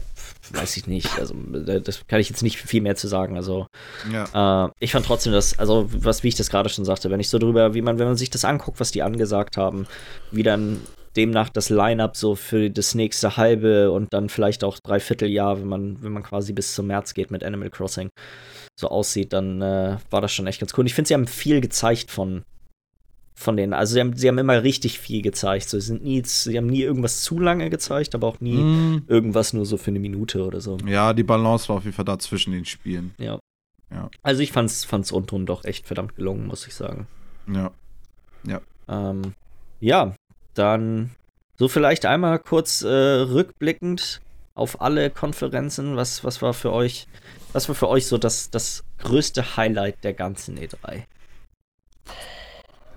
weiß 0.51 0.77
ich 0.77 0.85
nicht. 0.85 1.17
Also, 1.17 1.33
da- 1.33 1.79
das 1.79 2.05
kann 2.05 2.19
ich 2.19 2.29
jetzt 2.29 2.43
nicht 2.43 2.57
viel 2.57 2.81
mehr 2.81 2.95
zu 2.95 3.07
sagen. 3.07 3.35
Also, 3.37 3.65
Ja. 4.11 4.67
äh, 4.67 4.71
ich 4.79 4.91
fand 4.91 5.07
trotzdem 5.07 5.33
das, 5.33 5.57
also 5.57 5.89
was, 5.91 6.21
wie 6.21 6.27
ich 6.27 6.35
das 6.35 6.51
gerade 6.51 6.69
schon 6.69 6.85
sagte, 6.85 7.09
wenn 7.09 7.19
ich 7.19 7.29
so 7.29 7.39
drüber, 7.39 7.73
wie 7.73 7.81
man, 7.81 7.97
wenn 7.97 8.07
man 8.07 8.17
sich 8.17 8.29
das 8.29 8.45
anguckt, 8.45 8.79
was 8.79 8.91
die 8.91 9.01
angesagt 9.01 9.57
haben, 9.57 9.87
wie 10.29 10.43
dann 10.43 10.79
demnach 11.15 11.49
das 11.49 11.69
Line-up 11.69 12.15
so 12.17 12.35
für 12.35 12.69
das 12.69 12.95
nächste 12.95 13.37
halbe 13.37 13.91
und 13.91 14.13
dann 14.13 14.29
vielleicht 14.29 14.63
auch 14.63 14.79
Dreivierteljahr, 14.79 15.59
wenn 15.59 15.67
man, 15.67 16.03
wenn 16.03 16.11
man 16.11 16.23
quasi 16.23 16.53
bis 16.53 16.73
zum 16.73 16.87
März 16.87 17.13
geht 17.13 17.31
mit 17.31 17.43
Animal 17.43 17.69
Crossing, 17.69 18.09
so 18.79 18.87
aussieht, 18.87 19.33
dann 19.33 19.61
äh, 19.61 19.97
war 20.09 20.21
das 20.21 20.33
schon 20.33 20.47
echt 20.47 20.59
ganz 20.59 20.73
cool. 20.73 20.81
Und 20.81 20.87
ich 20.87 20.95
finde, 20.95 21.07
sie 21.07 21.13
haben 21.13 21.27
viel 21.27 21.61
gezeigt 21.61 22.09
von, 22.09 22.43
von 23.35 23.55
denen. 23.57 23.73
Also 23.73 23.93
sie 23.93 23.99
haben, 23.99 24.15
sie 24.15 24.27
haben 24.27 24.37
immer 24.39 24.63
richtig 24.63 24.99
viel 24.99 25.21
gezeigt. 25.21 25.69
So, 25.69 25.79
sie, 25.79 25.87
sind 25.87 26.03
nie, 26.03 26.23
sie 26.25 26.57
haben 26.57 26.67
nie 26.67 26.81
irgendwas 26.81 27.21
zu 27.21 27.39
lange 27.39 27.69
gezeigt, 27.69 28.15
aber 28.15 28.27
auch 28.27 28.39
nie 28.39 28.63
Mm, 28.63 29.03
irgendwas 29.07 29.53
nur 29.53 29.65
so 29.65 29.77
für 29.77 29.91
eine 29.91 29.99
Minute 29.99 30.43
oder 30.43 30.61
so. 30.61 30.77
ja, 30.87 31.13
die 31.13 31.23
Balance 31.23 31.69
war 31.69 31.77
auf 31.77 31.83
jeden 31.83 31.95
Fall 31.95 32.05
da 32.05 32.17
zwischen 32.17 32.53
den 32.53 32.65
Spielen. 32.65 33.13
Ja. 33.19 33.39
Ja. 33.91 34.09
Also 34.23 34.41
ich 34.41 34.51
fand's, 34.51 34.83
fand's 34.85 35.13
rundum 35.13 35.45
doch 35.45 35.65
echt 35.65 35.85
verdammt 35.85 36.15
gelungen, 36.15 36.47
muss 36.47 36.65
ich 36.65 36.73
sagen. 36.73 37.05
Ja. 37.47 37.71
Ähm, 38.87 39.33
ja, 39.79 40.15
dann 40.53 41.11
so 41.57 41.67
vielleicht 41.67 42.05
einmal 42.05 42.39
kurz 42.39 42.81
äh, 42.81 42.87
rückblickend 42.87 44.21
auf 44.55 44.81
alle 44.81 45.09
Konferenzen. 45.09 45.95
Was, 45.95 46.23
was 46.23 46.41
war 46.41 46.53
für 46.53 46.71
euch, 46.71 47.07
was 47.53 47.67
war 47.67 47.75
für 47.75 47.89
euch 47.89 48.07
so 48.07 48.17
das, 48.17 48.49
das 48.49 48.83
größte 48.99 49.57
Highlight 49.57 50.03
der 50.03 50.13
ganzen 50.13 50.57
E 50.57 50.67
E3? 50.67 51.03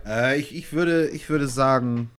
Äh, 0.07 0.39
ich, 0.39 0.55
ich, 0.55 0.73
würde, 0.73 1.09
ich 1.09 1.29
würde 1.29 1.49
sagen, 1.49 2.11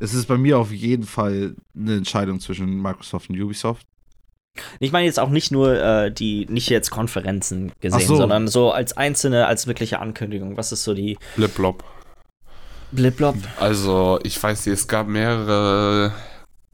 es 0.00 0.14
ist 0.14 0.26
bei 0.26 0.36
mir 0.36 0.58
auf 0.58 0.72
jeden 0.72 1.04
Fall 1.04 1.54
eine 1.76 1.96
Entscheidung 1.96 2.40
zwischen 2.40 2.82
Microsoft 2.82 3.30
und 3.30 3.40
Ubisoft. 3.40 3.86
Ich 4.80 4.92
meine 4.92 5.06
jetzt 5.06 5.18
auch 5.18 5.30
nicht 5.30 5.50
nur 5.50 5.80
äh, 5.80 6.12
die, 6.12 6.46
nicht 6.46 6.68
jetzt 6.68 6.90
Konferenzen 6.90 7.72
gesehen, 7.80 8.06
so. 8.06 8.16
sondern 8.16 8.48
so 8.48 8.70
als 8.70 8.96
einzelne, 8.96 9.46
als 9.46 9.66
wirkliche 9.66 10.00
Ankündigung. 10.00 10.56
Was 10.56 10.72
ist 10.72 10.84
so 10.84 10.92
die 10.92 11.16
Blip-Blop. 11.36 11.84
Bliblop? 12.92 13.36
Also, 13.58 14.18
ich 14.22 14.40
weiß 14.42 14.66
nicht, 14.66 14.74
es 14.74 14.88
gab 14.88 15.08
mehrere 15.08 16.12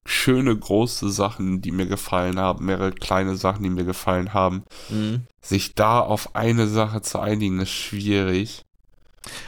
schöne 0.07 0.57
große 0.57 1.11
Sachen, 1.11 1.61
die 1.61 1.71
mir 1.71 1.87
gefallen 1.87 2.39
haben, 2.39 2.65
mehrere 2.65 2.93
kleine 2.93 3.37
Sachen, 3.37 3.63
die 3.63 3.71
mir 3.71 3.85
gefallen 3.85 4.33
haben. 4.33 4.63
Mhm. 4.89 5.23
Sich 5.43 5.75
da 5.75 6.01
auf 6.01 6.35
eine 6.35 6.67
Sache 6.67 7.03
zu 7.03 7.19
einigen, 7.21 7.61
ist 7.61 7.71
schwierig. 7.71 8.63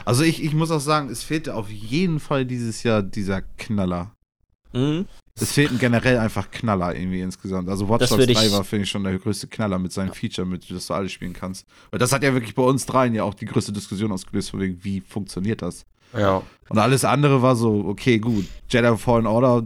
Also 0.05 0.23
ich, 0.23 0.43
ich 0.45 0.53
muss 0.53 0.71
auch 0.71 0.81
sagen, 0.81 1.09
es 1.09 1.23
fehlte 1.23 1.55
auf 1.55 1.71
jeden 1.71 2.21
Fall 2.21 2.45
dieses 2.45 2.83
Jahr 2.83 3.03
dieser 3.03 3.41
Knaller. 3.43 4.13
Mhm. 4.75 5.07
Es 5.41 5.53
fehlten 5.53 5.79
generell 5.79 6.19
einfach 6.19 6.51
Knaller 6.51 6.95
irgendwie 6.95 7.23
insgesamt. 7.23 7.71
Also 7.71 7.89
Watch 7.89 8.01
Das 8.01 8.11
Dogs 8.11 8.21
würde 8.21 8.35
3 8.35 8.47
ich- 8.47 8.53
war, 8.53 8.63
finde 8.63 8.83
ich, 8.85 8.91
schon 8.91 9.05
der 9.05 9.19
größte 9.19 9.47
Knaller 9.47 9.79
mit 9.79 9.93
seinem 9.93 10.13
Feature, 10.13 10.47
mit 10.47 10.71
das 10.71 10.87
du 10.89 10.93
alles 10.95 11.13
spielen 11.13 11.33
kannst. 11.33 11.65
Weil 11.91 11.99
das 11.99 12.13
hat 12.13 12.23
ja 12.23 12.35
wirklich 12.35 12.55
bei 12.55 12.63
uns 12.63 12.85
dreien 12.85 13.15
ja 13.15 13.25
auch 13.25 13.33
die 13.33 13.47
größte 13.47 13.73
Diskussion 13.73 14.13
ausgelöst, 14.13 14.51
von 14.51 14.61
wegen, 14.61 14.85
wie 14.85 15.01
funktioniert 15.01 15.63
das? 15.63 15.87
Ja, 16.17 16.43
Und 16.69 16.79
alles 16.79 17.05
andere 17.05 17.43
war 17.43 17.57
so, 17.57 17.85
okay, 17.87 18.19
gut. 18.19 18.47
Jedi 18.69 18.97
Fallen 18.97 19.27
Order 19.27 19.65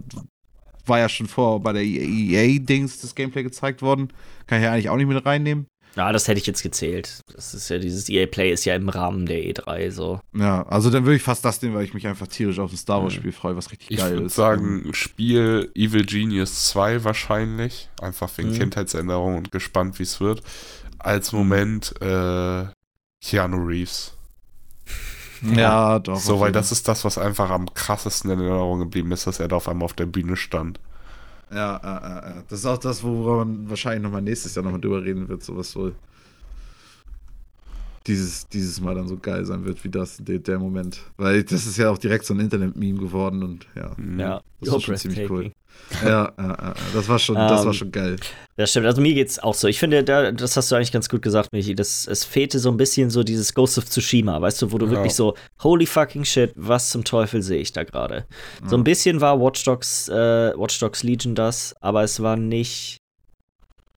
war 0.87 0.99
ja 0.99 1.09
schon 1.09 1.27
vor 1.27 1.61
bei 1.61 1.73
der 1.73 1.83
EA-Dings 1.83 3.01
das 3.01 3.15
Gameplay 3.15 3.43
gezeigt 3.43 3.83
worden. 3.83 4.13
Kann 4.47 4.59
ich 4.59 4.65
ja 4.65 4.73
eigentlich 4.73 4.89
auch 4.91 4.97
nicht 4.97 5.07
mit 5.07 5.25
reinnehmen. 5.25 5.67
Ja, 5.97 6.11
das 6.13 6.27
hätte 6.27 6.41
ich 6.41 6.47
jetzt 6.47 6.63
gezählt. 6.65 7.21
Das 7.33 7.55
ist 7.55 7.69
ja 7.69 7.79
dieses 7.79 8.09
EA 8.09 8.27
Play 8.27 8.51
ist 8.53 8.65
ja 8.65 8.75
im 8.75 8.89
Rahmen 8.89 9.27
der 9.27 9.39
E3 9.39 9.93
so. 9.93 10.19
Ja, 10.37 10.65
also 10.67 10.91
dann 10.91 11.05
würde 11.05 11.15
ich 11.17 11.23
fast 11.23 11.45
das 11.45 11.63
nehmen, 11.63 11.75
weil 11.77 11.85
ich 11.85 11.95
mich 11.95 12.07
einfach 12.09 12.27
tierisch 12.27 12.59
auf 12.59 12.73
ein 12.73 12.77
Star 12.77 12.99
Mhm. 12.99 13.05
Wars-Spiel 13.05 13.31
freue, 13.33 13.55
was 13.57 13.71
richtig 13.71 13.93
ich 13.93 13.99
geil 13.99 14.15
würde 14.15 14.27
ist. 14.27 14.35
sagen, 14.35 14.89
Spiel 14.93 15.71
Evil 15.77 16.05
Genius 16.05 16.67
2 16.71 17.05
wahrscheinlich. 17.05 17.89
Einfach 18.03 18.29
wegen 18.37 18.51
Mhm. 18.51 18.55
Kindheitsänderungen 18.59 19.39
und 19.39 19.53
gespannt, 19.53 19.99
wie 20.01 20.03
es 20.03 20.21
wird. 20.21 20.43
Als 20.99 21.31
Moment 21.33 21.95
äh, 22.03 22.65
Keanu 23.23 23.65
Reeves. 23.65 24.15
Ja, 25.53 25.99
doch. 25.99 26.19
So, 26.19 26.41
weil 26.41 26.53
das 26.53 26.73
ist 26.73 26.89
das, 26.89 27.05
was 27.05 27.19
einfach 27.19 27.51
am 27.51 27.73
krassesten 27.75 28.31
in 28.31 28.41
Erinnerung 28.41 28.81
geblieben 28.81 29.13
ist, 29.13 29.27
dass 29.27 29.41
er 29.41 29.49
da 29.49 29.57
auf 29.57 29.69
einmal 29.69 29.85
auf 29.87 29.93
der 29.93 30.07
Bühne 30.07 30.37
stand. 30.37 30.81
Ja, 31.51 31.81
ja, 31.83 32.01
ja, 32.03 32.29
ja. 32.29 32.43
das 32.49 32.61
ist 32.61 32.67
auch 32.67 32.79
das, 32.79 33.03
worüber 33.03 33.45
man 33.45 33.69
wahrscheinlich 33.69 34.03
nochmal 34.03 34.23
nächstes 34.23 34.55
Jahr 34.55 34.65
nochmal 34.65 34.81
drüber 34.81 35.03
reden 35.03 35.29
wird, 35.29 35.43
sowas 35.43 35.71
so. 35.71 35.93
Dieses, 38.07 38.49
dieses 38.49 38.81
Mal 38.81 38.95
dann 38.95 39.09
so 39.09 39.17
geil 39.17 39.47
sein 39.47 39.65
wird 39.65 39.83
wie 39.83 39.89
das, 39.89 40.19
der, 40.19 40.39
der 40.39 40.59
Moment. 40.59 41.01
Weil 41.17 41.43
das 41.43 41.67
ist 41.67 41.79
ja 41.79 41.91
auch 41.91 41.97
direkt 41.97 42.27
so 42.27 42.35
ein 42.35 42.41
Internet-Meme 42.41 42.99
geworden 42.99 43.43
und 43.43 43.67
ja. 43.75 43.93
Ja, 44.19 44.43
Das 44.61 44.73
war 44.73 44.81
schon 44.81 44.97
ziemlich 44.97 45.31
cool. 45.31 45.53
Ja, 46.03 46.09
ja, 46.11 46.33
ja, 46.39 46.49
ja. 46.49 46.75
das 46.93 47.09
war 47.09 47.19
schon, 47.19 47.37
das 47.37 47.61
Ähm, 47.61 47.67
war 47.67 47.73
schon 47.75 47.93
geil. 47.93 48.17
Das 48.57 48.71
stimmt. 48.71 48.87
Also 48.87 49.01
mir 49.01 49.15
geht's 49.15 49.39
auch 49.39 49.55
so. 49.55 49.69
Ich 49.69 49.79
finde, 49.79 50.03
da, 50.03 50.33
das 50.33 50.57
hast 50.57 50.71
du 50.71 50.77
eigentlich 50.77 50.91
ganz 50.93 51.09
gut 51.09 51.23
gesagt, 51.23 51.53
Michi. 51.53 51.75
Das, 51.75 52.07
es 52.07 52.25
fehlte 52.25 52.59
so 52.59 52.71
ein 52.71 52.77
bisschen 52.77 53.11
so 53.11 53.23
dieses 53.23 53.55
Ghost 53.55 53.79
of 53.79 53.85
Tsushima, 53.87 54.41
weißt 54.41 54.63
du, 54.63 54.73
wo 54.73 54.79
du 54.79 54.87
Ja. 54.87 54.93
wirklich 54.93 55.15
so, 55.15 55.35
holy 55.63 55.87
fucking 55.87 56.25
shit, 56.25 56.53
was 56.57 56.91
zum 56.91 57.05
Teufel 57.05 57.43
sehe 57.43 57.61
ich 57.61 57.73
da 57.73 57.85
gerade? 57.85 58.25
So 58.67 58.77
ein 58.77 58.83
bisschen 58.85 59.21
war 59.21 59.41
Watch 59.41 59.63
Dogs, 59.65 60.09
äh, 60.09 60.53
Watch 60.57 60.79
Dogs 60.81 61.03
Legion 61.03 61.35
das, 61.35 61.75
aber 61.81 62.03
es 62.03 62.21
war 62.21 62.37
nicht. 62.37 62.97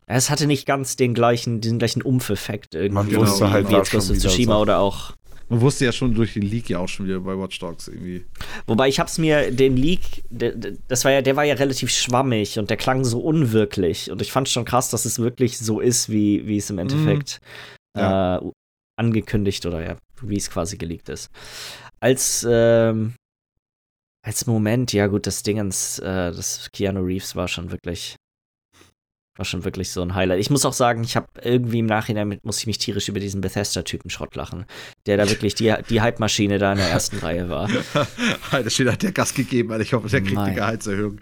Es 0.06 0.30
hatte 0.30 0.48
nicht 0.48 0.66
ganz 0.66 0.96
den 0.96 1.14
gleichen, 1.14 1.60
den 1.62 1.80
gleichen 1.80 2.02
Umf-Effekt 2.02 2.76
irgendwie, 2.76 2.94
Man 2.94 3.10
Genau. 3.10 3.22
wusste 3.22 3.50
halt 3.52 3.70
wie 3.70 3.74
jetzt 3.74 3.90
schon 3.92 4.00
Ghost 4.00 4.12
of 4.12 4.18
wieder 4.18 4.30
Tsushima 4.30 4.54
so. 4.56 4.62
oder 4.62 4.80
auch 4.80 5.12
Man 5.50 5.62
wusste 5.62 5.86
ja 5.86 5.92
schon 5.94 6.14
durch 6.14 6.34
den 6.34 6.42
Leak 6.44 6.70
ja 6.70 6.80
auch 6.80 6.90
schon 6.90 7.06
wieder 7.08 7.22
bei 7.22 7.38
Watch 7.38 7.58
Dogs 7.60 7.88
irgendwie. 7.88 8.26
Wobei 8.66 8.90
ich 8.90 9.00
hab's 9.00 9.18
mir, 9.18 9.50
den 9.52 9.78
Leak, 9.78 10.24
das 10.30 11.06
war 11.06 11.12
ja, 11.12 11.22
der 11.22 11.36
war 11.38 11.46
ja 11.46 11.56
relativ 11.56 11.90
schwammig 11.90 12.60
und 12.60 12.70
der 12.70 12.76
klang 12.78 13.06
so 13.06 13.20
unwirklich. 13.20 14.12
Und 14.12 14.22
ich 14.22 14.32
fand 14.32 14.50
schon 14.50 14.66
krass, 14.66 14.90
dass 14.90 15.06
es 15.06 15.20
wirklich 15.20 15.58
so 15.58 15.80
ist, 15.80 16.10
wie, 16.10 16.46
wie 16.48 16.58
es 16.58 16.70
im 16.70 16.80
Endeffekt 16.80 17.40
Ja. 17.96 18.38
äh, 18.40 18.52
angekündigt 19.00 19.66
oder 19.66 19.82
ja, 19.86 19.98
wie 20.22 20.38
es 20.38 20.50
quasi 20.50 20.76
geleakt 20.78 21.08
ist. 21.10 21.30
Als, 22.00 22.46
ähm, 22.50 23.14
als 24.26 24.46
Moment, 24.48 24.92
ja 24.92 25.08
gut, 25.08 25.28
das 25.28 25.44
Dingens, 25.44 26.00
äh, 26.00 26.32
das 26.32 26.70
Keanu 26.74 27.02
Reeves 27.02 27.36
war 27.36 27.48
schon 27.48 27.72
wirklich, 27.72 28.16
war 29.38 29.46
schon 29.46 29.64
wirklich 29.64 29.92
so 29.92 30.02
ein 30.02 30.16
Highlight. 30.16 30.40
Ich 30.40 30.50
muss 30.50 30.66
auch 30.66 30.74
sagen, 30.74 31.04
ich 31.04 31.16
habe 31.16 31.28
irgendwie 31.42 31.80
im 31.80 31.86
Nachhinein 31.86 32.28
mit, 32.28 32.46
muss 32.46 32.60
ich 32.60 32.68
mich 32.68 32.78
tierisch 32.78 33.08
über 33.10 33.20
diesen 33.20 33.42
Bethesda-Typen 33.42 34.10
Schrott 34.10 34.36
lachen, 34.36 34.66
der 35.06 35.18
da 35.18 35.30
wirklich 35.30 35.56
die, 35.56 35.74
die 35.90 36.02
Hype-Maschine 36.02 36.58
da 36.58 36.72
in 36.74 36.80
der 36.80 36.90
ersten 36.90 37.18
Reihe 37.22 37.50
war. 37.50 37.70
Alter, 38.52 38.70
steht 38.70 38.92
hat 38.92 39.04
der 39.04 39.12
Gas 39.12 39.34
gegeben, 39.34 39.72
Alter. 39.72 39.84
Ich 39.84 39.94
hoffe, 39.94 40.10
der 40.10 40.22
kriegt 40.22 40.36
Mein. 40.36 40.46
eine 40.48 40.56
Gehaltserhöhung. 40.56 41.20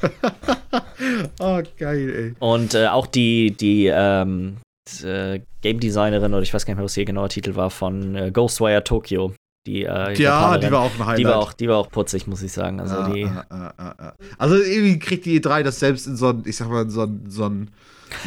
oh, 1.40 1.62
geil, 1.78 2.10
ey. 2.10 2.34
Und 2.38 2.74
äh, 2.74 2.86
auch 2.86 3.06
die, 3.06 3.52
die 3.52 3.86
ähm, 3.86 4.58
äh, 5.02 5.40
Game 5.60 5.80
Designerin, 5.80 6.32
oder 6.32 6.42
ich 6.42 6.54
weiß 6.54 6.64
gar 6.64 6.72
nicht 6.72 6.78
mehr, 6.78 6.84
was 6.84 6.96
ihr 6.96 7.04
genauer 7.04 7.28
Titel 7.28 7.56
war, 7.56 7.70
von 7.70 8.14
äh, 8.14 8.30
Ghostwire 8.30 8.84
Tokyo, 8.84 9.32
die 9.68 9.84
äh, 9.84 10.14
Ja, 10.20 10.56
die 10.58 10.70
war 10.70 10.80
auch 10.80 10.92
ein 10.94 11.00
Highlight. 11.06 11.18
die 11.18 11.24
war 11.24 11.36
auch, 11.36 11.52
die 11.52 11.68
war 11.68 11.76
auch 11.76 11.90
putzig, 11.90 12.26
muss 12.26 12.42
ich 12.42 12.52
sagen. 12.52 12.80
Also 12.80 12.94
Ja, 12.94 13.08
die, 13.10 13.20
ja. 13.20 14.14
Also 14.38 14.56
irgendwie 14.56 14.98
kriegt 14.98 15.24
die 15.26 15.40
E3 15.40 15.62
das 15.62 15.78
selbst 15.78 16.06
in 16.06 16.16
so 16.16 16.28
ein, 16.30 16.42
ich 16.46 16.56
sag 16.56 16.68
mal, 16.68 16.82
in 16.82 16.90
so 16.90 17.02
ein, 17.02 17.24
so 17.28 17.44
ein, 17.44 17.70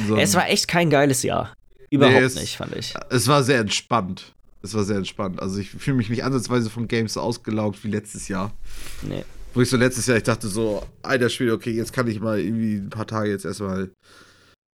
so 0.07 0.13
ein 0.15 0.19
es 0.21 0.35
war 0.35 0.47
echt 0.49 0.67
kein 0.67 0.89
geiles 0.89 1.23
Jahr. 1.23 1.53
Überhaupt 1.89 2.15
Nee, 2.15 2.23
es- 2.23 2.35
nicht, 2.39 2.55
fand 2.57 2.75
ich. 2.75 2.93
es 3.09 3.27
war 3.27 3.43
sehr 3.43 3.59
entspannt. 3.59 4.33
Es 4.63 4.75
war 4.75 4.83
sehr 4.83 4.97
entspannt. 4.97 5.41
Also 5.41 5.59
ich 5.59 5.71
fühle 5.71 5.97
mich 5.97 6.09
nicht 6.09 6.23
ansatzweise 6.23 6.69
von 6.69 6.87
Games 6.87 7.13
so 7.13 7.21
ausgelaugt 7.21 7.83
wie 7.83 7.89
letztes 7.89 8.27
Jahr. 8.27 8.53
Nee. 9.01 9.25
Wo 9.53 9.61
ich 9.61 9.69
so 9.69 9.75
letztes 9.75 10.05
Jahr, 10.07 10.17
ich 10.17 10.23
dachte 10.23 10.47
so, 10.47 10.83
alter 11.01 11.29
Spiel, 11.29 11.51
okay, 11.51 11.71
jetzt 11.71 11.91
kann 11.91 12.07
ich 12.07 12.19
mal 12.21 12.39
irgendwie 12.39 12.75
ein 12.75 12.89
paar 12.91 13.07
Tage 13.07 13.29
jetzt 13.31 13.43
erstmal 13.43 13.89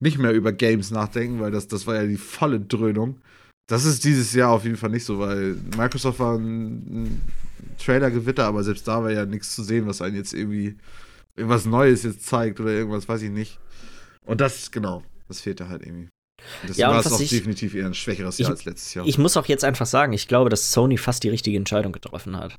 nicht 0.01 0.17
mehr 0.17 0.31
über 0.33 0.51
Games 0.51 0.91
nachdenken, 0.91 1.39
weil 1.39 1.51
das, 1.51 1.67
das 1.67 1.87
war 1.87 1.95
ja 1.95 2.05
die 2.07 2.17
volle 2.17 2.59
Dröhnung. 2.59 3.21
Das 3.67 3.83
ist 3.85 4.03
dieses 4.03 4.33
Jahr 4.33 4.51
auf 4.51 4.63
jeden 4.63 4.77
Fall 4.77 4.91
nicht 4.91 5.05
so, 5.05 5.19
weil 5.19 5.55
Microsoft 5.77 6.19
war 6.19 6.35
ein, 6.37 6.75
ein 7.05 7.21
Trailer-Gewitter, 7.79 8.45
aber 8.45 8.63
selbst 8.63 8.87
da 8.87 9.03
war 9.03 9.11
ja 9.11 9.25
nichts 9.25 9.55
zu 9.55 9.63
sehen, 9.63 9.87
was 9.87 10.01
einen 10.01 10.15
jetzt 10.15 10.33
irgendwie 10.33 10.75
irgendwas 11.35 11.65
Neues 11.65 12.03
jetzt 12.03 12.25
zeigt 12.25 12.59
oder 12.59 12.71
irgendwas, 12.71 13.07
weiß 13.09 13.23
ich 13.23 13.31
nicht. 13.31 13.59
Und 14.25 14.39
das, 14.41 14.71
genau, 14.71 15.03
das 15.27 15.41
fehlte 15.41 15.67
halt 15.67 15.81
irgendwie. 15.83 16.09
Deswegen 16.63 16.79
Ja, 16.79 16.91
war 16.91 16.99
es 16.99 17.11
auch 17.11 17.19
ich- 17.19 17.29
definitiv 17.29 17.73
eher 17.73 17.87
ein 17.87 17.93
schwächeres 17.95 18.35
ich- 18.39 18.43
Jahr 18.43 18.51
als 18.51 18.65
letztes 18.65 18.93
Jahr. 18.93 19.05
Ich 19.07 19.17
muss 19.17 19.35
auch 19.35 19.45
jetzt 19.47 19.63
einfach 19.63 19.85
sagen, 19.87 20.13
ich 20.13 20.27
glaube, 20.27 20.49
dass 20.49 20.71
Sony 20.71 20.97
fast 20.97 21.23
die 21.23 21.29
richtige 21.29 21.57
Entscheidung 21.57 21.91
getroffen 21.91 22.37
hat. 22.37 22.57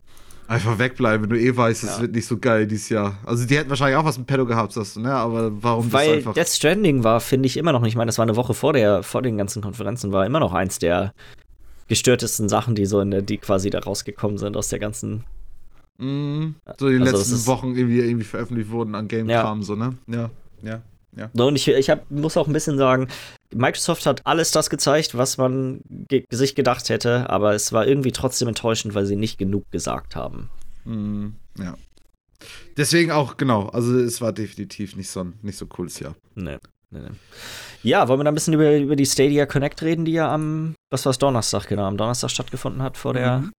Einfach 0.48 0.78
wegbleiben, 0.78 1.22
wenn 1.24 1.30
du 1.30 1.40
eh 1.40 1.56
weißt, 1.56 1.82
es 1.84 1.96
Ja. 1.96 2.02
wird 2.02 2.12
nicht 2.14 2.26
so 2.26 2.38
geil 2.38 2.66
dieses 2.66 2.88
Jahr. 2.88 3.18
Also 3.26 3.46
die 3.46 3.56
hätten 3.56 3.68
wahrscheinlich 3.68 3.96
auch 3.96 4.04
was 4.04 4.16
im 4.16 4.24
Pedo 4.24 4.46
gehabt, 4.46 4.72
sagst 4.72 4.96
du, 4.96 5.00
ne? 5.00 5.12
Aber 5.12 5.50
warum 5.62 5.86
das 5.90 5.92
Weil 5.92 6.14
einfach. 6.16 6.34
Death 6.34 6.48
Stranding 6.48 7.02
war, 7.02 7.20
finde 7.20 7.46
ich, 7.46 7.56
immer 7.56 7.72
noch 7.72 7.80
nicht. 7.80 7.90
Ich 7.90 7.96
meine, 7.96 8.08
das 8.08 8.18
war 8.18 8.22
eine 8.24 8.36
Woche 8.36 8.54
vor, 8.54 8.72
der, 8.72 9.02
vor 9.02 9.22
den 9.22 9.36
ganzen 9.38 9.60
Konferenzen, 9.62 10.12
war 10.12 10.24
immer 10.24 10.38
noch 10.40 10.52
eins 10.52 10.78
der 10.78 11.12
gestörtesten 11.88 12.48
Sachen, 12.48 12.74
die 12.74 12.86
so 12.86 13.00
in 13.00 13.10
der, 13.10 13.22
die 13.22 13.38
quasi 13.38 13.70
da 13.70 13.80
rausgekommen 13.80 14.38
sind 14.38 14.56
aus 14.56 14.68
der 14.68 14.78
ganzen. 14.78 15.24
Mm, 15.98 16.54
so 16.78 16.88
die 16.88 16.98
Also, 17.00 17.12
das 17.12 17.30
letzten 17.30 17.46
Wochen 17.46 17.74
irgendwie, 17.74 18.00
irgendwie 18.00 18.24
veröffentlicht 18.24 18.70
wurden 18.70 18.94
an 18.94 19.08
Game-Kram, 19.08 19.62
so, 19.62 19.74
ne? 19.76 19.94
Ja, 20.06 20.30
ja, 20.62 20.80
ja. 21.16 21.30
So, 21.32 21.46
Und 21.46 21.56
ich, 21.56 21.68
ich 21.68 21.90
hab, 21.90 22.10
muss 22.10 22.36
auch 22.36 22.46
ein 22.46 22.52
bisschen 22.52 22.78
sagen, 22.78 23.08
Microsoft 23.54 24.06
hat 24.06 24.20
alles 24.24 24.50
das 24.50 24.70
gezeigt, 24.70 25.16
was 25.16 25.38
man 25.38 25.80
ge 25.88 26.24
sich 26.30 26.54
gedacht 26.54 26.88
hätte, 26.88 27.30
aber 27.30 27.54
es 27.54 27.72
war 27.72 27.86
irgendwie 27.86 28.12
trotzdem 28.12 28.48
enttäuschend, 28.48 28.94
weil 28.94 29.06
sie 29.06 29.16
nicht 29.16 29.38
genug 29.38 29.70
gesagt 29.70 30.14
haben. 30.14 30.50
Mm, 30.84 31.28
ja. 31.58 31.76
Deswegen 32.76 33.10
auch, 33.10 33.36
genau, 33.38 33.68
also 33.68 33.98
es 33.98 34.20
war 34.20 34.32
definitiv 34.32 34.94
nicht 34.96 35.08
so 35.08 35.20
ein 35.20 35.38
nicht 35.42 35.56
so 35.56 35.66
cooles 35.66 35.98
Jahr. 36.00 36.14
Nee. 36.34 36.58
nee, 36.90 37.00
nee. 37.00 37.16
Ja, 37.82 38.08
wollen 38.08 38.20
wir 38.20 38.24
da 38.24 38.30
ein 38.30 38.34
bisschen 38.34 38.54
über, 38.54 38.76
über 38.76 38.96
die 38.96 39.06
Stadia 39.06 39.46
Connect 39.46 39.82
reden, 39.82 40.04
die 40.04 40.12
ja 40.12 40.32
am, 40.32 40.74
was 40.90 41.06
war 41.06 41.10
es, 41.10 41.18
Donnerstag, 41.18 41.66
genau, 41.66 41.84
am 41.84 41.96
Donnerstag 41.96 42.30
stattgefunden 42.30 42.82
hat 42.82 42.98
vor 42.98 43.14
der. 43.14 43.38
Mhm. 43.38 43.52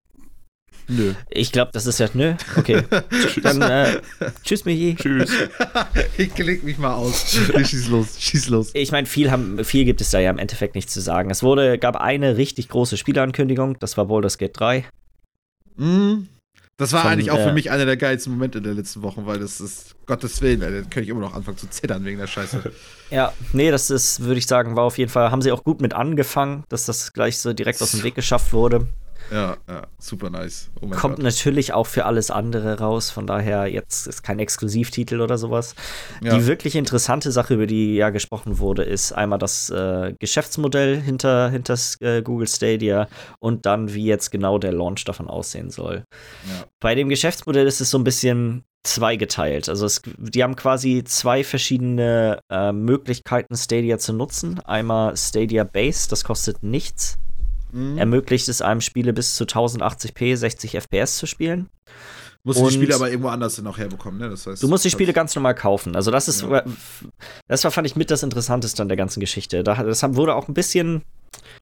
Nö. 0.89 1.13
Ich 1.29 1.51
glaube, 1.51 1.71
das 1.73 1.85
ist 1.85 1.99
ja, 1.99 2.07
nö, 2.13 2.35
okay. 2.55 2.81
Dann, 3.43 3.61
äh, 3.61 3.99
tschüss, 4.43 4.63
Michi. 4.63 4.95
Tschüss. 4.95 5.29
ich 6.17 6.37
leg 6.37 6.63
mich 6.63 6.77
mal 6.77 6.93
aus. 6.93 7.37
Nee, 7.53 7.65
schieß 7.65 7.89
los, 7.89 8.15
schieß 8.19 8.47
los. 8.49 8.69
Ich 8.73 8.91
meine, 8.93 9.05
viel, 9.05 9.29
haben- 9.29 9.63
viel 9.65 9.83
gibt 9.83 9.99
es 9.99 10.11
da 10.11 10.19
ja 10.19 10.29
im 10.29 10.37
Endeffekt 10.37 10.75
nicht 10.75 10.89
zu 10.89 11.01
sagen. 11.01 11.29
Es 11.29 11.43
wurde, 11.43 11.77
gab 11.77 11.97
eine 11.97 12.37
richtig 12.37 12.69
große 12.69 12.95
Spieleankündigung, 12.95 13.77
das 13.79 13.97
war 13.97 14.05
Baldur's 14.05 14.37
Gate 14.37 14.57
3. 14.57 14.85
Mm. 15.75 16.27
Das 16.77 16.93
war 16.93 17.01
Von, 17.01 17.11
eigentlich 17.11 17.31
auch 17.31 17.39
für 17.39 17.53
mich 17.53 17.71
einer 17.71 17.85
der 17.85 17.97
geilsten 17.97 18.33
Momente 18.33 18.61
der 18.61 18.75
letzten 18.75 19.01
Wochen, 19.01 19.25
weil 19.25 19.39
das 19.39 19.59
ist, 19.59 19.95
Gottes 20.05 20.41
Willen, 20.43 20.59
da 20.59 20.67
könnte 20.69 21.01
ich 21.01 21.09
immer 21.09 21.21
noch 21.21 21.33
anfangen 21.33 21.57
zu 21.57 21.67
zittern 21.67 22.05
wegen 22.05 22.19
der 22.19 22.27
Scheiße. 22.27 22.71
Ja, 23.09 23.31
nee, 23.53 23.71
das 23.71 23.89
ist, 23.89 24.19
würde 24.19 24.37
ich 24.37 24.47
sagen, 24.47 24.75
war 24.75 24.83
auf 24.83 24.97
jeden 24.97 25.09
Fall, 25.09 25.31
haben 25.31 25.41
sie 25.41 25.53
auch 25.53 25.63
gut 25.63 25.79
mit 25.79 25.93
angefangen, 25.93 26.65
dass 26.67 26.85
das 26.85 27.13
gleich 27.13 27.37
so 27.37 27.53
direkt 27.53 27.81
aus 27.81 27.91
dem 27.91 28.03
Weg 28.03 28.15
geschafft 28.15 28.51
wurde. 28.51 28.87
Ja, 29.31 29.57
ja, 29.67 29.87
super 29.99 30.29
nice. 30.29 30.69
Oh 30.81 30.87
Kommt 30.87 31.17
Gott. 31.17 31.23
natürlich 31.23 31.73
auch 31.73 31.87
für 31.87 32.05
alles 32.05 32.31
andere 32.31 32.79
raus, 32.79 33.09
von 33.09 33.27
daher 33.27 33.67
jetzt 33.67 34.07
ist 34.07 34.23
kein 34.23 34.39
Exklusivtitel 34.39 35.21
oder 35.21 35.37
sowas. 35.37 35.75
Ja. 36.21 36.35
Die 36.37 36.45
wirklich 36.45 36.75
interessante 36.75 37.31
Sache, 37.31 37.55
über 37.55 37.67
die 37.67 37.95
ja 37.95 38.09
gesprochen 38.09 38.59
wurde, 38.59 38.83
ist 38.83 39.11
einmal 39.11 39.39
das 39.39 39.69
äh, 39.69 40.13
Geschäftsmodell 40.19 40.99
hinter, 40.99 41.49
hinter 41.49 41.77
äh, 41.99 42.21
Google 42.21 42.47
Stadia 42.47 43.07
und 43.39 43.65
dann, 43.65 43.93
wie 43.93 44.05
jetzt 44.05 44.31
genau 44.31 44.57
der 44.57 44.73
Launch 44.73 45.03
davon 45.05 45.27
aussehen 45.27 45.69
soll. 45.69 46.03
Ja. 46.47 46.65
Bei 46.79 46.95
dem 46.95 47.09
Geschäftsmodell 47.09 47.67
ist 47.67 47.81
es 47.81 47.89
so 47.89 47.97
ein 47.97 48.03
bisschen 48.03 48.63
zweigeteilt. 48.83 49.69
Also 49.69 49.85
es, 49.85 50.01
die 50.17 50.43
haben 50.43 50.55
quasi 50.55 51.03
zwei 51.03 51.43
verschiedene 51.43 52.39
äh, 52.49 52.71
Möglichkeiten, 52.71 53.55
Stadia 53.55 53.97
zu 53.97 54.13
nutzen. 54.13 54.59
Einmal 54.61 55.15
Stadia 55.17 55.63
Base, 55.63 56.07
das 56.09 56.23
kostet 56.23 56.63
nichts. 56.63 57.17
Mhm. 57.77 57.97
Ermöglicht 57.97 58.47
es 58.49 58.61
einem 58.61 58.81
Spiele 58.81 59.13
bis 59.13 59.35
zu 59.35 59.43
1080p, 59.45 60.35
60 60.35 60.75
FPS 60.75 61.17
zu 61.17 61.25
spielen. 61.27 61.69
Musst 62.43 62.61
die 62.61 62.71
Spiele 62.71 62.95
aber 62.95 63.09
irgendwo 63.09 63.27
anders 63.27 63.57
dann 63.57 63.67
auch 63.67 63.77
herbekommen, 63.77 64.19
ne? 64.19 64.29
Das 64.29 64.47
heißt, 64.47 64.63
Du 64.63 64.67
musst 64.69 64.85
die 64.85 64.89
Spiele 64.89 65.11
ganz 65.11 65.35
normal 65.35 65.53
kaufen. 65.53 65.95
Also 65.97 66.11
das 66.11 66.27
ist, 66.29 66.43
Ja. 66.43 66.63
das 67.47 67.63
war, 67.65 67.71
fand 67.71 67.85
ich 67.87 67.95
mit 67.97 68.09
das 68.09 68.23
Interessanteste 68.23 68.81
an 68.81 68.87
der 68.87 68.95
ganzen 68.95 69.19
Geschichte. 69.19 69.63
Da, 69.63 69.83
das 69.83 70.01
wurde 70.15 70.33
auch 70.33 70.47
ein 70.47 70.53
bisschen, 70.53 71.01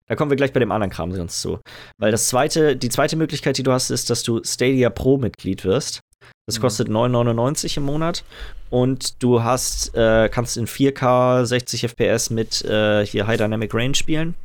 da 0.07 0.15
kommen 0.15 0.29
wir 0.29 0.37
gleich 0.37 0.53
bei 0.53 0.59
dem 0.59 0.71
anderen 0.71 0.91
Kram 0.91 1.11
sonst 1.11 1.41
zu. 1.41 1.59
Weil 1.97 2.11
das 2.11 2.27
zweite, 2.27 2.75
die 2.77 2.89
zweite 2.89 3.15
Möglichkeit, 3.15 3.57
die 3.57 3.63
du 3.63 3.71
hast, 3.71 3.89
ist, 3.89 4.11
dass 4.11 4.21
du 4.21 4.41
Stadia 4.43 4.91
Pro 4.91 5.17
Mitglied 5.17 5.65
wirst. 5.65 6.01
Das 6.47 6.57
Mhm. 6.59 6.61
kostet 6.61 6.89
9,99 6.89 7.77
im 7.77 7.83
Monat. 7.83 8.23
Und 8.69 9.23
du 9.23 9.41
hast, 9.43 9.95
äh, 9.95 10.29
kannst 10.29 10.55
in 10.57 10.67
4K 10.67 11.45
60 11.45 11.83
FPS 11.85 12.29
mit 12.29 12.63
äh, 12.63 13.03
hier 13.07 13.25
High 13.25 13.37
Dynamic 13.37 13.73
Range 13.73 13.95
spielen. 13.95 14.35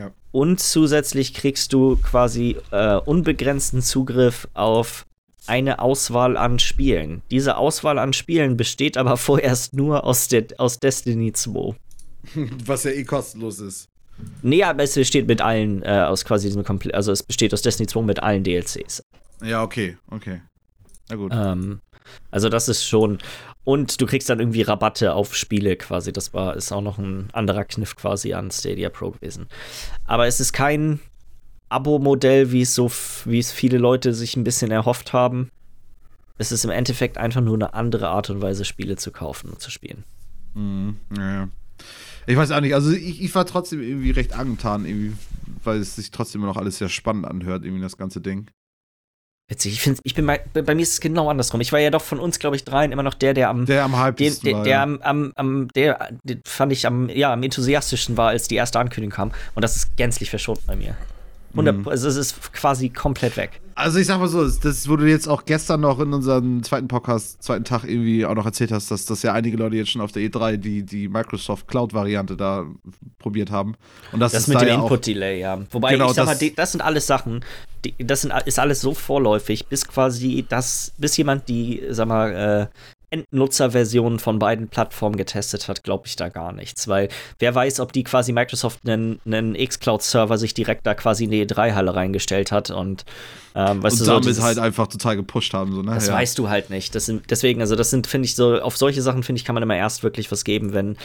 Ja. 0.00 0.12
Und 0.32 0.60
zusätzlich 0.60 1.34
kriegst 1.34 1.74
du 1.74 1.96
quasi 1.96 2.56
äh, 2.70 2.96
unbegrenzten 2.96 3.82
Zugriff 3.82 4.48
auf 4.54 5.04
eine 5.46 5.80
Auswahl 5.80 6.38
an 6.38 6.58
Spielen. 6.58 7.20
Diese 7.30 7.56
Auswahl 7.58 7.98
an 7.98 8.14
Spielen 8.14 8.56
besteht 8.56 8.96
aber 8.96 9.16
vorerst 9.18 9.74
nur 9.74 10.04
aus, 10.04 10.28
der, 10.28 10.46
aus 10.56 10.78
Destiny 10.78 11.32
2. 11.32 11.74
Was 12.64 12.84
ja 12.84 12.92
eh 12.92 13.04
kostenlos 13.04 13.60
ist. 13.60 13.88
Nee, 14.42 14.62
aber 14.62 14.82
es 14.84 14.94
besteht 14.94 15.26
mit 15.26 15.42
allen, 15.42 15.82
äh, 15.82 16.04
aus 16.06 16.24
quasi 16.24 16.48
diesem 16.48 16.64
Komple 16.64 16.94
also 16.94 17.12
es 17.12 17.22
besteht 17.22 17.52
aus 17.52 17.62
Destiny 17.62 17.86
2 17.86 18.02
mit 18.02 18.22
allen 18.22 18.42
DLCs. 18.42 19.02
Ja, 19.42 19.62
okay, 19.62 19.96
okay. 20.10 20.40
Na 21.08 21.16
gut. 21.16 21.32
Ähm, 21.34 21.80
also 22.30 22.48
das 22.48 22.68
ist 22.68 22.84
schon. 22.84 23.18
Und 23.64 24.00
du 24.00 24.06
kriegst 24.06 24.28
dann 24.30 24.40
irgendwie 24.40 24.62
Rabatte 24.62 25.14
auf 25.14 25.36
Spiele 25.36 25.76
quasi. 25.76 26.12
Das 26.12 26.32
war, 26.32 26.56
ist 26.56 26.72
auch 26.72 26.80
noch 26.80 26.98
ein 26.98 27.28
anderer 27.32 27.64
Kniff 27.64 27.94
quasi 27.94 28.32
an 28.32 28.50
Stadia 28.50 28.88
Pro 28.88 29.10
gewesen. 29.10 29.46
Aber 30.06 30.26
es 30.26 30.40
ist 30.40 30.52
kein 30.52 31.00
Abo-Modell, 31.68 32.52
wie 32.52 32.62
es 32.62 32.74
so, 32.74 32.90
wie 33.24 33.38
es 33.38 33.52
viele 33.52 33.78
Leute 33.78 34.12
sich 34.14 34.36
ein 34.36 34.44
bisschen 34.44 34.70
erhofft 34.70 35.12
haben. 35.12 35.50
Es 36.38 36.52
ist 36.52 36.64
im 36.64 36.70
Endeffekt 36.70 37.18
einfach 37.18 37.42
nur 37.42 37.54
eine 37.54 37.74
andere 37.74 38.08
Art 38.08 38.30
und 38.30 38.40
Weise, 38.40 38.64
Spiele 38.64 38.96
zu 38.96 39.12
kaufen 39.12 39.50
und 39.50 39.60
zu 39.60 39.70
spielen. 39.70 40.04
Mhm, 40.54 40.96
ja. 41.16 41.48
Ich 42.26 42.36
weiß 42.36 42.50
auch 42.50 42.60
nicht, 42.60 42.74
also 42.74 42.90
ich, 42.92 43.22
ich 43.22 43.34
war 43.34 43.46
trotzdem 43.46 43.82
irgendwie 43.82 44.10
recht 44.10 44.32
angetan, 44.32 44.84
irgendwie, 44.84 45.12
weil 45.64 45.80
es 45.80 45.96
sich 45.96 46.10
trotzdem 46.10 46.40
immer 46.40 46.48
noch 46.48 46.56
alles 46.56 46.78
sehr 46.78 46.88
spannend 46.88 47.26
anhört, 47.26 47.64
irgendwie 47.64 47.82
das 47.82 47.96
ganze 47.96 48.20
Ding. 48.20 48.50
Witzig, 49.50 49.72
ich, 49.72 49.80
find, 49.80 49.98
ich 50.04 50.14
bin 50.14 50.26
bei, 50.26 50.38
bei 50.38 50.76
mir 50.76 50.82
ist 50.82 50.92
es 50.92 51.00
genau 51.00 51.28
andersrum. 51.28 51.60
Ich 51.60 51.72
war 51.72 51.80
ja 51.80 51.90
doch 51.90 52.02
von 52.02 52.20
uns, 52.20 52.38
glaube 52.38 52.54
ich, 52.54 52.62
dreien 52.64 52.92
immer 52.92 53.02
noch 53.02 53.14
der, 53.14 53.34
der 53.34 53.50
am 53.50 53.66
Der 53.66 53.82
am 53.82 54.00
hypesten 54.00 54.48
der, 54.48 54.62
der, 54.62 54.72
ja. 54.72 54.82
am, 54.84 55.00
am, 55.02 55.32
am, 55.34 55.68
der, 55.74 56.10
den 56.22 56.40
fand 56.44 56.70
ich 56.70 56.86
am, 56.86 57.08
ja, 57.08 57.32
am 57.32 57.42
enthusiastischsten 57.42 58.16
war, 58.16 58.28
als 58.28 58.46
die 58.46 58.54
erste 58.54 58.78
Ankündigung 58.78 59.12
kam. 59.12 59.32
Und 59.56 59.62
das 59.62 59.74
ist 59.74 59.96
gänzlich 59.96 60.30
verschont 60.30 60.64
bei 60.68 60.76
mir. 60.76 60.94
100, 61.50 61.76
Mhm. 61.78 61.88
Also 61.88 62.06
es 62.08 62.14
ist 62.14 62.52
quasi 62.52 62.90
komplett 62.90 63.36
weg. 63.36 63.60
Also 63.80 63.98
ich 63.98 64.06
sag 64.06 64.18
mal 64.20 64.28
so, 64.28 64.46
das, 64.48 64.88
wo 64.88 64.96
du 64.96 65.06
jetzt 65.08 65.26
auch 65.28 65.44
gestern 65.44 65.80
noch 65.80 66.00
in 66.00 66.12
unserem 66.12 66.62
zweiten 66.62 66.88
Podcast, 66.88 67.42
zweiten 67.42 67.64
Tag 67.64 67.84
irgendwie 67.84 68.24
auch 68.26 68.34
noch 68.34 68.44
erzählt 68.46 68.72
hast, 68.72 68.90
dass, 68.90 69.04
dass 69.06 69.22
ja 69.22 69.32
einige 69.32 69.56
Leute 69.56 69.76
jetzt 69.76 69.90
schon 69.90 70.00
auf 70.02 70.12
der 70.12 70.22
E3 70.22 70.56
die, 70.56 70.82
die 70.84 71.08
Microsoft 71.08 71.66
Cloud-Variante 71.68 72.36
da 72.36 72.66
probiert 73.18 73.50
haben. 73.50 73.74
Und 74.12 74.20
das, 74.20 74.32
Das 74.32 74.42
ist 74.42 74.48
mit 74.48 74.56
da 74.56 74.60
dem 74.60 74.68
ja 74.68 74.74
Input-Delay, 74.82 75.40
ja. 75.40 75.58
Wobei, 75.70 75.92
Genau, 75.92 76.08
ich 76.10 76.14
sag 76.14 76.26
mal, 76.26 76.36
das- 76.36 76.54
das 76.54 76.72
sind 76.72 76.80
alles 76.82 77.06
Sachen, 77.06 77.44
die, 77.84 77.94
das 77.98 78.20
sind, 78.22 78.32
ist 78.46 78.58
alles 78.58 78.80
so 78.80 78.92
vorläufig, 78.94 79.66
bis 79.66 79.86
quasi 79.86 80.44
das, 80.48 80.92
bis 80.98 81.16
jemand 81.16 81.48
die, 81.48 81.82
sag 81.90 82.06
mal, 82.08 82.68
äh, 82.70 82.76
Endnutzerversionen 83.10 84.18
von 84.18 84.38
beiden 84.38 84.68
Plattformen 84.68 85.16
getestet 85.16 85.68
hat, 85.68 85.82
glaube 85.82 86.06
ich 86.06 86.16
da 86.16 86.28
gar 86.28 86.52
nichts. 86.52 86.88
Weil 86.88 87.08
wer 87.38 87.54
weiß, 87.54 87.80
ob 87.80 87.92
die 87.92 88.04
quasi 88.04 88.32
Microsoft 88.32 88.80
einen, 88.86 89.20
einen 89.24 89.54
X-Cloud-Server 89.54 90.38
sich 90.38 90.54
direkt 90.54 90.86
da 90.86 90.94
quasi 90.94 91.24
in 91.24 91.30
die 91.30 91.44
E3-Halle 91.46 91.94
reingestellt 91.94 92.52
hat 92.52 92.70
und 92.70 93.04
ähm, 93.54 93.82
weißt 93.82 93.94
und 93.94 94.00
du, 94.00 94.04
so 94.04 94.10
damit 94.12 94.26
dieses- 94.26 94.42
halt 94.44 94.58
einfach 94.58 94.86
total 94.86 95.16
gepusht 95.16 95.54
haben. 95.54 95.72
So, 95.72 95.82
ne? 95.82 95.94
Das 95.94 96.06
ja. 96.06 96.14
weißt 96.14 96.38
du 96.38 96.48
halt 96.48 96.70
nicht. 96.70 96.94
Das 96.94 97.06
sind, 97.06 97.30
deswegen, 97.30 97.60
also 97.60 97.74
das 97.74 97.90
sind, 97.90 98.06
finde 98.06 98.26
ich, 98.26 98.36
so, 98.36 98.60
auf 98.60 98.76
solche 98.76 99.02
Sachen, 99.02 99.22
finde 99.24 99.38
ich, 99.38 99.44
kann 99.44 99.54
man 99.54 99.62
immer 99.62 99.76
erst 99.76 100.02
wirklich 100.04 100.30
was 100.30 100.44
geben, 100.44 100.72
wenn 100.72 100.96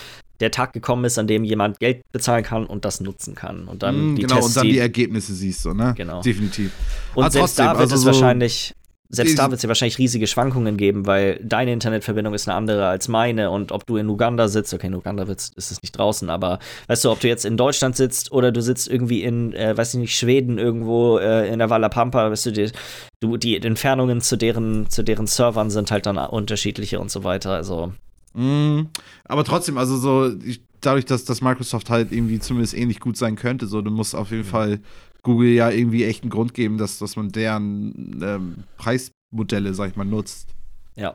der 0.42 0.52
Tag 0.52 0.74
gekommen 0.74 1.06
ist, 1.06 1.18
an 1.18 1.28
dem 1.28 1.44
jemand 1.44 1.80
Geld 1.80 2.02
bezahlen 2.12 2.44
kann 2.44 2.66
und 2.66 2.86
das 2.86 3.00
nutzen 3.00 3.34
kann. 3.36 3.68
Und 3.68 3.82
dann 3.84 4.12
Mm, 4.12 4.16
die 4.18 4.22
genau, 4.24 4.36
Tests, 4.36 4.50
und 4.50 4.58
dann 4.58 4.68
die- 4.68 4.74
die 4.74 4.80
Ergebnisse 4.80 5.34
siehst 5.34 5.66
du, 5.66 5.74
ne? 5.74 5.94
Genau. 5.98 6.22
Definitiv. 6.22 6.72
Und 7.16 7.24
Aber 7.24 7.32
selbst 7.32 7.56
trotzdem, 7.56 7.66
da 7.66 7.72
wird 7.72 7.82
also 7.82 7.96
es 7.96 8.02
so- 8.02 8.08
wahrscheinlich, 8.08 8.74
selbst 9.10 9.38
da 9.38 9.44
wird 9.50 9.58
es 9.58 9.64
ja 9.64 9.68
wahrscheinlich 9.68 9.98
riesige 9.98 10.28
Schwankungen 10.28 10.78
geben, 10.78 11.06
weil 11.06 11.40
deine 11.44 11.72
Internetverbindung 11.74 12.34
ist 12.34 12.48
eine 12.48 12.58
andere 12.58 12.88
als 12.88 13.08
meine 13.08 13.52
und 13.52 13.72
ob 13.72 13.86
du 13.86 13.98
in 13.98 14.10
Uganda 14.10 14.48
sitzt, 14.48 14.74
okay, 14.74 14.88
in 14.88 14.96
Uganda 14.96 15.24
ist 15.24 15.54
es 15.58 15.82
nicht 15.82 15.92
draußen, 15.98 16.30
aber 16.30 16.60
weißt 16.88 17.06
du, 17.06 17.12
ob 17.12 17.20
du 17.20 17.28
jetzt 17.28 17.46
in 17.46 17.58
Deutschland 17.58 17.96
sitzt 17.96 18.32
oder 18.32 18.52
du 18.52 18.62
sitzt 18.62 18.88
irgendwie 18.88 19.24
in, 19.24 19.54
äh, 19.54 19.78
weiß 19.78 19.94
ich 19.94 20.00
nicht, 20.00 20.16
Schweden 20.16 20.58
irgendwo 20.58 21.18
äh, 21.18 21.48
in 21.52 21.60
der 21.60 21.70
Walla 21.70 21.90
Pampa, 21.90 22.32
weißt 22.32 22.48
du, 22.48 22.52
die, 22.52 22.72
du, 23.20 23.38
die 23.38 23.58
Entfernungen 23.58 24.22
zu 24.22 24.38
deren, 24.38 24.90
zu 24.90 25.04
deren 25.04 25.28
Servern 25.28 25.70
sind 25.70 25.92
halt 25.92 26.06
dann 26.06 26.18
unterschiedliche 26.18 27.00
und 27.00 27.12
so 27.12 27.24
weiter, 27.24 27.52
also. 27.52 27.94
Mm, 28.34 28.88
aber 29.26 29.44
trotzdem, 29.44 29.78
also 29.78 29.98
so, 29.98 30.32
ich, 30.44 30.62
dadurch, 30.82 31.06
dass, 31.06 31.26
dass 31.26 31.42
Microsoft 31.42 31.90
halt 31.90 32.12
irgendwie 32.12 32.40
zumindest 32.40 32.76
ähnlich 32.76 33.00
gut 33.00 33.18
sein 33.18 33.36
könnte, 33.36 33.68
so, 33.68 33.82
du 33.82 33.92
musst 33.92 34.16
auf 34.16 34.32
jeden. 34.32 34.44
Fall 34.44 34.80
Google 35.26 35.50
ja 35.50 35.70
irgendwie 35.70 36.06
echt 36.06 36.24
einen 36.24 36.30
Grund 36.30 36.54
geben, 36.54 36.78
dass, 36.78 37.00
dass 37.00 37.18
man 37.18 37.32
deren 37.32 38.22
ähm, 38.24 38.64
Preismodelle, 38.78 39.74
sag 39.74 39.90
ich 39.90 39.96
mal, 39.98 40.06
nutzt. 40.06 40.50
Ja. 40.96 41.14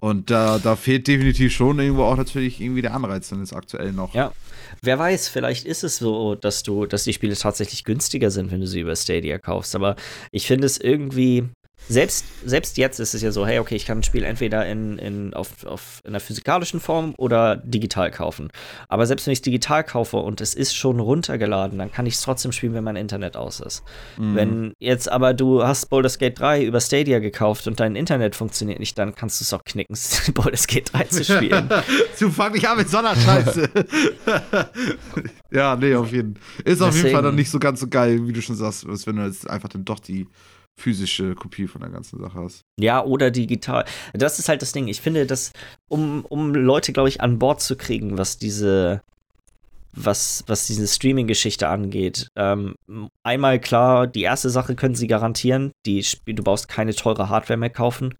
Und 0.00 0.30
da, 0.30 0.58
da 0.58 0.74
fehlt 0.74 1.06
definitiv 1.06 1.52
schon 1.52 1.78
irgendwo 1.78 2.02
auch 2.02 2.16
natürlich 2.16 2.60
irgendwie 2.60 2.82
der 2.82 2.94
Anreiz 2.94 3.28
dann 3.28 3.40
ist 3.40 3.52
aktuell 3.52 3.92
noch. 3.92 4.14
Ja. 4.14 4.32
Wer 4.80 4.98
weiß, 4.98 5.28
vielleicht 5.28 5.64
ist 5.64 5.84
es 5.84 5.98
so, 5.98 6.34
dass 6.34 6.64
du, 6.64 6.86
dass 6.86 7.04
die 7.04 7.12
Spiele 7.12 7.36
tatsächlich 7.36 7.84
günstiger 7.84 8.32
sind, 8.32 8.50
wenn 8.50 8.60
du 8.60 8.66
sie 8.66 8.80
über 8.80 8.96
Stadia 8.96 9.38
kaufst. 9.38 9.76
Aber 9.76 9.94
ich 10.32 10.48
finde 10.48 10.66
es 10.66 10.78
irgendwie, 10.78 11.44
selbst, 11.88 12.24
selbst 12.44 12.78
jetzt 12.78 13.00
ist 13.00 13.14
es 13.14 13.22
ja 13.22 13.32
so, 13.32 13.46
hey, 13.46 13.58
okay, 13.58 13.74
ich 13.74 13.86
kann 13.86 13.98
ein 13.98 14.02
Spiel 14.02 14.24
entweder 14.24 14.66
in, 14.66 14.98
in, 14.98 15.34
auf, 15.34 15.64
auf, 15.66 16.00
in 16.04 16.10
einer 16.10 16.20
physikalischen 16.20 16.80
Form 16.80 17.14
oder 17.18 17.56
digital 17.56 18.10
kaufen. 18.10 18.50
Aber 18.88 19.06
selbst 19.06 19.26
wenn 19.26 19.32
ich 19.32 19.38
es 19.38 19.42
digital 19.42 19.84
kaufe 19.84 20.16
und 20.18 20.40
es 20.40 20.54
ist 20.54 20.74
schon 20.74 21.00
runtergeladen, 21.00 21.78
dann 21.78 21.92
kann 21.92 22.06
ich 22.06 22.14
es 22.14 22.22
trotzdem 22.22 22.52
spielen, 22.52 22.74
wenn 22.74 22.84
mein 22.84 22.96
Internet 22.96 23.36
aus 23.36 23.60
ist. 23.60 23.82
Mhm. 24.16 24.36
Wenn 24.36 24.72
jetzt 24.78 25.10
aber 25.10 25.34
du 25.34 25.64
hast 25.64 25.86
Baldur's 25.86 26.18
Gate 26.18 26.38
3 26.38 26.64
über 26.64 26.80
Stadia 26.80 27.18
gekauft 27.18 27.66
und 27.66 27.80
dein 27.80 27.96
Internet 27.96 28.36
funktioniert 28.36 28.78
nicht, 28.78 28.96
dann 28.98 29.14
kannst 29.14 29.40
du 29.40 29.44
es 29.44 29.52
auch 29.52 29.64
knicken, 29.64 29.96
Baldur's 30.34 30.66
Gate 30.66 30.92
3 30.92 31.04
zu 31.04 31.24
spielen. 31.24 31.68
du 32.18 32.30
fang 32.30 32.52
mich 32.52 32.68
an 32.68 32.78
mit 32.78 32.88
so 32.88 32.98
einer 32.98 33.16
Scheiße. 33.16 33.68
ja, 35.50 35.76
nee, 35.76 35.94
auf 35.94 36.12
jeden 36.12 36.36
Fall. 36.36 36.72
Ist 36.72 36.82
auf 36.82 36.96
jeden 36.96 37.10
Fall 37.10 37.22
dann 37.22 37.34
nicht 37.34 37.50
so 37.50 37.58
ganz 37.58 37.80
so 37.80 37.88
geil, 37.88 38.26
wie 38.26 38.32
du 38.32 38.40
schon 38.40 38.56
sagst, 38.56 38.86
wenn 39.06 39.16
du 39.16 39.26
jetzt 39.26 39.48
einfach 39.48 39.68
dann 39.68 39.84
doch 39.84 39.98
die 39.98 40.26
physische 40.76 41.34
Kopie 41.34 41.66
von 41.66 41.80
der 41.80 41.90
ganzen 41.90 42.18
Sache 42.20 42.38
hast. 42.38 42.64
Ja, 42.78 43.04
oder 43.04 43.30
digital. 43.30 43.84
Das 44.12 44.38
ist 44.38 44.48
halt 44.48 44.62
das 44.62 44.72
Ding. 44.72 44.88
Ich 44.88 45.00
finde, 45.00 45.26
dass, 45.26 45.52
um, 45.88 46.24
um 46.24 46.54
Leute, 46.54 46.92
glaube 46.92 47.08
ich, 47.08 47.20
an 47.20 47.38
Bord 47.38 47.60
zu 47.60 47.76
kriegen, 47.76 48.18
was 48.18 48.38
diese, 48.38 49.02
was, 49.94 50.44
was 50.46 50.66
diese 50.66 50.88
Streaming-Geschichte 50.88 51.68
angeht. 51.68 52.28
Ähm, 52.36 52.74
einmal 53.22 53.60
klar, 53.60 54.06
die 54.06 54.22
erste 54.22 54.50
Sache 54.50 54.74
können 54.74 54.94
sie 54.94 55.06
garantieren. 55.06 55.72
Die, 55.86 56.04
du 56.26 56.42
brauchst 56.42 56.68
keine 56.68 56.94
teure 56.94 57.28
Hardware 57.28 57.58
mehr 57.58 57.70
kaufen. 57.70 58.14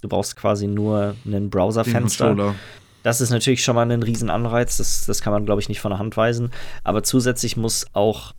Du 0.00 0.08
brauchst 0.08 0.36
quasi 0.36 0.66
nur 0.66 1.14
ein 1.24 1.48
Browserfenster. 1.48 2.54
Das 3.04 3.20
ist 3.20 3.30
natürlich 3.30 3.64
schon 3.64 3.74
mal 3.76 3.90
ein 3.90 4.02
Riesenanreiz. 4.02 4.76
Das, 4.76 5.06
das 5.06 5.22
kann 5.22 5.32
man, 5.32 5.44
glaube 5.44 5.60
ich, 5.60 5.68
nicht 5.68 5.80
von 5.80 5.90
der 5.90 5.98
Hand 5.98 6.16
weisen. 6.16 6.50
Aber 6.84 7.02
zusätzlich 7.02 7.56
muss 7.56 7.86
auch 7.92 8.32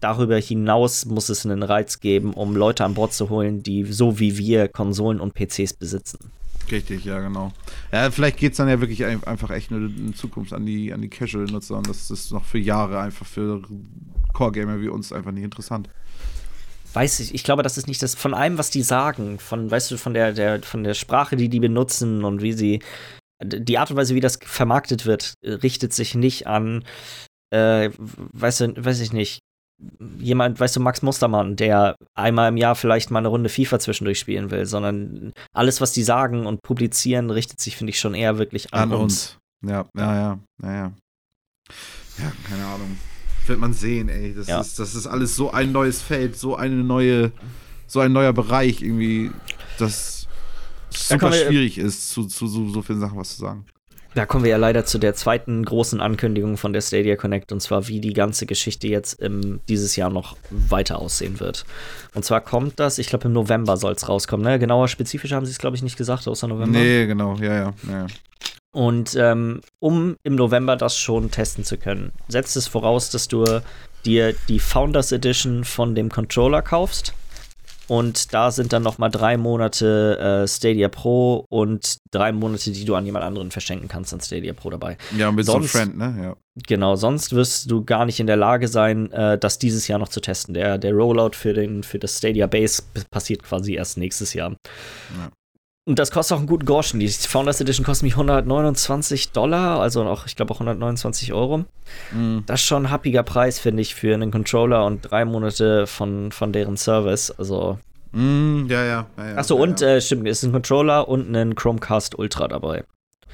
darüber 0.00 0.36
hinaus 0.36 1.04
muss 1.06 1.28
es 1.28 1.44
einen 1.44 1.62
Reiz 1.62 2.00
geben, 2.00 2.32
um 2.34 2.56
Leute 2.56 2.84
an 2.84 2.94
Bord 2.94 3.12
zu 3.12 3.30
holen, 3.30 3.62
die 3.62 3.84
so 3.84 4.18
wie 4.18 4.38
wir 4.38 4.68
Konsolen 4.68 5.20
und 5.20 5.34
PCs 5.34 5.74
besitzen. 5.74 6.30
Richtig, 6.70 7.04
ja, 7.04 7.20
genau. 7.20 7.52
Ja, 7.92 8.10
vielleicht 8.10 8.36
geht 8.36 8.52
es 8.52 8.58
dann 8.58 8.68
ja 8.68 8.80
wirklich 8.80 9.04
einfach 9.04 9.50
echt 9.50 9.70
nur 9.70 9.80
in 9.80 10.14
Zukunft 10.14 10.52
an 10.52 10.66
die, 10.66 10.92
an 10.92 11.02
die 11.02 11.08
Casual-Nutzer 11.08 11.76
und 11.76 11.88
das 11.88 12.10
ist 12.10 12.32
noch 12.32 12.44
für 12.44 12.58
Jahre 12.58 13.00
einfach 13.00 13.26
für 13.26 13.62
Core-Gamer 14.32 14.80
wie 14.80 14.88
uns 14.88 15.12
einfach 15.12 15.32
nicht 15.32 15.44
interessant. 15.44 15.88
Weiß 16.92 17.20
ich, 17.20 17.34
ich 17.34 17.44
glaube, 17.44 17.62
das 17.62 17.78
ist 17.78 17.86
nicht 17.86 18.02
das 18.02 18.14
von 18.14 18.34
allem, 18.34 18.58
was 18.58 18.70
die 18.70 18.82
sagen, 18.82 19.38
von, 19.38 19.70
weißt 19.70 19.90
du, 19.90 19.96
von 19.96 20.14
der, 20.14 20.32
der, 20.32 20.62
von 20.62 20.84
der 20.84 20.94
Sprache, 20.94 21.36
die 21.36 21.48
die 21.48 21.60
benutzen 21.60 22.24
und 22.24 22.42
wie 22.42 22.52
sie, 22.52 22.80
die 23.42 23.78
Art 23.78 23.90
und 23.90 23.96
Weise, 23.96 24.14
wie 24.14 24.20
das 24.20 24.38
vermarktet 24.42 25.06
wird, 25.06 25.34
richtet 25.44 25.92
sich 25.92 26.14
nicht 26.14 26.46
an, 26.46 26.84
äh, 27.50 27.90
weißt 27.96 28.60
du, 28.60 28.84
weiß 28.84 29.00
ich 29.00 29.12
nicht, 29.12 29.40
jemand, 30.18 30.60
weißt 30.60 30.76
du, 30.76 30.80
Max 30.80 31.02
Mustermann, 31.02 31.56
der 31.56 31.96
einmal 32.14 32.48
im 32.48 32.56
Jahr 32.56 32.74
vielleicht 32.74 33.10
mal 33.10 33.20
eine 33.20 33.28
Runde 33.28 33.48
FIFA 33.48 33.78
zwischendurch 33.78 34.18
spielen 34.18 34.50
will, 34.50 34.66
sondern 34.66 35.32
alles, 35.52 35.80
was 35.80 35.92
die 35.92 36.02
sagen 36.02 36.46
und 36.46 36.62
publizieren, 36.62 37.30
richtet 37.30 37.60
sich, 37.60 37.76
finde 37.76 37.90
ich, 37.90 38.00
schon 38.00 38.14
eher 38.14 38.38
wirklich 38.38 38.72
an, 38.74 38.92
an 38.92 39.00
uns. 39.00 39.38
uns. 39.62 39.70
Ja, 39.70 39.86
ja, 39.96 40.14
ja, 40.14 40.38
ja, 40.62 40.72
ja. 40.72 40.92
Ja, 42.18 42.32
keine 42.48 42.66
Ahnung. 42.66 42.98
Wird 43.46 43.58
man 43.58 43.72
sehen, 43.72 44.08
ey. 44.08 44.34
Das, 44.34 44.46
ja. 44.46 44.60
ist, 44.60 44.78
das 44.78 44.94
ist 44.94 45.06
alles 45.06 45.36
so 45.36 45.50
ein 45.50 45.72
neues 45.72 46.02
Feld, 46.02 46.36
so 46.36 46.56
eine 46.56 46.76
neue, 46.76 47.32
so 47.86 48.00
ein 48.00 48.12
neuer 48.12 48.32
Bereich 48.32 48.82
irgendwie, 48.82 49.30
dass 49.78 50.28
super 50.90 51.32
schwierig 51.32 51.78
ist, 51.78 52.10
zu, 52.10 52.24
zu 52.24 52.46
so, 52.46 52.68
so 52.68 52.82
vielen 52.82 53.00
Sachen 53.00 53.18
was 53.18 53.36
zu 53.36 53.40
sagen. 53.40 53.64
Da 54.14 54.26
kommen 54.26 54.42
wir 54.42 54.50
ja 54.50 54.56
leider 54.56 54.84
zu 54.84 54.98
der 54.98 55.14
zweiten 55.14 55.64
großen 55.64 56.00
Ankündigung 56.00 56.56
von 56.56 56.72
der 56.72 56.80
Stadia 56.80 57.14
Connect 57.16 57.52
und 57.52 57.60
zwar, 57.60 57.86
wie 57.86 58.00
die 58.00 58.12
ganze 58.12 58.44
Geschichte 58.44 58.88
jetzt 58.88 59.20
im, 59.20 59.60
dieses 59.68 59.94
Jahr 59.94 60.10
noch 60.10 60.36
weiter 60.50 60.98
aussehen 60.98 61.38
wird. 61.38 61.64
Und 62.14 62.24
zwar 62.24 62.40
kommt 62.40 62.80
das, 62.80 62.98
ich 62.98 63.06
glaube, 63.06 63.28
im 63.28 63.32
November 63.32 63.76
soll 63.76 63.92
es 63.92 64.08
rauskommen. 64.08 64.44
Ne? 64.44 64.58
Genauer 64.58 64.88
spezifisch 64.88 65.32
haben 65.32 65.46
sie 65.46 65.52
es, 65.52 65.58
glaube 65.58 65.76
ich, 65.76 65.82
nicht 65.82 65.96
gesagt, 65.96 66.26
außer 66.26 66.48
November. 66.48 66.78
Nee, 66.78 67.06
genau, 67.06 67.36
ja, 67.36 67.54
ja. 67.54 67.74
ja. 67.88 68.06
Und 68.72 69.16
ähm, 69.16 69.60
um 69.78 70.16
im 70.22 70.34
November 70.34 70.76
das 70.76 70.96
schon 70.96 71.30
testen 71.30 71.64
zu 71.64 71.76
können, 71.76 72.12
setzt 72.28 72.56
es 72.56 72.66
voraus, 72.66 73.10
dass 73.10 73.28
du 73.28 73.44
dir 74.04 74.34
die 74.48 74.58
Founders 74.58 75.12
Edition 75.12 75.64
von 75.64 75.94
dem 75.94 76.08
Controller 76.08 76.62
kaufst 76.62 77.14
und 77.90 78.32
da 78.32 78.52
sind 78.52 78.72
dann 78.72 78.84
noch 78.84 78.98
mal 78.98 79.08
drei 79.08 79.36
Monate 79.36 80.16
äh, 80.44 80.46
Stadia 80.46 80.88
Pro 80.88 81.44
und 81.48 81.98
drei 82.12 82.30
Monate, 82.30 82.70
die 82.70 82.84
du 82.84 82.94
an 82.94 83.04
jemand 83.04 83.24
anderen 83.24 83.50
verschenken 83.50 83.88
kannst 83.88 84.14
an 84.14 84.20
Stadia 84.20 84.52
Pro 84.52 84.70
dabei. 84.70 84.96
Ja, 85.18 85.32
mit 85.32 85.44
sonst, 85.44 85.72
so 85.72 85.78
einem 85.78 85.90
Friend, 85.90 85.98
ne? 85.98 86.22
Ja. 86.22 86.36
Genau, 86.68 86.94
sonst 86.94 87.32
wirst 87.32 87.68
du 87.68 87.84
gar 87.84 88.06
nicht 88.06 88.20
in 88.20 88.28
der 88.28 88.36
Lage 88.36 88.68
sein, 88.68 89.10
äh, 89.10 89.36
das 89.38 89.58
dieses 89.58 89.88
Jahr 89.88 89.98
noch 89.98 90.08
zu 90.08 90.20
testen. 90.20 90.54
Der, 90.54 90.78
der 90.78 90.92
Rollout 90.92 91.32
für, 91.32 91.52
den, 91.52 91.82
für 91.82 91.98
das 91.98 92.18
Stadia 92.18 92.46
Base 92.46 92.84
passiert 93.10 93.42
quasi 93.42 93.74
erst 93.74 93.98
nächstes 93.98 94.34
Jahr. 94.34 94.50
Ja. 94.50 95.30
Und 95.90 95.98
das 95.98 96.12
kostet 96.12 96.36
auch 96.36 96.38
einen 96.38 96.46
guten 96.46 96.66
Gorschen. 96.66 97.00
Die 97.00 97.08
Founders 97.08 97.60
Edition 97.60 97.84
kostet 97.84 98.04
mich 98.04 98.12
129 98.12 99.32
Dollar, 99.32 99.80
also 99.80 100.04
auch, 100.04 100.24
ich 100.24 100.36
glaube, 100.36 100.54
auch 100.54 100.60
129 100.60 101.32
Euro. 101.32 101.64
Mm. 102.12 102.42
Das 102.46 102.60
ist 102.60 102.66
schon 102.66 102.86
ein 102.86 102.90
happiger 102.92 103.24
Preis, 103.24 103.58
finde 103.58 103.82
ich, 103.82 103.96
für 103.96 104.14
einen 104.14 104.30
Controller 104.30 104.86
und 104.86 105.00
drei 105.00 105.24
Monate 105.24 105.88
von, 105.88 106.30
von 106.30 106.52
deren 106.52 106.76
Service. 106.76 107.32
Also. 107.32 107.80
Mm, 108.12 108.66
ja, 108.68 108.84
ja. 108.84 109.06
ja, 109.16 109.30
ja 109.30 109.36
Achso, 109.36 109.56
ja, 109.56 109.62
und 109.64 109.80
ja. 109.80 109.96
Äh, 109.96 110.00
stimmt, 110.00 110.28
ist 110.28 110.44
ein 110.44 110.52
Controller 110.52 111.08
und 111.08 111.34
ein 111.34 111.56
Chromecast 111.56 112.16
Ultra 112.16 112.46
dabei. 112.46 112.84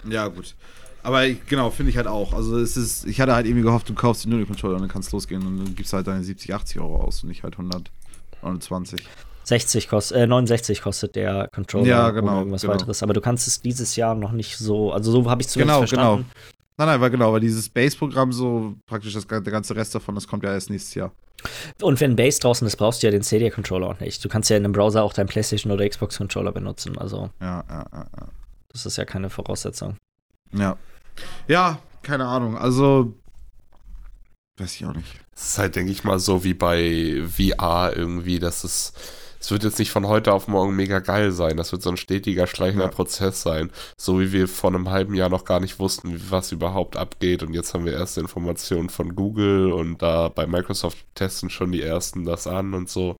Ja, 0.09 0.29
gut. 0.29 0.55
Aber 1.03 1.29
genau, 1.29 1.69
finde 1.69 1.91
ich 1.91 1.99
halt 1.99 2.07
auch. 2.07 2.33
Also 2.33 2.59
es 2.59 2.79
ist, 2.79 3.05
ich 3.05 3.21
hatte 3.21 3.35
halt 3.35 3.45
irgendwie 3.45 3.65
gehofft, 3.65 3.87
du 3.91 3.93
kaufst 3.93 4.25
dir 4.25 4.31
nur 4.31 4.39
den 4.39 4.47
Controller 4.47 4.77
und 4.77 4.81
dann 4.81 4.89
kannst 4.89 5.13
losgehen 5.13 5.47
und 5.47 5.59
dann 5.59 5.75
gibst 5.75 5.93
halt 5.93 6.07
deine 6.07 6.25
70, 6.25 6.55
80 6.55 6.81
Euro 6.81 7.03
aus 7.03 7.23
und 7.23 7.29
nicht 7.29 7.43
halt 7.43 7.53
129. 7.53 9.03
60 9.47 9.89
kostet, 9.89 10.17
äh, 10.17 10.27
69 10.27 10.83
kostet 10.83 11.15
der 11.15 11.49
Controller 11.55 11.87
ja, 11.87 12.11
genau, 12.11 12.33
oder 12.33 12.39
irgendwas 12.39 12.63
genau. 12.63 12.75
weiteres. 12.75 13.03
Aber 13.05 13.15
du 13.15 13.21
kannst 13.21 13.47
es 13.47 13.61
dieses 13.61 13.95
Jahr 13.95 14.17
noch 14.17 14.33
nicht 14.33 14.59
so, 14.59 14.93
also 14.93 15.13
so 15.13 15.31
habe 15.31 15.41
ich 15.41 15.47
es 15.47 15.53
zumindest 15.53 15.77
genau, 15.77 15.87
verstanden. 15.87 16.25
Genau. 16.25 16.43
Nein, 16.79 16.89
nein, 16.89 17.01
weil 17.01 17.11
genau, 17.11 17.33
weil 17.33 17.41
dieses 17.41 17.69
Base-Programm 17.69 18.33
so 18.33 18.75
praktisch 18.87 19.15
das, 19.15 19.27
der 19.27 19.41
ganze 19.41 19.77
Rest 19.77 19.95
davon, 19.95 20.17
das 20.17 20.27
kommt 20.27 20.43
ja 20.43 20.53
erst 20.53 20.69
nächstes 20.69 20.95
Jahr. 20.95 21.13
Und 21.81 22.01
wenn 22.01 22.17
Base 22.17 22.41
draußen 22.41 22.67
ist, 22.67 22.77
brauchst 22.77 23.03
du 23.03 23.07
ja 23.07 23.13
den 23.13 23.23
Stadia-Controller 23.23 23.87
auch 23.87 24.01
nicht. 24.01 24.25
Du 24.25 24.29
kannst 24.29 24.51
ja 24.51 24.57
in 24.57 24.65
einem 24.65 24.73
Browser 24.73 25.05
auch 25.05 25.13
deinen 25.13 25.29
PlayStation 25.29 25.71
oder 25.71 25.89
Xbox-Controller 25.89 26.51
benutzen. 26.51 26.99
Also. 26.99 27.31
Ja, 27.41 27.65
ja, 27.69 27.87
ja, 27.93 28.07
ja. 28.19 28.29
Das 28.73 28.85
ist 28.85 28.99
ja 28.99 29.05
keine 29.05 29.31
Voraussetzung. 29.31 29.97
Ja. 30.53 30.77
Ja, 31.47 31.79
keine 32.03 32.27
Ahnung. 32.27 32.59
Also. 32.59 33.15
Weiß 34.59 34.75
ich 34.75 34.85
auch 34.87 34.95
nicht. 34.95 35.21
Es 35.37 35.51
ist 35.51 35.59
halt, 35.59 35.77
denke 35.77 35.93
ich 35.93 36.03
mal, 36.03 36.19
so 36.19 36.43
wie 36.43 36.55
bei 36.55 37.23
VR 37.29 37.93
irgendwie, 37.95 38.39
dass 38.39 38.65
es 38.65 38.93
es 39.47 39.53
wird 39.53 39.63
jetzt 39.63 39.79
nicht 39.79 39.93
von 39.93 40.09
heute 40.09 40.33
auf 40.33 40.49
morgen 40.49 40.75
mega 40.75 40.99
geil 40.99 41.31
sein. 41.31 41.57
Das 41.57 41.71
wird 41.71 41.81
so 41.81 41.91
ein 41.91 41.97
stetiger, 41.97 42.49
schleichender 42.49 42.87
ja. 42.87 42.91
Prozess 42.91 43.43
sein. 43.43 43.71
So 43.97 44.19
wie 44.19 44.33
wir 44.33 44.49
vor 44.49 44.71
einem 44.71 44.91
halben 44.91 45.15
Jahr 45.15 45.29
noch 45.29 45.45
gar 45.45 45.61
nicht 45.61 45.79
wussten, 45.79 46.21
was 46.31 46.51
überhaupt 46.51 46.97
abgeht. 46.97 47.45
Und 47.45 47.55
jetzt 47.55 47.73
haben 47.73 47.85
wir 47.85 47.93
erste 47.93 48.21
Informationen 48.21 48.89
von 48.89 49.15
Google 49.15 49.71
und 49.71 50.03
da 50.03 50.31
bei 50.31 50.49
Microsoft 50.49 50.99
testen 51.15 51.49
schon 51.49 51.71
die 51.71 51.81
ersten 51.81 52.25
das 52.25 52.49
an 52.49 52.75
und 52.75 52.89
so. 52.89 53.15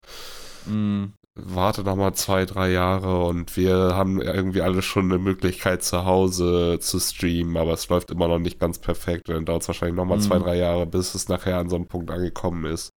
Mhm. 0.67 1.13
Warte 1.37 1.85
noch 1.85 1.95
mal 1.95 2.13
zwei, 2.15 2.45
drei 2.45 2.73
Jahre 2.73 3.25
und 3.27 3.57
wir 3.57 3.95
haben 3.95 4.21
irgendwie 4.21 4.63
alle 4.63 4.83
schon 4.83 5.05
eine 5.05 5.21
Möglichkeit 5.21 5.85
zu 5.85 6.07
Hause 6.07 6.79
zu 6.81 6.99
streamen, 6.99 7.57
aber 7.57 7.75
es 7.75 7.89
läuft 7.89 8.11
immer 8.11 8.27
noch 8.27 8.41
nicht 8.41 8.59
ganz 8.59 8.81
perfekt. 8.81 9.29
Und 9.29 9.37
dann 9.37 9.45
dauert 9.45 9.63
es 9.63 9.69
wahrscheinlich 9.69 9.95
noch 9.97 10.07
mal 10.07 10.17
mhm. 10.17 10.23
zwei, 10.23 10.41
drei 10.41 10.57
Jahre, 10.57 10.87
bis 10.87 11.15
es 11.15 11.29
nachher 11.29 11.59
an 11.59 11.69
so 11.69 11.77
einem 11.77 11.87
Punkt 11.87 12.11
angekommen 12.11 12.65
ist. 12.65 12.91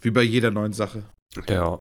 Wie 0.00 0.10
bei 0.10 0.22
jeder 0.22 0.50
neuen 0.50 0.72
Sache. 0.72 1.02
Ja. 1.48 1.78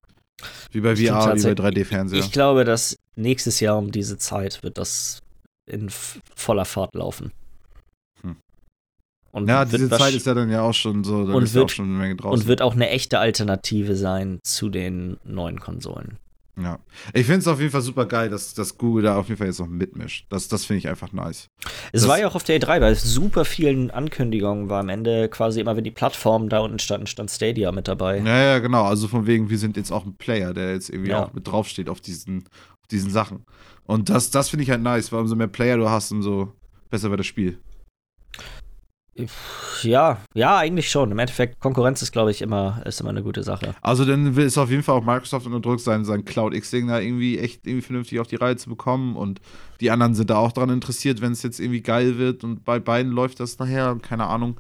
Wie 0.72 0.82
bei 0.82 0.96
VR, 0.96 1.36
wie 1.36 1.44
bei 1.44 1.52
3D-Fernseher. 1.52 2.20
Ich 2.20 2.32
glaube, 2.32 2.64
dass 2.66 2.98
nächstes 3.16 3.60
Jahr 3.60 3.78
um 3.78 3.92
diese 3.92 4.18
Zeit 4.18 4.64
wird 4.64 4.78
das 4.78 5.22
in 5.66 5.90
voller 5.90 6.66
Fahrt 6.66 6.96
laufen. 6.96 7.32
Hm. 8.22 8.36
Und 9.32 9.48
ja, 9.48 9.66
diese 9.66 9.90
Zeit 9.90 10.14
ist 10.14 10.26
ja 10.26 10.34
dann 10.34 10.50
ja 10.50 10.62
auch 10.62 10.74
schon 10.74 11.04
so, 11.04 11.26
da 11.26 11.34
und 11.34 11.54
wird, 11.54 11.66
auch 11.66 11.70
schon 11.70 11.86
eine 11.86 11.98
Menge 11.98 12.16
draußen. 12.16 12.42
Und 12.42 12.48
wird 12.48 12.62
auch 12.62 12.74
eine 12.74 12.90
echte 12.90 13.20
Alternative 13.20 13.96
sein 13.96 14.40
zu 14.44 14.70
den 14.70 15.18
neuen 15.24 15.60
Konsolen. 15.60 16.18
Ja. 16.60 16.80
Ich 17.14 17.26
finde 17.26 17.40
es 17.40 17.48
auf 17.48 17.60
jeden 17.60 17.72
Fall 17.72 17.82
super 17.82 18.06
geil, 18.06 18.30
dass, 18.30 18.54
dass 18.54 18.78
Google 18.78 19.04
da 19.04 19.18
auf 19.18 19.28
jeden 19.30 19.38
Fall 19.38 19.48
jetzt 19.48 19.60
noch 19.60 19.68
mitmischt. 19.68 20.26
Das, 20.30 20.48
das 20.48 20.66
finde 20.66 20.80
ich 20.80 20.90
einfach 20.90 21.12
nice. 21.14 21.50
Es 21.94 22.02
Das- 22.02 22.08
war 22.10 22.20
ja 22.20 22.28
auch 22.28 22.36
auf 22.36 22.44
der 22.44 22.60
E3, 22.60 22.80
bei 22.80 22.94
super 22.94 23.46
vielen 23.46 23.90
Ankündigungen 23.90 24.70
war 24.70 24.82
am 24.82 24.90
Ende 24.90 25.30
quasi 25.30 25.62
immer, 25.62 25.76
wenn 25.78 25.84
die 25.86 25.92
Plattformen 25.92 26.50
da 26.50 26.60
unten 26.60 26.80
standen, 26.80 27.08
stand 27.08 27.32
Stadia 27.32 27.72
mit 27.72 27.88
dabei. 27.88 28.18
Ja, 28.20 28.38
ja, 28.44 28.60
genau. 28.60 28.84
Also 28.84 29.08
von 29.08 29.28
wegen, 29.28 29.50
wir 29.50 29.58
sind 29.58 29.78
jetzt 29.78 29.92
auch 29.92 30.06
ein 30.06 30.18
Player, 30.18 30.54
der 30.54 30.74
jetzt 30.74 30.90
irgendwie 30.90 31.12
Ja. 31.12 31.24
auch 31.26 31.34
mit 31.34 31.48
draufsteht 31.48 31.88
auf 31.90 32.02
diesen, 32.02 32.44
auf 32.82 32.88
diesen 32.92 33.12
Sachen. 33.12 33.46
Und 33.86 34.10
das, 34.10 34.30
das 34.30 34.50
finde 34.50 34.64
ich 34.64 34.70
halt 34.70 34.82
nice, 34.82 35.12
weil 35.12 35.22
umso 35.22 35.36
mehr 35.36 35.48
Player 35.48 35.78
du 35.78 35.90
hast, 35.90 36.12
umso 36.12 36.54
besser 36.90 37.10
wird 37.10 37.22
das 37.22 37.28
Spiel. 37.28 37.60
Ja, 39.84 40.20
ja, 40.34 40.58
eigentlich 40.58 40.90
schon. 40.90 41.12
Im 41.12 41.20
Endeffekt, 41.20 41.60
Konkurrenz 41.60 42.02
ist, 42.02 42.12
glaube 42.12 42.32
ich, 42.32 42.42
immer, 42.42 42.82
ist 42.86 43.02
immer 43.02 43.10
eine 43.10 43.24
gute 43.24 43.44
Sache. 43.44 43.74
Also 43.82 44.06
dann 44.06 44.36
will 44.36 44.46
es 44.46 44.58
auf 44.58 44.70
jeden 44.70 44.84
Fall 44.84 44.96
auch 44.96 45.04
Microsoft 45.04 45.46
unter 45.46 45.60
Druck 45.60 45.80
sein, 45.80 46.06
sein 46.06 46.24
Cloud 46.24 46.54
X-Ding 46.54 46.88
da 46.88 47.00
irgendwie 47.00 47.38
echt 47.38 47.68
irgendwie 47.68 47.86
vernünftig 47.86 48.20
auf 48.20 48.28
die 48.28 48.38
Reihe 48.38 48.56
zu 48.56 48.70
bekommen. 48.70 49.16
Und 49.16 49.42
die 49.82 49.92
anderen 49.92 50.16
sind 50.16 50.30
da 50.30 50.38
auch 50.38 50.52
dran 50.52 50.70
interessiert, 50.70 51.22
wenn 51.22 51.34
es 51.34 51.44
jetzt 51.44 51.60
irgendwie 51.60 51.82
geil 51.82 52.18
wird. 52.18 52.44
Und 52.44 52.64
bei 52.64 52.80
beiden 52.80 53.12
läuft 53.12 53.40
das 53.40 53.60
nachher, 53.60 53.98
keine 54.02 54.28
Ahnung. 54.28 54.60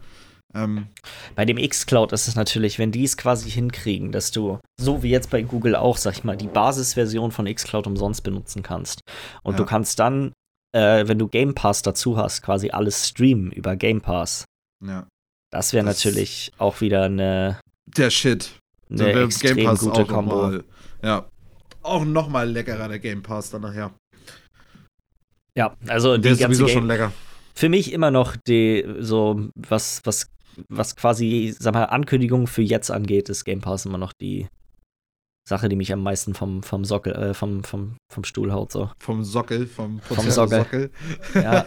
Ähm, 0.53 0.87
Bei 1.35 1.45
dem 1.45 1.57
X-Cloud 1.57 2.11
ist 2.11 2.27
es 2.27 2.35
natürlich, 2.35 2.77
wenn 2.77 2.91
die 2.91 3.05
es 3.05 3.15
quasi 3.15 3.49
hinkriegen, 3.49 4.11
dass 4.11 4.31
du, 4.31 4.59
so 4.81 5.01
wie 5.01 5.09
jetzt 5.09 5.29
bei 5.29 5.43
Google 5.43 5.77
auch, 5.77 5.95
sag 5.95 6.17
ich 6.17 6.23
mal, 6.25 6.35
die 6.35 6.47
Basisversion 6.47 7.31
von 7.31 7.47
X-Cloud 7.47 7.87
umsonst 7.87 8.21
benutzen 8.23 8.61
kannst. 8.61 8.99
Und 9.43 9.53
Ja. 9.53 9.57
du 9.59 9.65
kannst 9.65 9.97
dann, 9.99 10.33
äh, 10.73 11.07
wenn 11.07 11.19
du 11.19 11.27
Game 11.27 11.53
Pass 11.55 11.81
dazu 11.81 12.17
hast, 12.17 12.41
quasi 12.41 12.69
alles 12.71 13.07
streamen 13.09 13.51
über 13.51 13.75
Game 13.75 14.01
Pass. 14.01 14.45
ja. 14.85 15.07
Das 15.53 15.73
wäre 15.73 15.83
natürlich 15.83 16.49
auch 16.59 16.79
wieder 16.79 17.03
eine, 17.03 17.59
Der 17.85 18.09
Shit. 18.09 18.57
eine 18.89 18.99
wär 19.07 19.23
extrem 19.25 19.75
gute 19.75 20.05
Kombo. 20.05 20.35
noch 20.35 20.51
mal, 20.51 20.63
ja. 21.03 21.27
Auch 21.83 22.05
nochmal 22.05 22.49
leckerer, 22.49 22.87
der 22.87 22.99
Game 22.99 23.21
Pass 23.21 23.49
dann 23.49 23.63
nachher. 23.63 23.91
Ja, 25.57 25.75
also 25.87 26.15
die 26.15 26.21
Der 26.23 26.31
ist 26.31 26.39
ganze 26.39 26.55
sowieso 26.55 26.67
Game 26.67 26.73
schon 26.83 26.87
lecker. 26.87 27.11
für 27.53 27.67
mich 27.67 27.91
immer 27.91 28.11
noch 28.11 28.37
die 28.47 28.85
so 28.99 29.49
was 29.55 29.99
was 30.05 30.27
was 30.69 30.95
quasi 30.95 31.53
sag 31.57 31.73
mal 31.73 31.83
Ankündigungen 31.85 32.47
für 32.47 32.61
jetzt 32.61 32.89
angeht, 32.91 33.27
ist 33.27 33.43
Game 33.43 33.59
Pass 33.59 33.85
immer 33.85 33.97
noch 33.97 34.13
die 34.13 34.47
Sache, 35.51 35.69
die 35.69 35.75
mich 35.75 35.91
am 35.93 36.01
meisten 36.01 36.33
vom 36.33 36.63
vom 36.63 36.85
Sockel 36.85 37.13
äh, 37.13 37.33
vom 37.33 37.63
vom 37.63 37.97
vom 38.09 38.23
Stuhl 38.23 38.51
haut 38.51 38.71
so. 38.71 38.89
Vom 38.99 39.23
Sockel, 39.23 39.67
vom 39.67 39.99
Vom 39.99 40.29
Sockel. 40.31 40.59
Sockel. 40.59 40.91
Ja. 41.35 41.65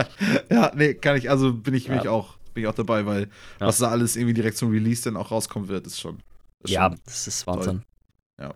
ja, 0.50 0.72
nee, 0.74 0.94
kann 0.94 1.16
ich, 1.16 1.28
also 1.28 1.52
bin 1.52 1.74
ich, 1.74 1.86
Ja. 1.88 2.00
ich 2.00 2.08
auch, 2.08 2.36
bin 2.54 2.62
ich 2.62 2.68
auch 2.68 2.74
dabei, 2.74 3.04
weil 3.06 3.22
Ja. 3.60 3.66
was 3.66 3.78
da 3.78 3.88
alles 3.90 4.16
irgendwie 4.16 4.34
direkt 4.34 4.56
zum 4.56 4.70
Release 4.70 5.02
dann 5.04 5.16
auch 5.16 5.30
rauskommen 5.30 5.68
wird, 5.68 5.86
ist 5.86 6.00
schon. 6.00 6.18
Ist 6.62 6.70
Ja, 6.70 6.88
schon 6.90 7.00
das 7.04 7.26
ist 7.26 7.46
Wahnsinn. 7.46 7.82
Ja. 8.40 8.54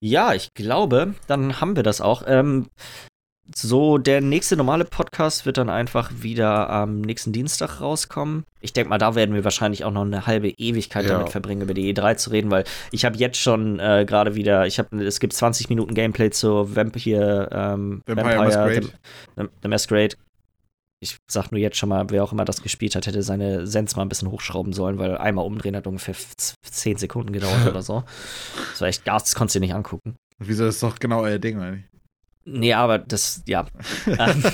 Ja, 0.00 0.32
ich 0.34 0.52
glaube, 0.54 1.14
dann 1.28 1.60
haben 1.60 1.76
wir 1.76 1.82
das 1.84 2.00
auch. 2.00 2.22
Ähm, 2.26 2.68
so, 3.54 3.98
der 3.98 4.20
nächste 4.20 4.56
normale 4.56 4.84
Podcast 4.84 5.44
wird 5.46 5.58
dann 5.58 5.68
einfach 5.68 6.10
wieder 6.14 6.70
am 6.70 7.00
nächsten 7.00 7.32
Dienstag 7.32 7.80
rauskommen. 7.80 8.44
Ich 8.60 8.72
denke 8.72 8.88
mal, 8.88 8.98
da 8.98 9.14
werden 9.14 9.34
wir 9.34 9.44
wahrscheinlich 9.44 9.84
auch 9.84 9.90
noch 9.90 10.04
eine 10.04 10.26
halbe 10.26 10.48
Ewigkeit 10.48 11.04
Ja. 11.04 11.12
damit 11.14 11.30
verbringen, 11.30 11.62
über 11.62 11.74
die 11.74 11.92
E3 11.92 12.16
zu 12.16 12.30
reden, 12.30 12.50
weil 12.50 12.64
ich 12.92 13.04
habe 13.04 13.16
jetzt 13.18 13.38
schon 13.38 13.78
äh, 13.80 14.04
gerade 14.06 14.34
wieder, 14.36 14.66
ich 14.66 14.78
habe, 14.78 15.04
es 15.04 15.18
gibt 15.20 15.32
20 15.32 15.68
Minuten 15.68 15.94
Gameplay 15.94 16.30
zu 16.30 16.74
Vampire, 16.74 17.48
ähm, 17.52 18.02
Vampire 18.06 18.36
Masquerade. 18.44 18.88
The, 19.36 19.44
The 19.62 19.68
Masquerade. 19.68 20.16
Ich 21.00 21.16
sag 21.28 21.50
nur 21.50 21.60
jetzt 21.60 21.76
schon 21.76 21.88
mal, 21.88 22.06
wer 22.10 22.22
auch 22.22 22.32
immer 22.32 22.44
das 22.44 22.62
gespielt 22.62 22.94
hat, 22.94 23.08
hätte 23.08 23.24
seine 23.24 23.66
Sens 23.66 23.96
mal 23.96 24.02
ein 24.02 24.08
bisschen 24.08 24.30
hochschrauben 24.30 24.72
sollen, 24.72 24.98
weil 24.98 25.18
einmal 25.18 25.44
umdrehen 25.44 25.74
hat 25.74 25.88
ungefähr 25.88 26.14
10 26.62 26.96
Sekunden 26.96 27.32
gedauert 27.32 27.66
oder 27.66 27.82
so. 27.82 28.04
Das 28.70 28.80
war 28.80 28.88
echt 28.88 29.04
Gas, 29.04 29.24
das 29.24 29.34
konntest 29.34 29.56
du 29.56 29.58
dir 29.60 29.66
nicht 29.66 29.74
angucken. 29.74 30.14
Wieso 30.38 30.64
das 30.64 30.76
ist 30.76 30.82
doch 30.84 30.98
genau 30.98 31.22
euer 31.22 31.38
Ding, 31.40 31.58
nicht? 31.58 31.84
Nee, 32.44 32.72
aber 32.74 32.98
das, 32.98 33.42
ja. 33.46 33.66
Ähm, 34.06 34.42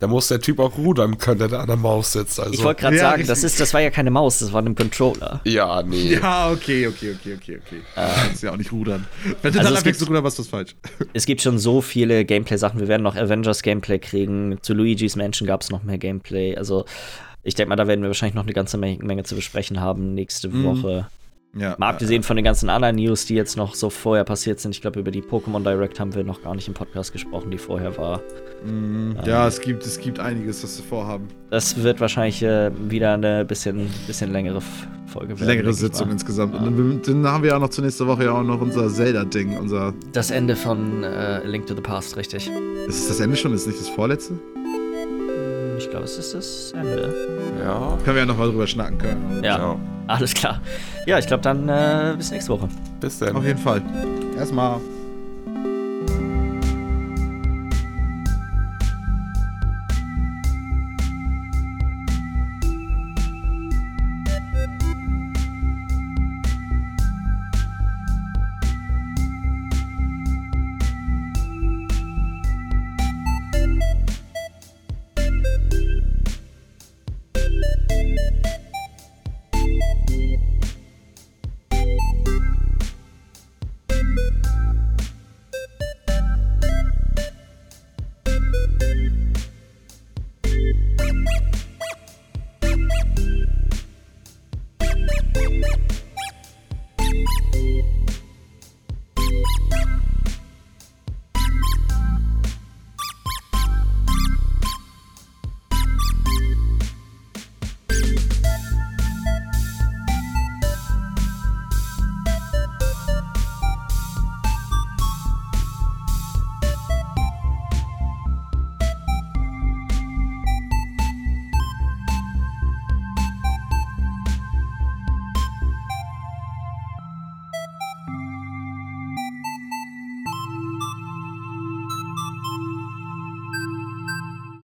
Da 0.00 0.06
muss 0.06 0.28
der 0.28 0.40
Typ 0.40 0.60
auch 0.60 0.78
rudern 0.78 1.18
können, 1.18 1.40
der 1.40 1.48
da 1.48 1.58
an 1.58 1.66
der 1.66 1.74
Maus 1.74 2.12
sitzt. 2.12 2.38
Also, 2.38 2.52
ich 2.52 2.62
wollte 2.62 2.82
gerade 2.82 2.94
Ja, 2.98 3.10
sagen, 3.10 3.26
das, 3.26 3.42
ist, 3.42 3.58
das 3.58 3.74
war 3.74 3.80
ja 3.80 3.90
keine 3.90 4.12
Maus, 4.12 4.38
das 4.38 4.52
war 4.52 4.62
ein 4.62 4.76
Controller. 4.76 5.40
ja, 5.44 5.82
nee. 5.82 6.14
Ja, 6.22 6.52
okay, 6.52 6.86
okay, 6.86 7.16
okay, 7.18 7.34
okay, 7.34 7.58
okay. 7.66 7.80
Du 7.96 8.00
kannst 8.26 8.42
ja 8.44 8.52
auch 8.52 8.56
nicht 8.56 8.70
rudern. 8.70 9.08
Wenn 9.42 9.52
du 9.52 9.58
Also 9.58 9.58
dann 9.58 9.62
es 9.62 9.66
anfängst 9.78 9.84
gibt- 9.84 9.98
zu 9.98 10.04
rudern, 10.04 10.22
was 10.22 10.38
ist 10.38 10.50
falsch. 10.50 10.76
Es 11.14 11.26
gibt 11.26 11.42
schon 11.42 11.58
so 11.58 11.80
viele 11.80 12.24
Gameplay-Sachen. 12.24 12.78
Wir 12.78 12.86
werden 12.86 13.02
noch 13.02 13.16
Avengers-Gameplay 13.16 13.98
kriegen. 13.98 14.58
Zu 14.62 14.72
Luigi's 14.74 15.16
Mansion 15.16 15.48
gab 15.48 15.62
es 15.62 15.70
noch 15.70 15.82
mehr 15.82 15.98
Gameplay. 15.98 16.54
Also, 16.54 16.84
ich 17.42 17.56
denke 17.56 17.70
mal, 17.70 17.74
da 17.76 17.88
werden 17.88 18.02
wir 18.02 18.08
wahrscheinlich 18.08 18.36
noch 18.36 18.44
eine 18.44 18.52
ganze 18.52 18.78
Menge, 18.78 19.04
Menge 19.04 19.24
zu 19.24 19.34
besprechen 19.34 19.80
haben 19.80 20.14
nächste 20.14 20.48
Mhm. 20.48 20.62
Woche. 20.64 21.08
Ja. 21.56 21.74
Mal 21.78 21.88
abgesehen 21.90 22.22
von 22.22 22.36
den 22.36 22.44
ganzen 22.44 22.68
anderen 22.68 22.96
News, 22.96 23.24
die 23.24 23.34
jetzt 23.34 23.56
noch 23.56 23.74
so 23.74 23.88
vorher 23.90 24.24
passiert 24.24 24.60
sind. 24.60 24.72
Ich 24.72 24.80
glaube, 24.82 25.00
über 25.00 25.10
die 25.10 25.22
Pokémon 25.22 25.62
Direct 25.62 25.98
haben 25.98 26.14
wir 26.14 26.22
noch 26.22 26.42
gar 26.42 26.54
nicht 26.54 26.68
im 26.68 26.74
Podcast 26.74 27.12
gesprochen, 27.12 27.50
die 27.50 27.58
vorher 27.58 27.96
war. 27.96 28.20
Mm, 28.64 29.12
Ja, 29.24 29.48
es 29.48 29.60
gibt, 29.60 29.84
es 29.86 29.98
gibt 29.98 30.20
einiges, 30.20 30.62
was 30.62 30.78
wir 30.78 30.84
vorhaben. 30.84 31.28
Das 31.50 31.82
wird 31.82 32.00
wahrscheinlich 32.00 32.42
äh, 32.42 32.70
wieder 32.90 33.14
eine 33.14 33.44
bisschen, 33.44 33.88
bisschen 34.06 34.30
längere 34.30 34.60
Folge 35.06 35.30
werden. 35.40 35.46
Längere 35.48 35.72
Sitzung 35.72 36.10
insgesamt. 36.10 36.54
Ja. 36.54 36.60
Und 36.60 36.76
dann, 37.06 37.22
dann 37.22 37.32
haben 37.32 37.42
wir 37.42 37.50
ja 37.50 37.58
noch 37.58 37.70
zur 37.70 37.82
nächsten 37.84 38.06
Woche 38.06 38.24
ja 38.24 38.32
auch 38.32 38.42
noch 38.42 38.60
unser 38.60 38.88
Zelda-Ding. 38.88 39.56
Unser. 39.56 39.94
Das 40.12 40.30
Ende 40.30 40.54
von 40.54 41.02
äh, 41.02 41.44
Link 41.46 41.66
to 41.66 41.74
the 41.74 41.80
Past, 41.80 42.16
richtig. 42.18 42.50
Ist 42.86 43.00
es 43.00 43.08
das 43.08 43.20
Ende 43.20 43.36
schon? 43.36 43.54
Ist 43.54 43.62
es 43.62 43.66
nicht 43.68 43.80
das 43.80 43.88
vorletzte? 43.88 44.34
Ich 45.78 45.88
glaube, 45.88 46.04
es 46.04 46.18
ist 46.18 46.34
das 46.34 46.72
Ende. 46.76 47.14
Ja. 47.60 47.96
Können 48.04 48.16
wir 48.16 48.22
ja 48.22 48.26
nochmal 48.26 48.48
drüber 48.50 48.66
schnacken 48.66 48.98
können. 48.98 49.40
Ja, 49.42 49.58
Ja. 49.58 49.80
Alles 50.08 50.34
klar. 50.34 50.60
Ja, 51.06 51.18
ich 51.18 51.26
glaube 51.26 51.42
dann 51.42 51.68
äh, 51.68 52.14
bis 52.16 52.30
nächste 52.30 52.52
Woche. 52.52 52.68
Bis 53.00 53.18
dann. 53.18 53.36
Auf 53.36 53.44
jeden 53.44 53.58
Fall. 53.58 53.82
Erstmal. 54.36 54.80